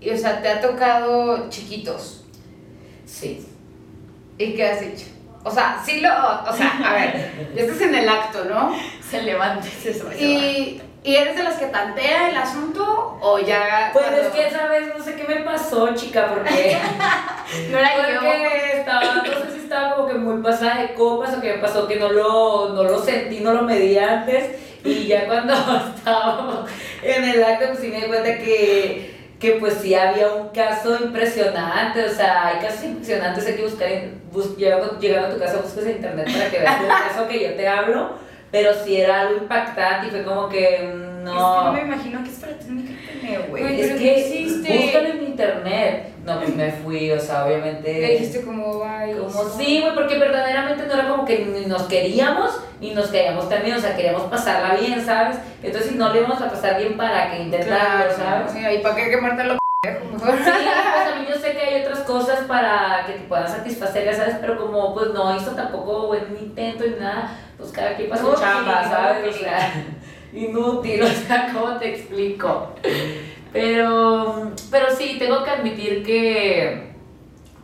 y, 0.02 0.10
o 0.10 0.18
sea, 0.18 0.42
te 0.42 0.50
ha 0.50 0.62
tocado 0.62 1.50
chiquitos. 1.50 2.24
Sí. 3.06 3.46
¿Y 4.38 4.54
qué 4.54 4.66
has 4.66 4.82
dicho? 4.82 5.06
O 5.44 5.52
sea, 5.52 5.82
sí 5.86 6.02
lo. 6.02 6.10
O 6.10 6.54
sea, 6.54 6.80
a 6.86 6.94
ver, 6.94 7.52
ya 7.56 7.62
estás 7.64 7.82
en 7.82 7.96
el 7.96 8.10
acto, 8.10 8.46
¿no? 8.46 8.76
Se 9.10 9.22
levanta 9.22 9.66
y 9.68 9.72
se. 9.72 10.24
¿Y, 10.24 10.82
¿y 11.04 11.16
eres 11.16 11.38
de 11.38 11.44
las 11.44 11.56
que 11.58 11.68
tantea 11.68 12.30
el 12.30 12.38
asunto 12.38 13.18
o 13.22 13.40
ya.? 13.40 13.90
Pues 13.94 14.06
cuando- 14.06 14.22
es 14.22 14.28
que, 14.30 14.52
¿sabes? 14.52 14.88
No 14.98 15.04
sé 15.04 15.16
qué 15.16 15.24
me 15.24 15.42
pasó, 15.42 15.94
chica, 15.96 16.28
porque... 16.34 16.78
No 17.72 17.80
era 17.80 18.14
yo. 18.14 18.20
Porque 18.20 18.72
estaba, 18.80 19.02
no 19.16 19.24
sé 19.24 19.52
si 19.54 19.60
estaba 19.62 19.96
como 19.96 20.08
que 20.08 20.14
muy 20.16 20.42
pasada 20.44 20.82
de 20.84 20.94
copas 20.94 21.36
o 21.36 21.42
qué 21.42 21.54
me 21.54 21.58
pasó 21.60 21.88
que 21.88 21.96
no 21.96 22.10
lo, 22.10 22.70
no 22.76 22.84
lo 22.84 23.02
sentí, 23.02 23.40
no 23.40 23.54
lo 23.54 23.64
medí 23.64 23.98
antes 23.98 24.52
y 24.84 25.08
ya 25.08 25.26
cuando 25.26 25.54
estábamos 25.98 26.70
en 27.02 27.24
el 27.24 27.44
acto 27.44 27.68
pues 27.70 27.80
sí 27.80 27.88
me 27.88 28.02
di 28.02 28.08
cuenta 28.08 28.38
que 28.38 29.19
que 29.40 29.54
pues 29.54 29.76
sí 29.76 29.96
había 29.96 30.34
un 30.34 30.50
caso 30.50 30.98
impresionante, 31.02 32.04
o 32.04 32.10
sea, 32.10 32.48
hay 32.48 32.60
casos 32.60 32.84
impresionantes, 32.84 33.46
hay 33.48 33.56
que 33.56 33.64
buscar, 33.64 33.90
bus, 34.32 34.58
llegando, 34.58 35.00
llegando 35.00 35.30
a 35.30 35.32
tu 35.32 35.40
casa 35.40 35.62
buscas 35.62 35.86
en 35.86 35.92
internet 35.92 36.28
para 36.32 36.52
que 36.52 36.60
veas 36.60 36.82
el 36.82 36.88
caso 36.88 37.28
que 37.28 37.44
yo 37.44 37.54
te 37.56 37.68
hablo, 37.68 38.12
pero 38.52 38.72
sí 38.84 38.98
era 38.98 39.22
algo 39.22 39.38
impactante 39.38 40.08
y 40.08 40.10
fue 40.10 40.24
como 40.24 40.50
que 40.50 40.92
mm, 40.94 41.09
no. 41.24 41.32
Es 41.32 41.38
que 41.38 41.66
no 41.66 41.74
me 41.74 41.82
imagino 41.94 42.24
que 42.24 42.30
es 42.30 42.36
para 42.38 42.54
ti 42.58 42.66
un 42.70 42.76
micrófono, 42.78 43.48
güey. 43.50 43.82
Es 43.82 43.92
que 43.92 43.98
¿qué 43.98 44.20
hiciste? 44.20 44.78
búscalo 44.78 45.08
en 45.10 45.24
internet. 45.24 46.14
No, 46.26 46.40
pues 46.40 46.56
me 46.56 46.72
fui, 46.72 47.12
o 47.12 47.20
sea, 47.20 47.46
obviamente. 47.46 47.94
Le 47.94 48.12
dijiste 48.12 48.42
como, 48.42 48.84
ay. 48.84 49.14
Como 49.14 49.44
sí, 49.50 49.82
güey, 49.82 49.96
porque 49.96 50.18
verdaderamente 50.18 50.86
no 50.86 50.94
era 50.94 51.08
como 51.10 51.26
que 51.26 51.46
ni 51.46 51.66
nos 51.66 51.84
queríamos 51.84 52.60
ni 52.80 52.94
nos 52.94 53.08
queríamos 53.08 53.50
también, 53.50 53.76
o 53.76 53.80
sea, 53.80 53.96
queríamos 53.96 54.24
pasarla 54.24 54.76
bien, 54.76 55.04
¿sabes? 55.04 55.38
Entonces, 55.62 55.92
si 55.92 55.98
no 55.98 56.14
le 56.14 56.20
íbamos 56.20 56.42
a 56.42 56.50
pasar 56.50 56.78
bien, 56.78 56.96
¿para 56.96 57.30
qué 57.30 57.44
intentarlo, 57.44 58.16
Claro, 58.16 58.16
sabes? 58.16 58.52
sí, 58.54 58.60
¿y 58.60 58.82
para 58.82 58.96
qué 58.96 59.10
quemarte 59.10 59.44
mejor? 59.44 59.60
Sí, 59.84 59.90
pues 60.18 60.48
a 60.48 61.16
mí 61.20 61.26
yo 61.30 61.36
sé 61.36 61.54
que 61.54 61.62
hay 61.62 61.82
otras 61.82 62.00
cosas 62.00 62.40
para 62.48 63.04
que 63.06 63.14
te 63.14 63.20
puedan 63.28 63.48
satisfacer, 63.48 64.06
ya 64.06 64.14
sabes, 64.14 64.36
pero 64.42 64.58
como 64.58 64.94
pues 64.94 65.10
no 65.14 65.36
hizo 65.36 65.52
tampoco 65.52 66.08
buen 66.08 66.36
intento 66.40 66.86
y 66.86 66.92
nada, 67.00 67.32
pues 67.58 67.72
cada 67.72 67.96
quien 67.96 68.10
su 68.10 68.26
Inútil, 68.26 68.40
chamba, 68.44 68.84
¿sabes? 68.90 69.36
O 69.36 69.40
sea, 69.40 69.74
inútil, 70.34 71.02
o 71.04 71.08
sea, 71.08 71.52
¿cómo 71.54 71.78
te 71.78 71.96
explico? 71.96 72.74
Pero, 73.52 74.52
pero 74.70 74.96
sí, 74.96 75.16
tengo 75.18 75.44
que 75.44 75.50
admitir 75.50 76.04
que, 76.04 76.90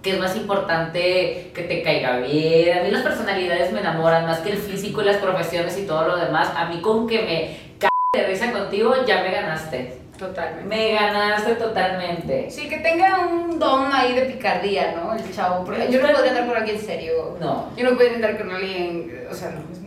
que 0.01 0.11
es 0.11 0.19
más 0.19 0.35
importante 0.35 1.51
que 1.53 1.63
te 1.63 1.83
caiga 1.83 2.17
bien. 2.19 2.79
A 2.79 2.83
mí 2.83 2.91
las 2.91 3.03
personalidades 3.03 3.71
me 3.71 3.81
enamoran 3.81 4.25
más 4.25 4.39
que 4.39 4.51
el 4.51 4.57
físico 4.57 5.01
y 5.01 5.05
las 5.05 5.17
profesiones 5.17 5.77
y 5.77 5.85
todo 5.85 6.07
lo 6.07 6.17
demás. 6.17 6.51
A 6.55 6.65
mí 6.65 6.81
con 6.81 7.07
que 7.07 7.21
me 7.21 7.77
cae 7.79 7.89
de 8.13 8.27
risa 8.27 8.51
contigo 8.51 8.93
ya 9.05 9.21
me 9.21 9.31
ganaste. 9.31 10.05
Totalmente. 10.17 10.63
Me 10.63 10.93
ganaste 10.93 11.55
totalmente. 11.55 12.49
Sí, 12.49 12.69
que 12.69 12.77
tenga 12.77 13.19
un 13.19 13.59
don 13.59 13.91
ahí 13.93 14.13
de 14.13 14.21
picardía, 14.21 14.93
¿no? 14.95 15.13
El 15.13 15.35
chavo. 15.35 15.65
Porque 15.65 15.91
yo 15.91 16.01
no 16.01 16.13
podría 16.13 16.31
andar 16.31 16.47
con 16.47 16.57
alguien 16.57 16.79
serio. 16.79 17.37
No. 17.39 17.69
Yo 17.75 17.83
no 17.83 17.97
podría 17.97 18.15
andar 18.15 18.37
con 18.37 18.51
alguien. 18.51 19.27
O 19.29 19.33
sea, 19.33 19.51
no. 19.51 19.59
Es 19.73 19.84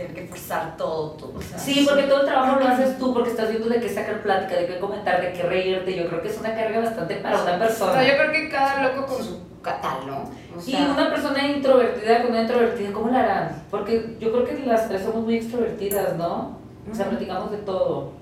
tener 0.00 0.14
que 0.14 0.26
forzar 0.28 0.76
todo, 0.76 1.10
todo. 1.12 1.32
O 1.36 1.42
sea, 1.42 1.58
Sí, 1.58 1.84
porque 1.88 2.04
todo 2.04 2.20
el 2.22 2.26
trabajo 2.26 2.58
lo 2.60 2.66
haces 2.66 2.98
tú, 2.98 3.12
porque 3.14 3.30
estás 3.30 3.50
viendo 3.50 3.68
de 3.68 3.80
qué 3.80 3.88
sacar 3.88 4.22
plática, 4.22 4.60
de 4.60 4.66
qué 4.66 4.78
comentar, 4.78 5.20
de 5.20 5.32
qué 5.32 5.42
reírte. 5.42 5.94
Yo 5.96 6.08
creo 6.08 6.22
que 6.22 6.28
es 6.28 6.38
una 6.38 6.54
carga 6.54 6.80
bastante 6.80 7.16
para 7.16 7.42
una 7.42 7.56
O 7.56 7.58
persona. 7.58 7.92
sea, 7.94 8.02
yo 8.08 8.16
creo 8.18 8.32
que 8.32 8.48
cada 8.48 8.82
loco 8.88 9.06
con 9.06 9.24
su 9.24 9.38
catal, 9.62 9.98
¿no? 10.06 10.16
O 10.22 10.62
Y 10.66 10.74
una 10.74 11.10
persona 11.10 11.46
introvertida 11.46 12.22
con 12.22 12.30
una 12.32 12.42
introvertida, 12.42 12.92
¿cómo 12.92 13.10
la 13.10 13.20
harán? 13.20 13.62
Porque 13.70 14.16
yo 14.18 14.32
creo 14.32 14.44
que 14.44 14.66
las 14.66 14.88
tres 14.88 15.02
somos 15.02 15.24
muy 15.24 15.36
extrovertidas, 15.36 16.16
¿no? 16.16 16.58
O 16.90 16.94
sea, 16.94 17.06
platicamos 17.08 17.50
de 17.50 17.58
todo. 17.58 18.12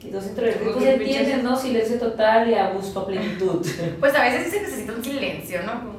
Y 0.00 0.10
dos 0.10 0.26
introvertidos, 0.26 0.74
pues 0.76 0.86
entienden, 0.86 1.42
¿no? 1.42 1.56
Silencio 1.56 1.98
total 1.98 2.48
y 2.48 2.54
a 2.54 2.70
gusto, 2.70 3.00
a 3.00 3.06
plenitud. 3.06 3.66
Pues 4.00 4.14
a 4.14 4.22
veces 4.22 4.44
sí 4.44 4.50
se 4.50 4.62
necesita 4.62 4.92
un 4.92 5.04
silencio, 5.04 5.60
¿no? 5.64 5.97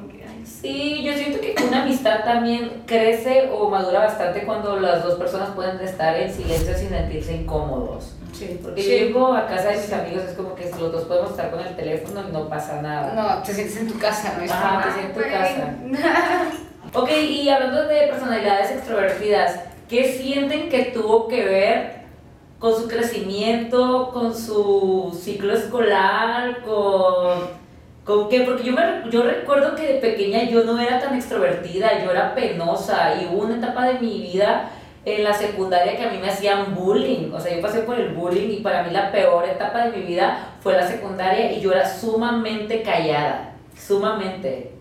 Sí, 0.60 1.02
yo 1.02 1.14
siento 1.14 1.40
que 1.40 1.54
una 1.66 1.82
amistad 1.82 2.22
también 2.24 2.82
crece 2.86 3.48
o 3.52 3.70
madura 3.70 4.00
bastante 4.00 4.42
cuando 4.44 4.76
las 4.78 5.02
dos 5.02 5.14
personas 5.14 5.50
pueden 5.50 5.80
estar 5.80 6.14
en 6.16 6.30
silencio 6.32 6.76
sin 6.76 6.90
sentirse 6.90 7.34
incómodos. 7.34 8.14
sí. 8.32 8.58
Porque 8.62 8.82
Sí. 8.82 8.90
yo 8.90 8.96
llego 9.06 9.32
a 9.34 9.46
casa 9.46 9.70
de 9.70 9.78
mis 9.78 9.92
amigos, 9.92 10.24
es 10.24 10.34
como 10.34 10.54
que 10.54 10.64
los 10.70 10.92
dos 10.92 11.04
podemos 11.04 11.30
estar 11.30 11.50
con 11.50 11.60
el 11.60 11.74
teléfono 11.76 12.22
y 12.28 12.32
no 12.32 12.48
pasa 12.48 12.80
nada. 12.82 13.12
No, 13.14 13.42
te 13.42 13.54
sientes 13.54 13.76
en 13.78 13.88
tu 13.88 13.98
casa, 13.98 14.34
¿no? 14.36 14.44
Es 14.44 14.50
Ajá, 14.50 14.84
te 14.88 14.92
sientes 15.00 15.24
en 15.26 15.90
güey. 15.90 16.02
Ok, 16.94 17.10
y 17.12 17.48
hablando 17.48 17.86
de 17.86 18.06
personalidades 18.08 18.70
extrovertidas, 18.72 19.60
¿qué 19.88 20.12
sienten 20.12 20.68
que 20.68 20.84
tuvo 20.86 21.28
que 21.28 21.44
ver 21.44 22.00
con 22.58 22.74
su 22.76 22.88
crecimiento, 22.88 24.10
con 24.12 24.36
su 24.36 25.18
ciclo 25.22 25.54
escolar, 25.54 26.62
con... 26.62 27.59
¿Con 28.10 28.28
qué? 28.28 28.40
Porque 28.40 28.64
yo, 28.64 28.72
me, 28.72 29.08
yo 29.08 29.22
recuerdo 29.22 29.76
que 29.76 29.86
de 29.86 30.00
pequeña 30.00 30.42
yo 30.42 30.64
no 30.64 30.76
era 30.80 30.98
tan 30.98 31.14
extrovertida, 31.14 32.02
yo 32.02 32.10
era 32.10 32.34
penosa 32.34 33.14
y 33.14 33.26
hubo 33.26 33.44
una 33.44 33.58
etapa 33.58 33.86
de 33.86 34.00
mi 34.00 34.20
vida 34.20 34.68
en 35.04 35.22
la 35.22 35.32
secundaria 35.32 35.96
que 35.96 36.02
a 36.02 36.10
mí 36.10 36.18
me 36.18 36.28
hacían 36.28 36.74
bullying, 36.74 37.30
o 37.32 37.38
sea, 37.38 37.54
yo 37.54 37.62
pasé 37.62 37.82
por 37.82 38.00
el 38.00 38.12
bullying 38.12 38.50
y 38.50 38.62
para 38.62 38.82
mí 38.82 38.90
la 38.90 39.12
peor 39.12 39.48
etapa 39.48 39.86
de 39.86 39.96
mi 39.96 40.06
vida 40.06 40.56
fue 40.58 40.72
la 40.72 40.88
secundaria 40.88 41.52
y 41.52 41.60
yo 41.60 41.70
era 41.70 41.88
sumamente 41.88 42.82
callada, 42.82 43.54
sumamente. 43.78 44.72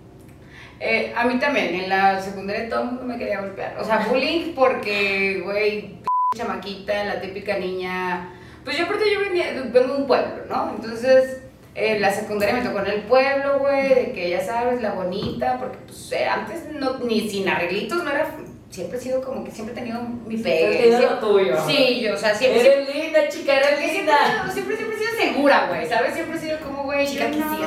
Eh, 0.80 1.14
a 1.16 1.24
mí 1.26 1.38
también, 1.38 1.76
en 1.76 1.88
la 1.88 2.20
secundaria 2.20 2.68
todo 2.68 2.80
el 2.80 2.86
mundo 2.88 3.04
me 3.04 3.20
quería 3.20 3.42
golpear. 3.42 3.78
O 3.80 3.84
sea, 3.84 4.08
bullying 4.10 4.56
porque, 4.56 5.44
güey, 5.46 6.00
chamaquita, 6.36 7.04
la 7.04 7.22
típica 7.22 7.60
niña. 7.60 8.34
Pues 8.64 8.76
yo 8.76 8.88
porque 8.88 9.14
yo 9.14 9.20
venía, 9.20 9.52
vengo 9.72 9.94
de 9.94 10.02
un 10.02 10.08
pueblo, 10.08 10.46
¿no? 10.50 10.74
Entonces, 10.76 11.44
eh, 11.80 12.00
la 12.00 12.12
secundaria 12.12 12.56
me 12.56 12.62
tocó 12.62 12.80
en 12.80 12.88
el 12.88 13.02
pueblo, 13.04 13.60
güey, 13.60 13.90
de 13.90 14.12
que 14.14 14.30
ya 14.30 14.42
sabes, 14.44 14.82
la 14.82 14.92
bonita, 14.92 15.58
porque 15.60 15.78
pues 15.86 16.12
eh, 16.12 16.26
antes 16.26 16.66
no, 16.74 17.00
ni 17.00 17.30
sin 17.30 17.48
arreglitos, 17.48 18.04
no 18.04 18.10
era. 18.12 18.30
Siempre 18.70 19.00
he 19.00 19.02
sido 19.02 19.22
como 19.24 19.44
que 19.44 19.50
siempre 19.50 19.74
he 19.74 19.78
tenido 19.80 20.00
mi 20.28 20.38
pegue. 20.38 20.60
Siempre 20.60 20.88
siempre- 20.98 21.10
lo 21.10 21.20
tuyo. 21.20 21.56
Sí, 21.66 22.02
yo, 22.02 22.14
o 22.14 22.18
sea, 22.18 22.36
siempre. 22.36 22.62
siempre 22.62 22.84
Eres 22.84 22.96
linda, 23.04 23.30
chica, 23.30 23.56
eres 23.56 23.70
porque 23.70 23.90
siempre, 23.90 24.14
linda. 24.14 24.52
siempre, 24.54 24.78
siempre 24.78 24.96
he 24.96 25.00
sido 25.00 25.12
segura, 25.34 25.68
güey, 25.70 25.88
¿sabes? 25.90 26.14
Siempre 26.14 26.38
he 26.38 26.42
sido 26.42 26.60
como, 26.60 26.84
güey, 26.84 27.08
Chica, 27.08 27.32
yo 27.32 27.40
no. 27.40 27.58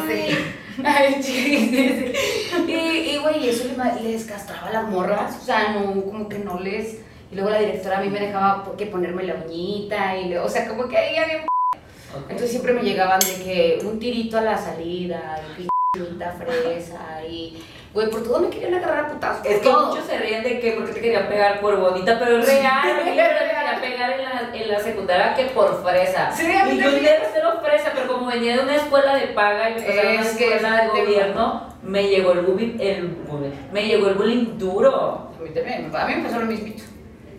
Ay, 0.85 1.17
chica. 1.21 2.19
Y, 2.69 2.73
y, 2.73 3.19
güey, 3.21 3.49
eso 3.49 3.65
le, 3.65 4.11
les 4.11 4.25
castraba 4.25 4.69
a 4.69 4.73
las 4.73 4.89
morras, 4.89 5.37
o 5.41 5.45
sea, 5.45 5.73
no, 5.73 6.03
como 6.05 6.29
que 6.29 6.39
no 6.39 6.61
les... 6.61 6.99
Y 7.31 7.35
luego 7.35 7.51
la 7.51 7.59
directora 7.59 7.99
a 7.99 8.01
mí 8.03 8.09
me 8.09 8.21
dejaba 8.21 8.65
que 8.77 8.87
ponerme 8.87 9.25
la 9.25 9.35
uñita, 9.45 10.17
y 10.19 10.35
o 10.37 10.49
sea, 10.49 10.69
como 10.69 10.87
que 10.89 10.97
ahí 10.99 11.17
había... 11.17 11.45
un 12.15 12.19
Ok. 12.23 12.31
Entonces 12.31 12.51
siempre 12.51 12.73
me 12.73 12.83
llegaban 12.83 13.21
de 13.21 13.35
que 13.45 13.79
un 13.85 13.99
tirito 13.99 14.39
a 14.39 14.43
la 14.43 14.59
salida, 14.59 15.41
y 15.59 15.69
pinta 15.93 16.33
fresa, 16.33 17.23
y... 17.29 17.63
Güey, 17.93 18.09
por 18.09 18.23
todo 18.23 18.41
me 18.41 18.49
querían 18.49 18.73
agarrar 18.73 19.05
a 19.05 19.09
putazos, 19.09 19.45
Es 19.45 19.59
que 19.59 19.65
todo. 19.65 19.89
muchos 19.89 20.07
se 20.07 20.17
ríen 20.19 20.43
de 20.43 20.59
que 20.61 20.73
porque 20.73 20.93
te 20.93 21.01
querían 21.03 21.29
pegar 21.29 21.61
por 21.61 21.79
bonita, 21.79 22.19
pero 22.19 22.39
es 22.39 22.47
real. 22.47 22.97
Me 22.97 23.05
quería 23.05 23.79
pegar 23.81 24.11
en 24.13 24.25
la, 24.25 24.51
en 24.55 24.69
la 24.71 24.81
secundaria 24.81 25.35
que 25.35 25.45
por 25.47 25.83
fresa. 25.83 26.33
Sí, 26.35 26.47
y 26.47 26.79
yo 26.79 26.89
era 26.91 27.29
cero 27.33 27.61
fresa, 27.63 27.91
pero 27.95 28.09
como 28.09 28.27
venía 28.29 28.57
de 28.57 28.63
una 28.63 28.77
escuela 28.77 29.15
de 29.17 29.27
paga 29.29 29.71
y 29.71 29.75
me 29.75 29.83
pasaron 29.83 30.07
a 30.07 30.13
una 30.13 30.23
Es 30.23 30.37
que 30.37 30.55
escuela 30.55 30.77
de 30.77 30.87
es 30.87 30.93
gobierno, 31.07 31.69
me 31.83 32.09
llegó 32.09 32.33
el 32.33 32.41
bullying, 32.41 32.79
el 32.81 33.17
me 33.73 33.87
llegó 33.87 34.09
el 34.09 34.15
bullying 34.15 34.59
duro. 34.59 35.31
A 35.39 35.43
mí 35.43 35.51
también, 35.51 35.95
a 35.95 36.07
mí 36.07 36.15
me 36.15 36.23
pasó 36.25 36.41
lo 36.41 36.47
mismito. 36.47 36.85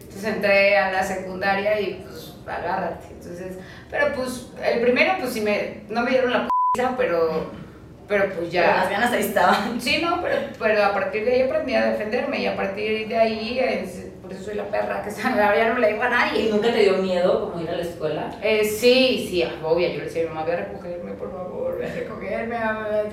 Entonces 0.01 0.23
entré 0.25 0.77
a 0.77 0.91
la 0.91 1.03
secundaria 1.03 1.79
y 1.79 2.03
pues 2.05 2.32
agárrate. 2.47 3.07
Entonces, 3.11 3.57
pero 3.89 4.13
pues 4.15 4.47
el 4.63 4.81
primero 4.81 5.13
pues 5.19 5.33
sí 5.33 5.41
me, 5.41 5.81
no 5.89 6.01
me 6.01 6.11
dieron 6.11 6.31
la 6.31 6.47
p***, 6.47 6.49
pero, 6.97 7.51
pero 8.07 8.25
pues 8.35 8.49
Pero 8.51 8.67
las 8.67 8.83
ya. 8.85 8.89
ganas 8.89 9.11
ahí 9.13 9.21
estaban. 9.21 9.79
Sí, 9.81 9.99
no, 10.03 10.21
pero, 10.21 10.35
pero 10.59 10.83
a 10.85 10.93
partir 10.93 11.25
de 11.25 11.33
ahí 11.33 11.41
aprendí 11.43 11.73
a 11.75 11.85
defenderme 11.91 12.39
y 12.41 12.47
a 12.47 12.55
partir 12.55 13.07
de 13.07 13.17
ahí, 13.17 13.59
es- 13.59 14.07
por 14.21 14.31
eso 14.31 14.43
soy 14.45 14.55
la 14.55 14.63
perra 14.63 15.03
que 15.03 15.11
se 15.11 15.21
ya 15.21 15.73
no 15.73 15.79
le 15.79 15.87
digo 15.91 16.01
a 16.03 16.07
¿Y 16.07 16.09
nadie. 16.09 16.49
nunca 16.49 16.71
te 16.71 16.79
dio 16.79 16.93
miedo 16.99 17.51
como 17.51 17.61
ir 17.61 17.69
a 17.69 17.75
la 17.75 17.81
escuela? 17.81 18.31
Eh, 18.41 18.63
sí, 18.63 19.27
sí, 19.29 19.43
obvio, 19.61 19.89
yo 19.89 19.97
le 19.97 20.03
decía 20.05 20.23
a 20.23 20.27
mi 20.27 20.33
mamá, 20.33 20.45
ve 20.45 20.53
a 20.53 20.55
recogerme, 20.57 21.11
por 21.11 21.29
favor, 21.31 21.77
ve 21.77 21.87
a 21.91 21.93
recogerme, 21.93 22.57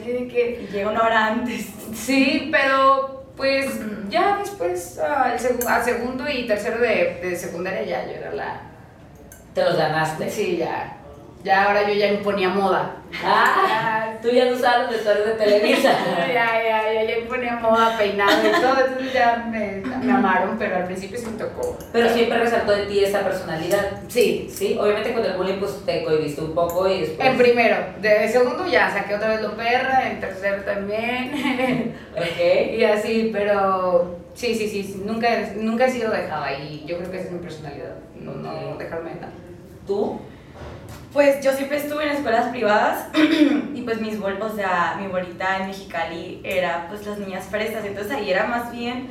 tiene 0.05 0.29
que... 0.29 0.61
Y 0.63 0.73
llega 0.73 0.91
una 0.91 1.03
hora 1.03 1.27
antes. 1.27 1.67
Sí, 1.95 2.49
pero 2.53 3.25
pues 3.37 3.67
ya 4.09 4.37
después 4.39 4.99
al 5.01 5.37
segu- 5.39 5.67
a 5.67 5.83
segundo 5.83 6.29
y 6.29 6.47
tercero 6.47 6.79
de, 6.79 7.19
de 7.23 7.35
secundaria 7.37 7.83
ya 7.83 8.05
yo 8.07 8.13
era 8.13 8.31
la... 8.33 8.70
Te 9.55 9.65
los 9.65 9.77
ganaste. 9.77 10.31
Sí, 10.31 10.57
ya. 10.59 10.97
Ya 11.43 11.65
ahora 11.65 11.89
yo 11.89 11.95
ya 11.95 12.13
imponía 12.13 12.51
moda. 12.51 12.97
Ah, 13.25 14.13
tú 14.23 14.29
ya 14.29 14.45
no 14.45 14.51
los 14.51 14.91
vestuarios 14.91 15.27
de 15.27 15.33
Televisa. 15.33 15.93
ya, 16.29 16.63
ya, 16.63 16.93
ya, 16.93 17.03
ya 17.03 17.19
imponía 17.19 17.57
moda, 17.57 17.97
peinado 17.97 18.47
y 18.47 18.61
todo, 18.61 18.85
entonces 18.87 19.13
ya 19.13 19.45
me, 19.51 19.83
me 20.03 20.13
amaron, 20.13 20.59
pero 20.59 20.77
al 20.77 20.85
principio 20.85 21.19
sí 21.19 21.27
me 21.27 21.39
tocó. 21.39 21.79
Pero 21.93 22.11
siempre 22.11 22.39
resaltó 22.39 22.73
de 22.73 22.87
ti 22.87 23.03
esa 23.03 23.21
personalidad. 23.21 24.03
Sí, 24.09 24.49
Sí, 24.53 24.77
obviamente 24.79 25.15
con 25.15 25.25
el 25.25 25.37
bullying 25.37 25.59
pues 25.59 25.85
te 25.87 26.05
cohibiste 26.05 26.43
un 26.43 26.55
poco 26.55 26.87
y 26.89 27.01
después... 27.01 27.29
en 27.29 27.39
primero, 27.39 27.77
de 28.01 28.29
segundo 28.29 28.67
ya 28.67 28.91
saqué 28.91 29.15
otra 29.15 29.29
vez 29.29 29.41
lo 29.41 29.57
perra, 29.57 30.11
en 30.11 30.21
tercero 30.21 30.63
también, 30.63 31.95
Ok. 32.17 32.77
y 32.77 32.85
así, 32.85 33.31
pero 33.33 34.19
sí, 34.35 34.55
sí, 34.55 34.69
sí, 34.69 35.03
nunca, 35.05 35.29
nunca 35.57 35.87
he 35.87 35.91
sido 35.91 36.11
dejada 36.13 36.53
y 36.53 36.85
yo 36.87 36.99
creo 36.99 37.11
que 37.11 37.17
esa 37.17 37.27
es 37.27 37.33
mi 37.33 37.39
personalidad, 37.39 37.95
no, 38.15 38.33
no 38.35 38.77
dejarme. 38.77 39.13
¿Tú? 39.87 40.21
Pues 41.13 41.43
yo 41.43 41.53
siempre 41.53 41.79
estuve 41.79 42.05
en 42.05 42.11
escuelas 42.11 42.49
privadas 42.51 43.09
y 43.75 43.83
pues 43.83 44.01
mis 44.01 44.19
bol, 44.21 44.41
o 44.41 44.55
sea, 44.55 44.97
mi 45.01 45.09
bolita 45.09 45.59
en 45.59 45.67
Mexicali 45.67 46.41
era 46.45 46.87
pues 46.89 47.05
las 47.05 47.19
niñas 47.19 47.47
fresas, 47.51 47.85
entonces 47.85 48.13
ahí 48.13 48.31
era 48.31 48.47
más 48.47 48.71
bien, 48.71 49.09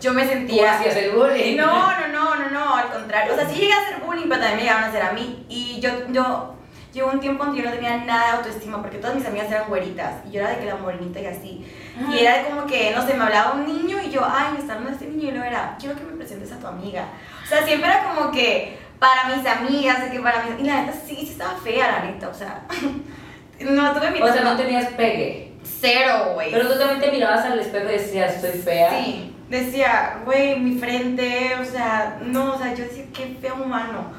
yo 0.00 0.12
me 0.12 0.26
sentía... 0.26 0.74
hacías 0.74 0.96
el 0.96 1.12
bullying. 1.12 1.56
No, 1.56 2.00
no, 2.00 2.08
no, 2.08 2.34
no, 2.34 2.50
no, 2.50 2.74
al 2.74 2.88
contrario, 2.88 3.34
o 3.34 3.36
sea, 3.36 3.48
sí 3.48 3.60
llegué 3.60 3.72
a 3.72 3.80
hacer 3.80 4.00
bullying, 4.04 4.28
pero 4.28 4.40
también 4.40 4.56
me 4.56 4.62
llegaban 4.62 4.84
a 4.84 4.88
hacer 4.88 5.02
a 5.02 5.12
mí 5.12 5.46
y 5.48 5.78
yo, 5.78 5.90
yo, 6.10 6.54
llegó 6.92 7.10
un 7.10 7.20
tiempo 7.20 7.44
donde 7.44 7.62
yo 7.62 7.68
no 7.68 7.76
tenía 7.76 7.98
nada 7.98 8.26
de 8.26 8.36
autoestima 8.38 8.80
porque 8.80 8.98
todas 8.98 9.14
mis 9.14 9.26
amigas 9.26 9.50
eran 9.50 9.68
güeritas 9.68 10.14
y 10.26 10.32
yo 10.32 10.40
era 10.40 10.50
de 10.50 10.58
que 10.58 10.66
la 10.66 10.76
morenita 10.76 11.20
y 11.20 11.26
así. 11.26 11.64
Y 12.10 12.18
era 12.18 12.44
como 12.44 12.66
que, 12.66 12.92
no 12.94 13.06
sé, 13.06 13.14
me 13.14 13.24
hablaba 13.24 13.52
un 13.52 13.66
niño 13.66 13.98
y 14.04 14.10
yo, 14.10 14.22
ay, 14.24 14.54
me 14.54 14.58
está 14.58 14.74
hablando 14.74 14.92
este 14.92 15.06
niño 15.06 15.28
y 15.28 15.30
luego 15.32 15.46
era, 15.46 15.76
quiero 15.78 15.94
que 15.94 16.02
me 16.02 16.16
presentes 16.16 16.50
a 16.52 16.58
tu 16.58 16.66
amiga. 16.66 17.08
O 17.44 17.46
sea, 17.46 17.64
siempre 17.64 17.88
era 17.88 18.04
como 18.04 18.32
que 18.32 18.78
para 19.00 19.34
mis 19.34 19.44
amigas, 19.44 20.04
de 20.04 20.10
que 20.10 20.20
para 20.20 20.44
mis... 20.44 20.60
Y 20.60 20.64
la 20.64 20.82
neta 20.82 20.92
sí, 20.92 21.16
sí 21.16 21.30
estaba 21.32 21.56
fea, 21.56 21.90
la 21.90 22.04
neta, 22.04 22.28
o 22.28 22.34
sea, 22.34 22.62
No, 23.60 23.92
tuve 23.92 24.10
mi 24.10 24.22
O 24.22 24.32
sea, 24.32 24.42
no 24.42 24.56
tenías 24.56 24.86
pegue. 24.92 25.52
Cero, 25.62 26.32
güey. 26.34 26.50
Pero 26.50 26.68
tú 26.68 26.78
también 26.78 27.00
te 27.00 27.10
mirabas 27.10 27.44
al 27.44 27.58
espejo 27.58 27.88
y 27.88 27.92
decías, 27.92 28.36
estoy 28.36 28.60
fea. 28.60 28.90
Sí, 28.90 29.36
decía, 29.48 30.20
güey, 30.24 30.58
mi 30.58 30.78
frente, 30.78 31.56
o 31.60 31.64
sea, 31.64 32.18
no, 32.22 32.54
o 32.54 32.58
sea, 32.58 32.74
yo 32.74 32.84
decía, 32.84 33.04
qué 33.12 33.36
feo 33.40 33.56
humano. 33.56 34.12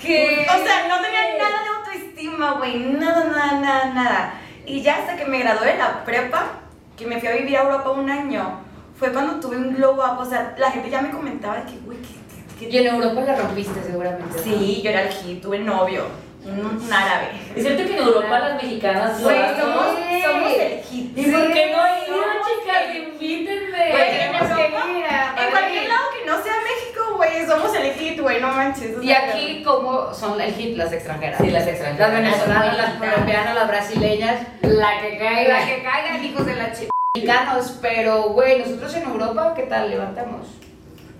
¿Qué? 0.00 0.46
O 0.48 0.64
sea, 0.64 0.88
no 0.88 1.02
tenía 1.02 1.38
nada 1.38 1.62
de 1.62 1.92
autoestima, 1.92 2.52
güey, 2.52 2.78
nada, 2.78 3.24
nada, 3.24 3.60
nada, 3.60 3.84
nada. 3.92 4.34
Y 4.64 4.80
ya 4.82 4.98
hasta 4.98 5.16
que 5.16 5.26
me 5.26 5.40
gradué 5.40 5.72
de 5.72 5.78
la 5.78 6.04
prepa, 6.04 6.60
que 6.96 7.06
me 7.06 7.18
fui 7.18 7.28
a 7.28 7.36
vivir 7.36 7.56
a 7.56 7.62
Europa 7.62 7.90
un 7.90 8.08
año, 8.08 8.60
fue 8.98 9.12
cuando 9.12 9.40
tuve 9.40 9.56
un 9.56 9.74
glow 9.74 9.94
up, 9.94 10.18
o 10.18 10.24
sea, 10.24 10.54
la 10.58 10.70
gente 10.70 10.90
ya 10.90 11.02
me 11.02 11.10
comentaba 11.10 11.64
que, 11.64 11.78
güey, 11.78 11.98
que, 11.98 12.17
que, 12.58 12.68
Y 12.68 12.78
en 12.78 12.86
Europa 12.94 13.20
la 13.22 13.36
rompiste 13.36 13.82
seguramente. 13.84 14.36
¿no? 14.36 14.42
Sí, 14.42 14.80
yo 14.82 14.90
era 14.90 15.02
el 15.02 15.08
hit, 15.12 15.40
tuve 15.42 15.58
novio, 15.60 16.04
un, 16.44 16.60
un 16.82 16.92
árabe. 16.92 17.28
Es 17.54 17.62
cierto 17.62 17.84
que 17.84 17.96
en 17.96 18.02
Europa 18.02 18.38
las 18.38 18.62
mexicanas 18.62 19.22
Güey, 19.22 19.36
son- 19.36 19.60
somos, 19.60 19.86
Sí. 20.08 20.22
somos 20.24 20.52
el 20.52 20.80
hit. 20.82 21.18
¿Y 21.18 21.22
por 21.30 21.52
qué 21.52 21.72
no 21.74 21.86
he 21.86 22.04
Sí, 22.04 22.10
ido, 22.10 22.22
chicas? 22.46 22.82
Invítenme. 22.96 23.90
Güey, 23.90 24.10
tenemos 24.10 24.56
que 24.56 24.68
ir 24.98 25.04
a 25.06 25.44
En 25.44 25.50
cualquier 25.50 25.88
lado 25.88 26.02
que 26.18 26.26
no 26.30 26.42
sea 26.42 26.52
México, 26.62 27.16
güey, 27.16 27.46
somos 27.46 27.74
el 27.76 27.92
hit, 27.94 28.20
güey, 28.20 28.40
no 28.40 28.48
manches. 28.48 29.02
Y 29.02 29.12
aquí, 29.12 29.62
como 29.64 30.12
son 30.14 30.40
el 30.40 30.52
hit 30.54 30.76
las 30.76 30.92
extranjeras? 30.92 31.38
Sí, 31.40 31.50
las 31.50 31.66
extranjeras. 31.66 32.12
Las 32.12 32.20
venezolanas, 32.22 32.76
las 32.76 32.92
colombianas, 32.94 33.54
las 33.54 33.68
brasileñas, 33.68 34.40
la 34.62 35.00
que 35.00 35.18
caiga. 35.18 35.58
La 35.60 35.66
que 35.66 35.82
caigan, 35.82 36.24
hijos 36.24 36.46
de 36.46 36.54
la 36.56 36.72
ch... 36.72 36.88
Mexicanos, 37.16 37.78
pero 37.82 38.22
güey, 38.30 38.60
nosotros 38.60 38.94
en 38.94 39.02
Europa, 39.04 39.52
¿qué 39.56 39.62
tal? 39.64 39.90
Levantamos. 39.90 40.46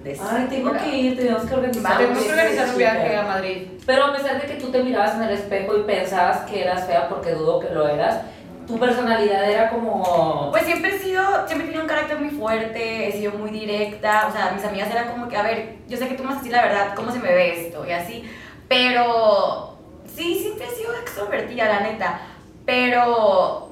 Ay, 0.04 0.46
tengo 0.48 0.72
que 0.72 0.96
ir, 0.96 1.16
tenemos 1.16 1.42
que 1.42 1.54
organizar. 1.54 1.82
Vamos, 1.82 1.98
Tenemos 1.98 2.22
que 2.22 2.30
organizar 2.30 2.68
un 2.68 2.78
viaje 2.78 3.16
a 3.16 3.22
Madrid. 3.22 3.66
Pero 3.84 4.04
a 4.04 4.12
pesar 4.14 4.40
de 4.40 4.46
que 4.46 4.54
tú 4.54 4.70
te 4.70 4.82
mirabas 4.82 5.16
en 5.16 5.22
el 5.22 5.30
espejo 5.30 5.76
y 5.76 5.82
pensabas 5.82 6.38
que 6.48 6.62
eras 6.62 6.86
fea 6.86 7.08
porque 7.08 7.32
dudo 7.32 7.58
que 7.58 7.70
lo 7.70 7.88
eras, 7.88 8.22
tu 8.66 8.78
personalidad 8.78 9.50
era 9.50 9.70
como... 9.70 10.50
Pues 10.50 10.64
siempre 10.64 10.94
he 10.94 10.98
sido, 10.98 11.22
siempre 11.46 11.66
he 11.66 11.70
tenido 11.70 11.82
un 11.82 11.88
carácter 11.88 12.18
muy 12.18 12.30
fuerte, 12.30 13.08
he 13.08 13.12
sido 13.12 13.32
muy 13.32 13.50
directa, 13.50 14.28
o 14.28 14.32
sea, 14.32 14.52
mis 14.54 14.64
amigas 14.64 14.90
eran 14.90 15.08
como 15.08 15.26
que, 15.28 15.36
a 15.36 15.42
ver, 15.42 15.76
yo 15.88 15.96
sé 15.96 16.06
que 16.06 16.14
tú 16.14 16.22
me 16.22 16.28
vas 16.28 16.36
a 16.36 16.40
decir 16.40 16.52
la 16.52 16.62
verdad, 16.62 16.94
cómo 16.94 17.10
se 17.10 17.18
me 17.18 17.32
ve 17.32 17.66
esto 17.66 17.84
y 17.86 17.92
así, 17.92 18.24
pero 18.68 19.78
sí, 20.14 20.38
siempre 20.38 20.66
he 20.66 20.70
sido 20.70 20.92
extrovertida, 20.94 21.66
la 21.66 21.80
neta, 21.80 22.20
pero, 22.66 23.70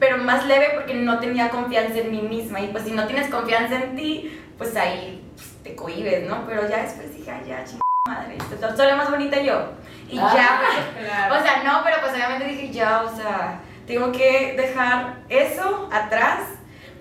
pero 0.00 0.18
más 0.18 0.44
leve 0.46 0.70
porque 0.74 0.94
no 0.94 1.20
tenía 1.20 1.48
confianza 1.48 1.98
en 1.98 2.10
mí 2.10 2.22
misma 2.22 2.60
y 2.60 2.66
pues 2.68 2.82
si 2.82 2.90
no 2.90 3.06
tienes 3.06 3.30
confianza 3.30 3.76
en 3.76 3.94
ti, 3.94 4.40
pues 4.58 4.76
ahí 4.76 5.21
te 5.62 5.74
cohibes, 5.76 6.28
¿no? 6.28 6.44
Pero 6.46 6.68
ya 6.68 6.82
después 6.82 7.14
dije, 7.16 7.30
ay, 7.30 7.44
ya, 7.48 7.64
chingada 7.64 7.82
madre, 8.08 8.36
soy 8.76 8.86
la 8.86 8.96
más 8.96 9.10
bonita 9.10 9.40
yo. 9.40 9.70
Y 10.08 10.18
Ah, 10.18 10.32
ya, 10.34 10.60
pues, 11.30 11.40
o 11.40 11.44
sea, 11.44 11.62
no, 11.62 11.80
pero 11.84 11.96
pues 12.00 12.12
obviamente 12.12 12.46
dije, 12.46 12.70
ya, 12.72 13.02
o 13.02 13.16
sea, 13.16 13.60
tengo 13.86 14.12
que 14.12 14.54
dejar 14.56 15.18
eso 15.28 15.88
atrás. 15.92 16.40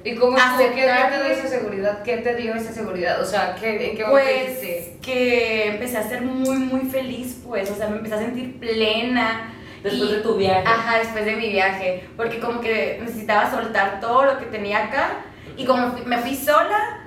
¿Y 0.04 0.16
cómo 0.16 0.36
estuvo? 0.38 0.58
¿Qué 0.58 0.82
te 0.82 0.82
dio 1.24 1.24
esa 1.34 1.48
seguridad? 1.48 2.02
¿Qué 2.04 2.18
te 2.18 2.36
dio 2.36 2.56
esa 2.56 2.72
seguridad? 2.74 3.22
O 3.22 3.26
sea, 3.26 3.56
¿qué, 3.60 3.92
¿en 3.92 3.98
qué 3.98 4.04
momento 4.06 4.12
Pues 4.12 4.62
dijiste? 4.62 4.98
que 5.02 5.68
empecé 5.74 5.98
a 5.98 6.04
ser 6.04 6.22
muy, 6.22 6.58
muy 6.58 6.90
feliz, 6.90 7.40
pues, 7.46 7.70
o 7.70 7.76
sea, 7.76 7.88
me 7.88 7.98
empecé 7.98 8.16
a 8.16 8.20
sentir 8.20 8.60
plena. 8.60 9.54
Después 9.84 10.10
y- 10.12 10.14
de 10.16 10.22
tu 10.22 10.36
viaje. 10.38 10.64
Ajá, 10.68 11.00
después 11.00 11.26
de 11.26 11.36
mi 11.36 11.50
viaje, 11.50 12.08
porque 12.18 12.40
como 12.40 12.62
que 12.62 12.98
necesitaba 13.02 13.50
soltar 13.52 14.00
todo 14.00 14.26
lo 14.26 14.38
que 14.40 14.46
tenía 14.46 14.86
acá 14.86 15.10
y 15.58 15.66
como 15.66 15.96
me 16.06 16.18
fui 16.20 16.36
sola 16.36 17.01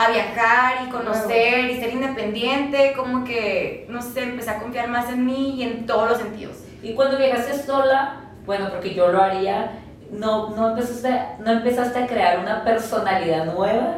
a 0.00 0.10
viajar 0.10 0.86
y 0.86 0.90
conocer 0.90 1.70
y 1.70 1.78
ser 1.78 1.92
independiente, 1.92 2.94
como 2.96 3.24
que, 3.24 3.86
no 3.90 4.00
sé, 4.00 4.22
empecé 4.22 4.50
a 4.50 4.58
confiar 4.58 4.88
más 4.88 5.10
en 5.10 5.26
mí 5.26 5.56
y 5.56 5.62
en 5.62 5.84
todos 5.84 6.08
los 6.08 6.18
sentidos. 6.18 6.56
Y 6.82 6.94
cuando 6.94 7.18
viajaste 7.18 7.62
sola, 7.62 8.16
bueno, 8.46 8.70
porque 8.70 8.94
yo 8.94 9.08
lo 9.12 9.22
haría, 9.22 9.72
no, 10.10 10.50
no, 10.56 10.70
empezaste, 10.70 11.20
no 11.40 11.52
empezaste 11.52 11.98
a 11.98 12.06
crear 12.06 12.38
una 12.38 12.64
personalidad 12.64 13.44
nueva. 13.44 13.96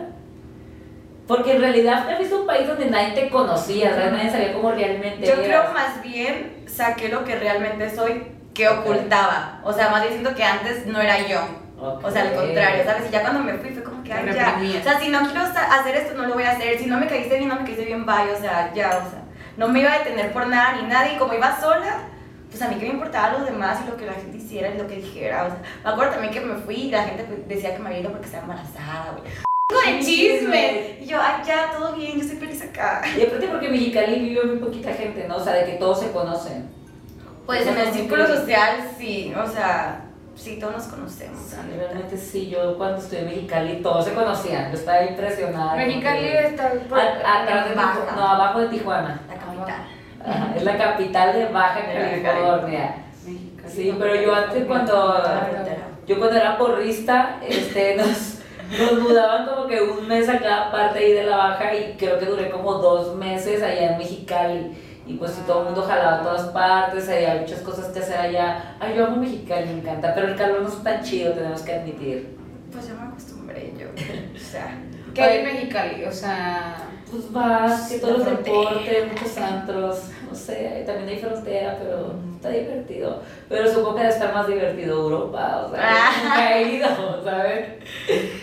Porque 1.28 1.52
en 1.52 1.60
realidad 1.60 2.04
te 2.06 2.16
fuiste 2.16 2.34
a 2.34 2.38
un 2.38 2.46
país 2.46 2.66
donde 2.66 2.86
nadie 2.86 3.12
te 3.12 3.30
conocía, 3.30 3.94
¿sabes? 3.94 4.12
nadie 4.12 4.30
sabía 4.30 4.52
cómo 4.54 4.72
realmente 4.72 5.24
Yo 5.24 5.34
eras. 5.34 5.46
creo 5.46 5.72
más 5.72 6.02
bien 6.02 6.64
saqué 6.66 7.08
lo 7.08 7.24
que 7.24 7.36
realmente 7.36 7.94
soy 7.94 8.26
que 8.52 8.68
ocultaba. 8.68 9.60
O 9.62 9.72
sea, 9.72 9.90
más 9.90 10.02
bien 10.02 10.14
siento 10.14 10.34
que 10.34 10.42
antes 10.42 10.84
no 10.84 11.00
era 11.00 11.26
yo. 11.28 11.61
O 11.82 12.10
sea, 12.10 12.22
al 12.22 12.34
contrario, 12.34 12.84
¿sabes? 12.84 13.08
Y 13.08 13.12
ya 13.12 13.22
cuando 13.22 13.40
me 13.40 13.54
fui 13.54 13.70
fue 13.70 13.82
como 13.82 14.04
que, 14.04 14.12
ay, 14.12 14.32
ya. 14.32 14.56
O 14.80 14.82
sea, 14.82 15.00
si 15.00 15.08
no 15.08 15.20
quiero 15.20 15.40
hacer 15.40 15.96
esto, 15.96 16.14
no 16.14 16.26
lo 16.26 16.34
voy 16.34 16.44
a 16.44 16.52
hacer. 16.52 16.78
Si 16.78 16.86
no 16.86 16.98
me 16.98 17.08
caíste 17.08 17.36
bien, 17.36 17.48
no 17.48 17.56
me 17.56 17.64
caíste 17.64 17.84
bien, 17.84 18.06
bye. 18.06 18.30
O 18.32 18.40
sea, 18.40 18.72
ya, 18.72 18.88
o 19.04 19.10
sea, 19.10 19.22
no 19.56 19.68
me 19.68 19.80
iba 19.80 19.92
a 19.92 19.98
detener 19.98 20.32
por 20.32 20.46
nada 20.46 20.80
ni 20.80 20.88
nadie. 20.88 21.14
Y 21.14 21.18
como 21.18 21.34
iba 21.34 21.60
sola, 21.60 22.02
pues 22.48 22.62
a 22.62 22.68
mí 22.68 22.76
que 22.76 22.86
me 22.86 22.92
importaba 22.92 23.38
lo 23.38 23.44
demás 23.44 23.80
y 23.84 23.90
lo 23.90 23.96
que 23.96 24.06
la 24.06 24.12
gente 24.12 24.36
hiciera 24.36 24.70
y 24.70 24.78
lo 24.78 24.86
que 24.86 24.96
dijera. 24.96 25.44
O 25.44 25.46
sea, 25.48 25.58
me 25.84 25.90
acuerdo 25.90 26.12
también 26.12 26.32
que 26.32 26.40
me 26.40 26.54
fui 26.54 26.74
y 26.74 26.90
la 26.90 27.02
gente 27.04 27.24
pues, 27.24 27.48
decía 27.48 27.74
que 27.74 27.82
me 27.82 27.88
había 27.88 28.00
ido 28.00 28.10
porque 28.10 28.26
estaba 28.26 28.44
embarazada, 28.44 29.16
güey. 29.18 29.96
de 29.96 30.04
chisme. 30.04 30.98
Y 31.00 31.06
yo, 31.06 31.18
ay, 31.20 31.42
ya, 31.44 31.72
todo 31.72 31.96
bien, 31.96 32.12
yo 32.16 32.20
estoy 32.20 32.36
feliz 32.36 32.62
acá. 32.62 33.02
Y 33.18 33.22
aparte 33.22 33.48
porque 33.48 33.66
en 33.66 33.72
Mexicali 33.72 34.20
vive 34.20 34.44
muy 34.44 34.56
poquita 34.58 34.92
gente, 34.92 35.26
¿no? 35.26 35.36
O 35.36 35.44
sea, 35.44 35.54
de 35.54 35.64
que 35.64 35.72
todos 35.72 36.00
se 36.00 36.12
conocen. 36.12 36.70
Pues 37.44 37.66
en 37.66 37.76
el 37.76 37.92
círculo 37.92 38.24
social, 38.24 38.88
sí, 38.96 39.34
o 39.34 39.46
sea, 39.48 40.11
sí, 40.42 40.58
todos 40.58 40.74
nos 40.74 40.84
conocemos. 40.84 41.38
Sí, 41.40 41.56
realmente 41.76 42.16
sí, 42.16 42.50
yo 42.50 42.76
cuando 42.76 42.98
estuve 42.98 43.20
en 43.20 43.26
Mexicali 43.26 43.82
todos 43.82 44.04
se 44.04 44.12
conocían, 44.14 44.70
yo 44.70 44.78
estaba 44.78 45.02
impresionada. 45.04 45.76
Mexicali 45.76 46.18
porque- 46.28 46.46
está 46.46 46.72
por- 46.88 46.98
A- 46.98 47.42
atrás 47.42 47.68
de 47.68 47.74
Baja. 47.74 47.92
Tijuana, 48.00 48.16
no, 48.16 48.28
abajo 48.28 48.60
de 48.60 48.68
Tijuana. 48.68 49.20
La 49.28 49.34
capital. 49.34 49.82
Ajá, 50.24 50.52
es 50.56 50.62
la 50.62 50.76
capital 50.78 51.32
de 51.32 51.46
Baja. 51.46 51.80
California. 52.22 52.94
Mexicali. 53.24 53.68
Sí, 53.68 53.94
pero 53.98 54.14
yo 54.16 54.34
antes 54.34 54.64
cuando 54.66 55.22
yo 56.06 56.18
cuando 56.18 56.36
era 56.36 56.58
porrista, 56.58 57.36
este, 57.48 57.96
nos, 57.96 58.38
nos 58.78 59.00
mudaban 59.02 59.46
como 59.46 59.66
que 59.66 59.80
un 59.80 60.06
mes 60.08 60.28
a 60.28 60.38
cada 60.38 60.70
parte 60.72 60.98
ahí 60.98 61.12
de 61.12 61.24
la 61.24 61.36
Baja 61.36 61.74
y 61.74 61.96
creo 61.96 62.18
que 62.18 62.26
duré 62.26 62.50
como 62.50 62.74
dos 62.74 63.14
meses 63.16 63.62
allá 63.62 63.92
en 63.92 63.98
Mexicali. 63.98 64.91
Y 65.12 65.16
pues 65.18 65.32
sí, 65.32 65.42
todo 65.46 65.60
el 65.60 65.64
mundo 65.66 65.82
jalaba 65.82 66.18
a 66.18 66.22
todas 66.22 66.46
partes, 66.48 67.08
había 67.08 67.34
muchas 67.40 67.60
cosas 67.60 67.86
que 67.92 67.98
hacer 67.98 68.16
allá. 68.18 68.76
Ay, 68.80 68.94
yo 68.96 69.06
amo 69.06 69.16
Mexicali, 69.16 69.66
me 69.66 69.80
encanta, 69.80 70.14
pero 70.14 70.28
el 70.28 70.36
calor 70.36 70.62
no 70.62 70.68
es 70.68 70.82
tan 70.82 71.02
chido, 71.02 71.32
tenemos 71.34 71.60
que 71.62 71.74
admitir. 71.74 72.36
Pues 72.72 72.88
yo 72.88 72.94
me 72.94 73.02
acostumbré, 73.08 73.74
yo. 73.78 73.88
O 74.34 74.38
sea, 74.38 74.78
¿Qué 75.14 75.22
hay 75.22 75.38
en 75.40 75.44
Mexicali? 75.44 76.04
O 76.06 76.12
sea, 76.12 76.76
Pues 77.10 77.30
vas, 77.30 77.90
que 77.90 77.98
todos 77.98 78.18
los 78.20 78.26
deportes, 78.26 79.06
muchos 79.12 79.36
antros, 79.36 80.04
no 80.30 80.34
sé, 80.34 80.82
también 80.86 81.10
hay 81.10 81.18
frontera, 81.18 81.76
pero 81.78 82.14
está 82.36 82.48
divertido. 82.48 83.20
Pero 83.50 83.68
supongo 83.68 83.96
que 83.96 84.00
debe 84.04 84.12
estar 84.14 84.32
más 84.32 84.46
divertido 84.46 84.98
Europa, 85.02 85.66
o 85.66 85.70
sea, 85.74 85.80
Ah. 85.82 86.10
nunca 86.24 86.56
he 86.58 86.62
ido, 86.76 87.22
¿sabes? 87.22 87.68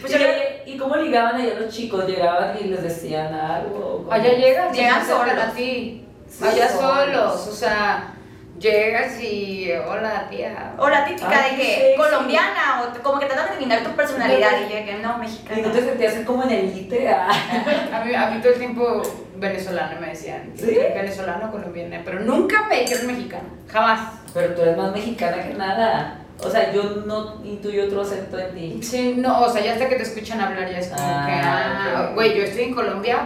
Pues 0.01 0.13
y, 0.15 0.19
yo- 0.19 0.27
¿Y 0.67 0.77
cómo 0.77 0.95
ligaban 0.97 1.37
allá 1.41 1.59
los 1.59 1.73
chicos? 1.73 2.05
¿Llegaban 2.05 2.55
y 2.61 2.65
les 2.65 2.83
decían 2.83 3.33
algo? 3.33 4.03
¿Cómo? 4.03 4.11
allá 4.11 4.33
Llegan 4.35 4.67
acercan 4.69 5.07
solos. 5.07 5.33
a 5.43 5.51
ti. 5.55 6.05
Sí, 6.29 6.45
allá 6.45 6.69
solos. 6.69 6.91
solos, 7.33 7.47
o 7.47 7.51
sea, 7.51 8.13
llegas 8.59 9.21
y 9.21 9.71
hola 9.87 10.27
tía. 10.29 10.73
o 10.77 10.89
la 10.89 11.05
típica 11.05 11.29
Ay, 11.31 11.51
de 11.51 11.57
que 11.57 11.63
sí, 11.75 11.81
sí. 11.91 11.97
colombiana, 11.97 12.83
o 12.83 13.03
como 13.03 13.19
que 13.19 13.25
tratan 13.25 13.45
de 13.47 13.51
adivinar 13.53 13.83
tu 13.83 13.91
personalidad 13.91 14.51
y 14.59 14.63
yo 14.73 14.85
que 14.85 14.99
no, 15.01 15.17
mexicana. 15.17 15.59
¿Y 15.59 15.61
no 15.63 15.71
te 15.71 15.81
sentías 15.81 16.13
como 16.25 16.43
en 16.43 16.51
el 16.51 16.77
ITE? 16.77 17.09
Ah. 17.09 17.29
A 17.93 18.03
mí, 18.05 18.13
a 18.13 18.29
mí 18.29 18.39
todo 18.41 18.53
el 18.53 18.59
tiempo 18.59 19.01
venezolano 19.37 19.99
me 19.99 20.07
decían. 20.09 20.51
¿Sí? 20.55 20.77
Venezolano, 20.93 21.51
colombiana, 21.51 22.01
pero 22.05 22.19
nunca 22.21 22.63
me 22.69 22.81
dijeron 22.81 23.07
mexicano, 23.07 23.49
jamás. 23.67 24.13
Pero 24.33 24.53
tú 24.53 24.61
eres 24.61 24.77
más 24.77 24.91
mexicana 24.93 25.41
que 25.47 25.53
nada. 25.53 26.15
O 26.41 26.49
sea, 26.49 26.71
yo 26.71 26.83
no 27.05 27.41
intuyo 27.43 27.85
otro 27.85 28.01
acento 28.01 28.37
en 28.39 28.53
ti. 28.55 28.79
Sí, 28.83 29.15
no, 29.17 29.41
o 29.41 29.49
sea, 29.49 29.61
ya 29.61 29.73
hasta 29.73 29.89
que 29.89 29.95
te 29.95 30.03
escuchan 30.03 30.39
hablar 30.39 30.69
ya 30.71 30.77
es 30.79 30.87
como 30.87 31.01
Ah, 31.05 31.25
que, 31.25 31.33
ah, 31.33 32.11
güey, 32.13 32.37
yo 32.37 32.43
estoy 32.43 32.63
en 32.65 32.73
Colombia 32.75 33.17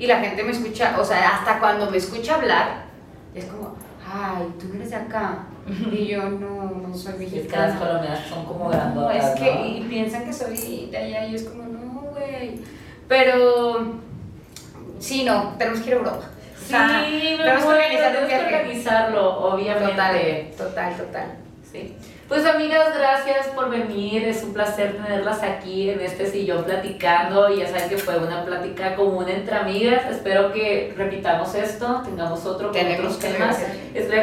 y 0.00 0.06
la 0.06 0.18
gente 0.20 0.42
me 0.42 0.50
escucha, 0.50 0.96
o 0.98 1.04
sea, 1.04 1.36
hasta 1.36 1.58
cuando 1.60 1.90
me 1.90 1.98
escucha 1.98 2.34
hablar, 2.36 2.84
es 3.34 3.44
como, 3.44 3.76
ay, 4.12 4.48
tú 4.58 4.66
no 4.68 4.74
eres 4.74 4.90
de 4.90 4.96
acá. 4.96 5.44
Y 5.92 6.06
yo 6.08 6.22
no, 6.28 6.82
no 6.88 6.94
soy 6.94 7.12
Es 7.12 7.18
que 7.18 7.24
las 7.26 7.32
mexicana. 7.34 7.78
colombianas 7.78 8.26
son 8.28 8.44
como 8.46 8.64
No, 8.64 8.70
grandotas, 8.70 9.24
es 9.34 9.40
que, 9.40 9.54
¿no? 9.54 9.66
y 9.66 9.80
piensan 9.88 10.24
que 10.24 10.32
soy 10.32 10.88
de 10.90 10.96
allá 10.96 11.26
y 11.26 11.34
es 11.36 11.44
como, 11.44 11.62
no, 11.64 12.00
güey. 12.10 12.60
Pero, 13.06 13.86
sí, 14.98 15.22
no, 15.24 15.54
tenemos 15.58 15.80
que 15.80 15.88
ir 15.88 15.94
a 15.94 15.98
Europa. 15.98 16.20
O 16.20 16.68
sea, 16.68 17.04
Sí, 17.06 17.12
me 17.36 17.44
tenemos 17.44 17.60
que 17.60 17.64
muero, 17.66 17.82
organizar 17.82 18.08
un 18.08 18.28
tenemos 18.28 18.48
que 18.48 18.56
organizarlo, 18.56 19.40
obviamente. 19.40 20.54
Total, 20.56 20.94
total, 20.96 20.96
total. 20.96 21.26
Sí. 21.70 21.94
Pues 22.28 22.46
amigas, 22.46 22.96
gracias 22.96 23.48
por 23.48 23.70
venir. 23.70 24.24
Es 24.24 24.42
un 24.42 24.52
placer 24.52 24.92
tenerlas 24.92 25.42
aquí 25.42 25.90
en 25.90 26.00
este 26.00 26.26
sillón 26.26 26.64
platicando. 26.64 27.50
Y 27.50 27.58
ya 27.58 27.68
saben 27.68 27.88
que 27.88 27.98
fue 27.98 28.18
una 28.18 28.44
plática 28.44 28.94
común 28.94 29.28
entre 29.28 29.56
amigas. 29.56 30.02
Espero 30.10 30.52
que 30.52 30.94
repitamos 30.96 31.54
esto, 31.54 32.02
tengamos 32.04 32.44
otro 32.46 32.72
con 32.72 32.92
otros 32.92 33.18
temas. 33.18 33.58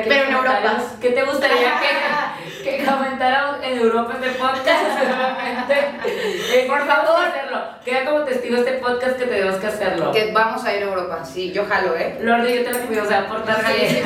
que 0.03 0.05
Pero 0.07 0.25
en 0.25 0.35
Europa. 0.35 0.83
¿Qué 1.01 1.09
te 1.09 1.23
gustaría 1.23 1.79
que, 1.79 2.46
que 2.69 2.85
comentaran 2.85 3.63
en 3.63 3.79
Europa 3.79 4.13
este 4.21 4.29
podcast? 4.39 4.99
Seguramente. 4.99 5.75
Eh, 6.53 6.65
Por 6.67 6.85
favor. 6.85 7.25
hacerlo. 7.25 7.61
Queda 7.83 8.05
como 8.05 8.19
testigo 8.23 8.57
este 8.57 8.73
podcast 8.73 9.17
que 9.17 9.25
tenemos 9.25 9.55
que 9.55 9.67
hacerlo. 9.67 10.11
Que 10.11 10.31
vamos 10.33 10.63
a 10.65 10.73
ir 10.75 10.83
a 10.83 10.85
Europa, 10.87 11.23
sí, 11.25 11.51
yo 11.51 11.65
jalo, 11.65 11.95
¿eh? 11.95 12.17
Lordi, 12.21 12.55
yo 12.55 12.63
te 12.65 12.71
lo 12.73 12.79
pido, 12.87 13.03
o 13.03 13.07
sea, 13.07 13.27
portar 13.27 13.63
bien. 13.65 14.03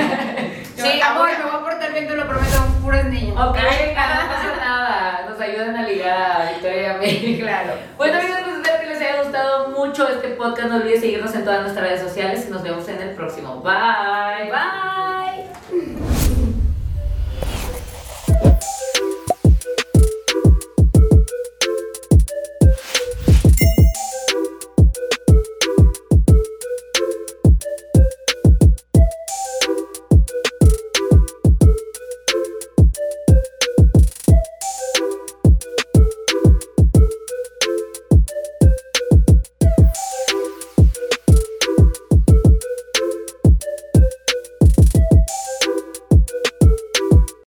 Sí, 0.75 1.01
amor, 1.05 1.29
me 1.37 1.43
voy 1.45 1.55
a 1.55 1.63
portar 1.63 1.91
bien, 1.93 2.07
te 2.07 2.15
lo 2.15 2.27
prometo. 2.27 2.57
puros 2.81 3.05
niños. 3.05 3.35
Ok, 3.35 3.55
no 3.57 4.29
pasa 4.29 4.55
nada. 4.59 5.25
Nos 5.29 5.39
ayudan 5.39 5.75
a 5.75 5.83
ligar 5.83 6.41
a 6.41 6.51
Victoria 6.51 6.81
y 6.81 6.85
a 6.85 6.93
mí. 6.95 7.37
Claro. 7.41 7.73
Bueno, 7.97 8.19
amigos, 8.19 8.39
pues 8.43 8.55
espero 8.57 8.79
que 8.81 8.87
les 8.87 9.01
haya 9.01 9.23
gustado 9.23 9.67
mucho 9.69 10.07
este 10.07 10.29
podcast. 10.29 10.69
No 10.69 10.75
olviden 10.77 11.01
seguirnos 11.01 11.33
en 11.35 11.43
todas 11.45 11.61
nuestras 11.61 11.87
redes 11.87 12.01
sociales 12.01 12.45
y 12.47 12.51
nos 12.51 12.61
vemos 12.63 12.87
en 12.87 13.01
el 13.01 13.15
próximo. 13.15 13.61
Bye. 13.61 14.51
Bye. 14.51 15.20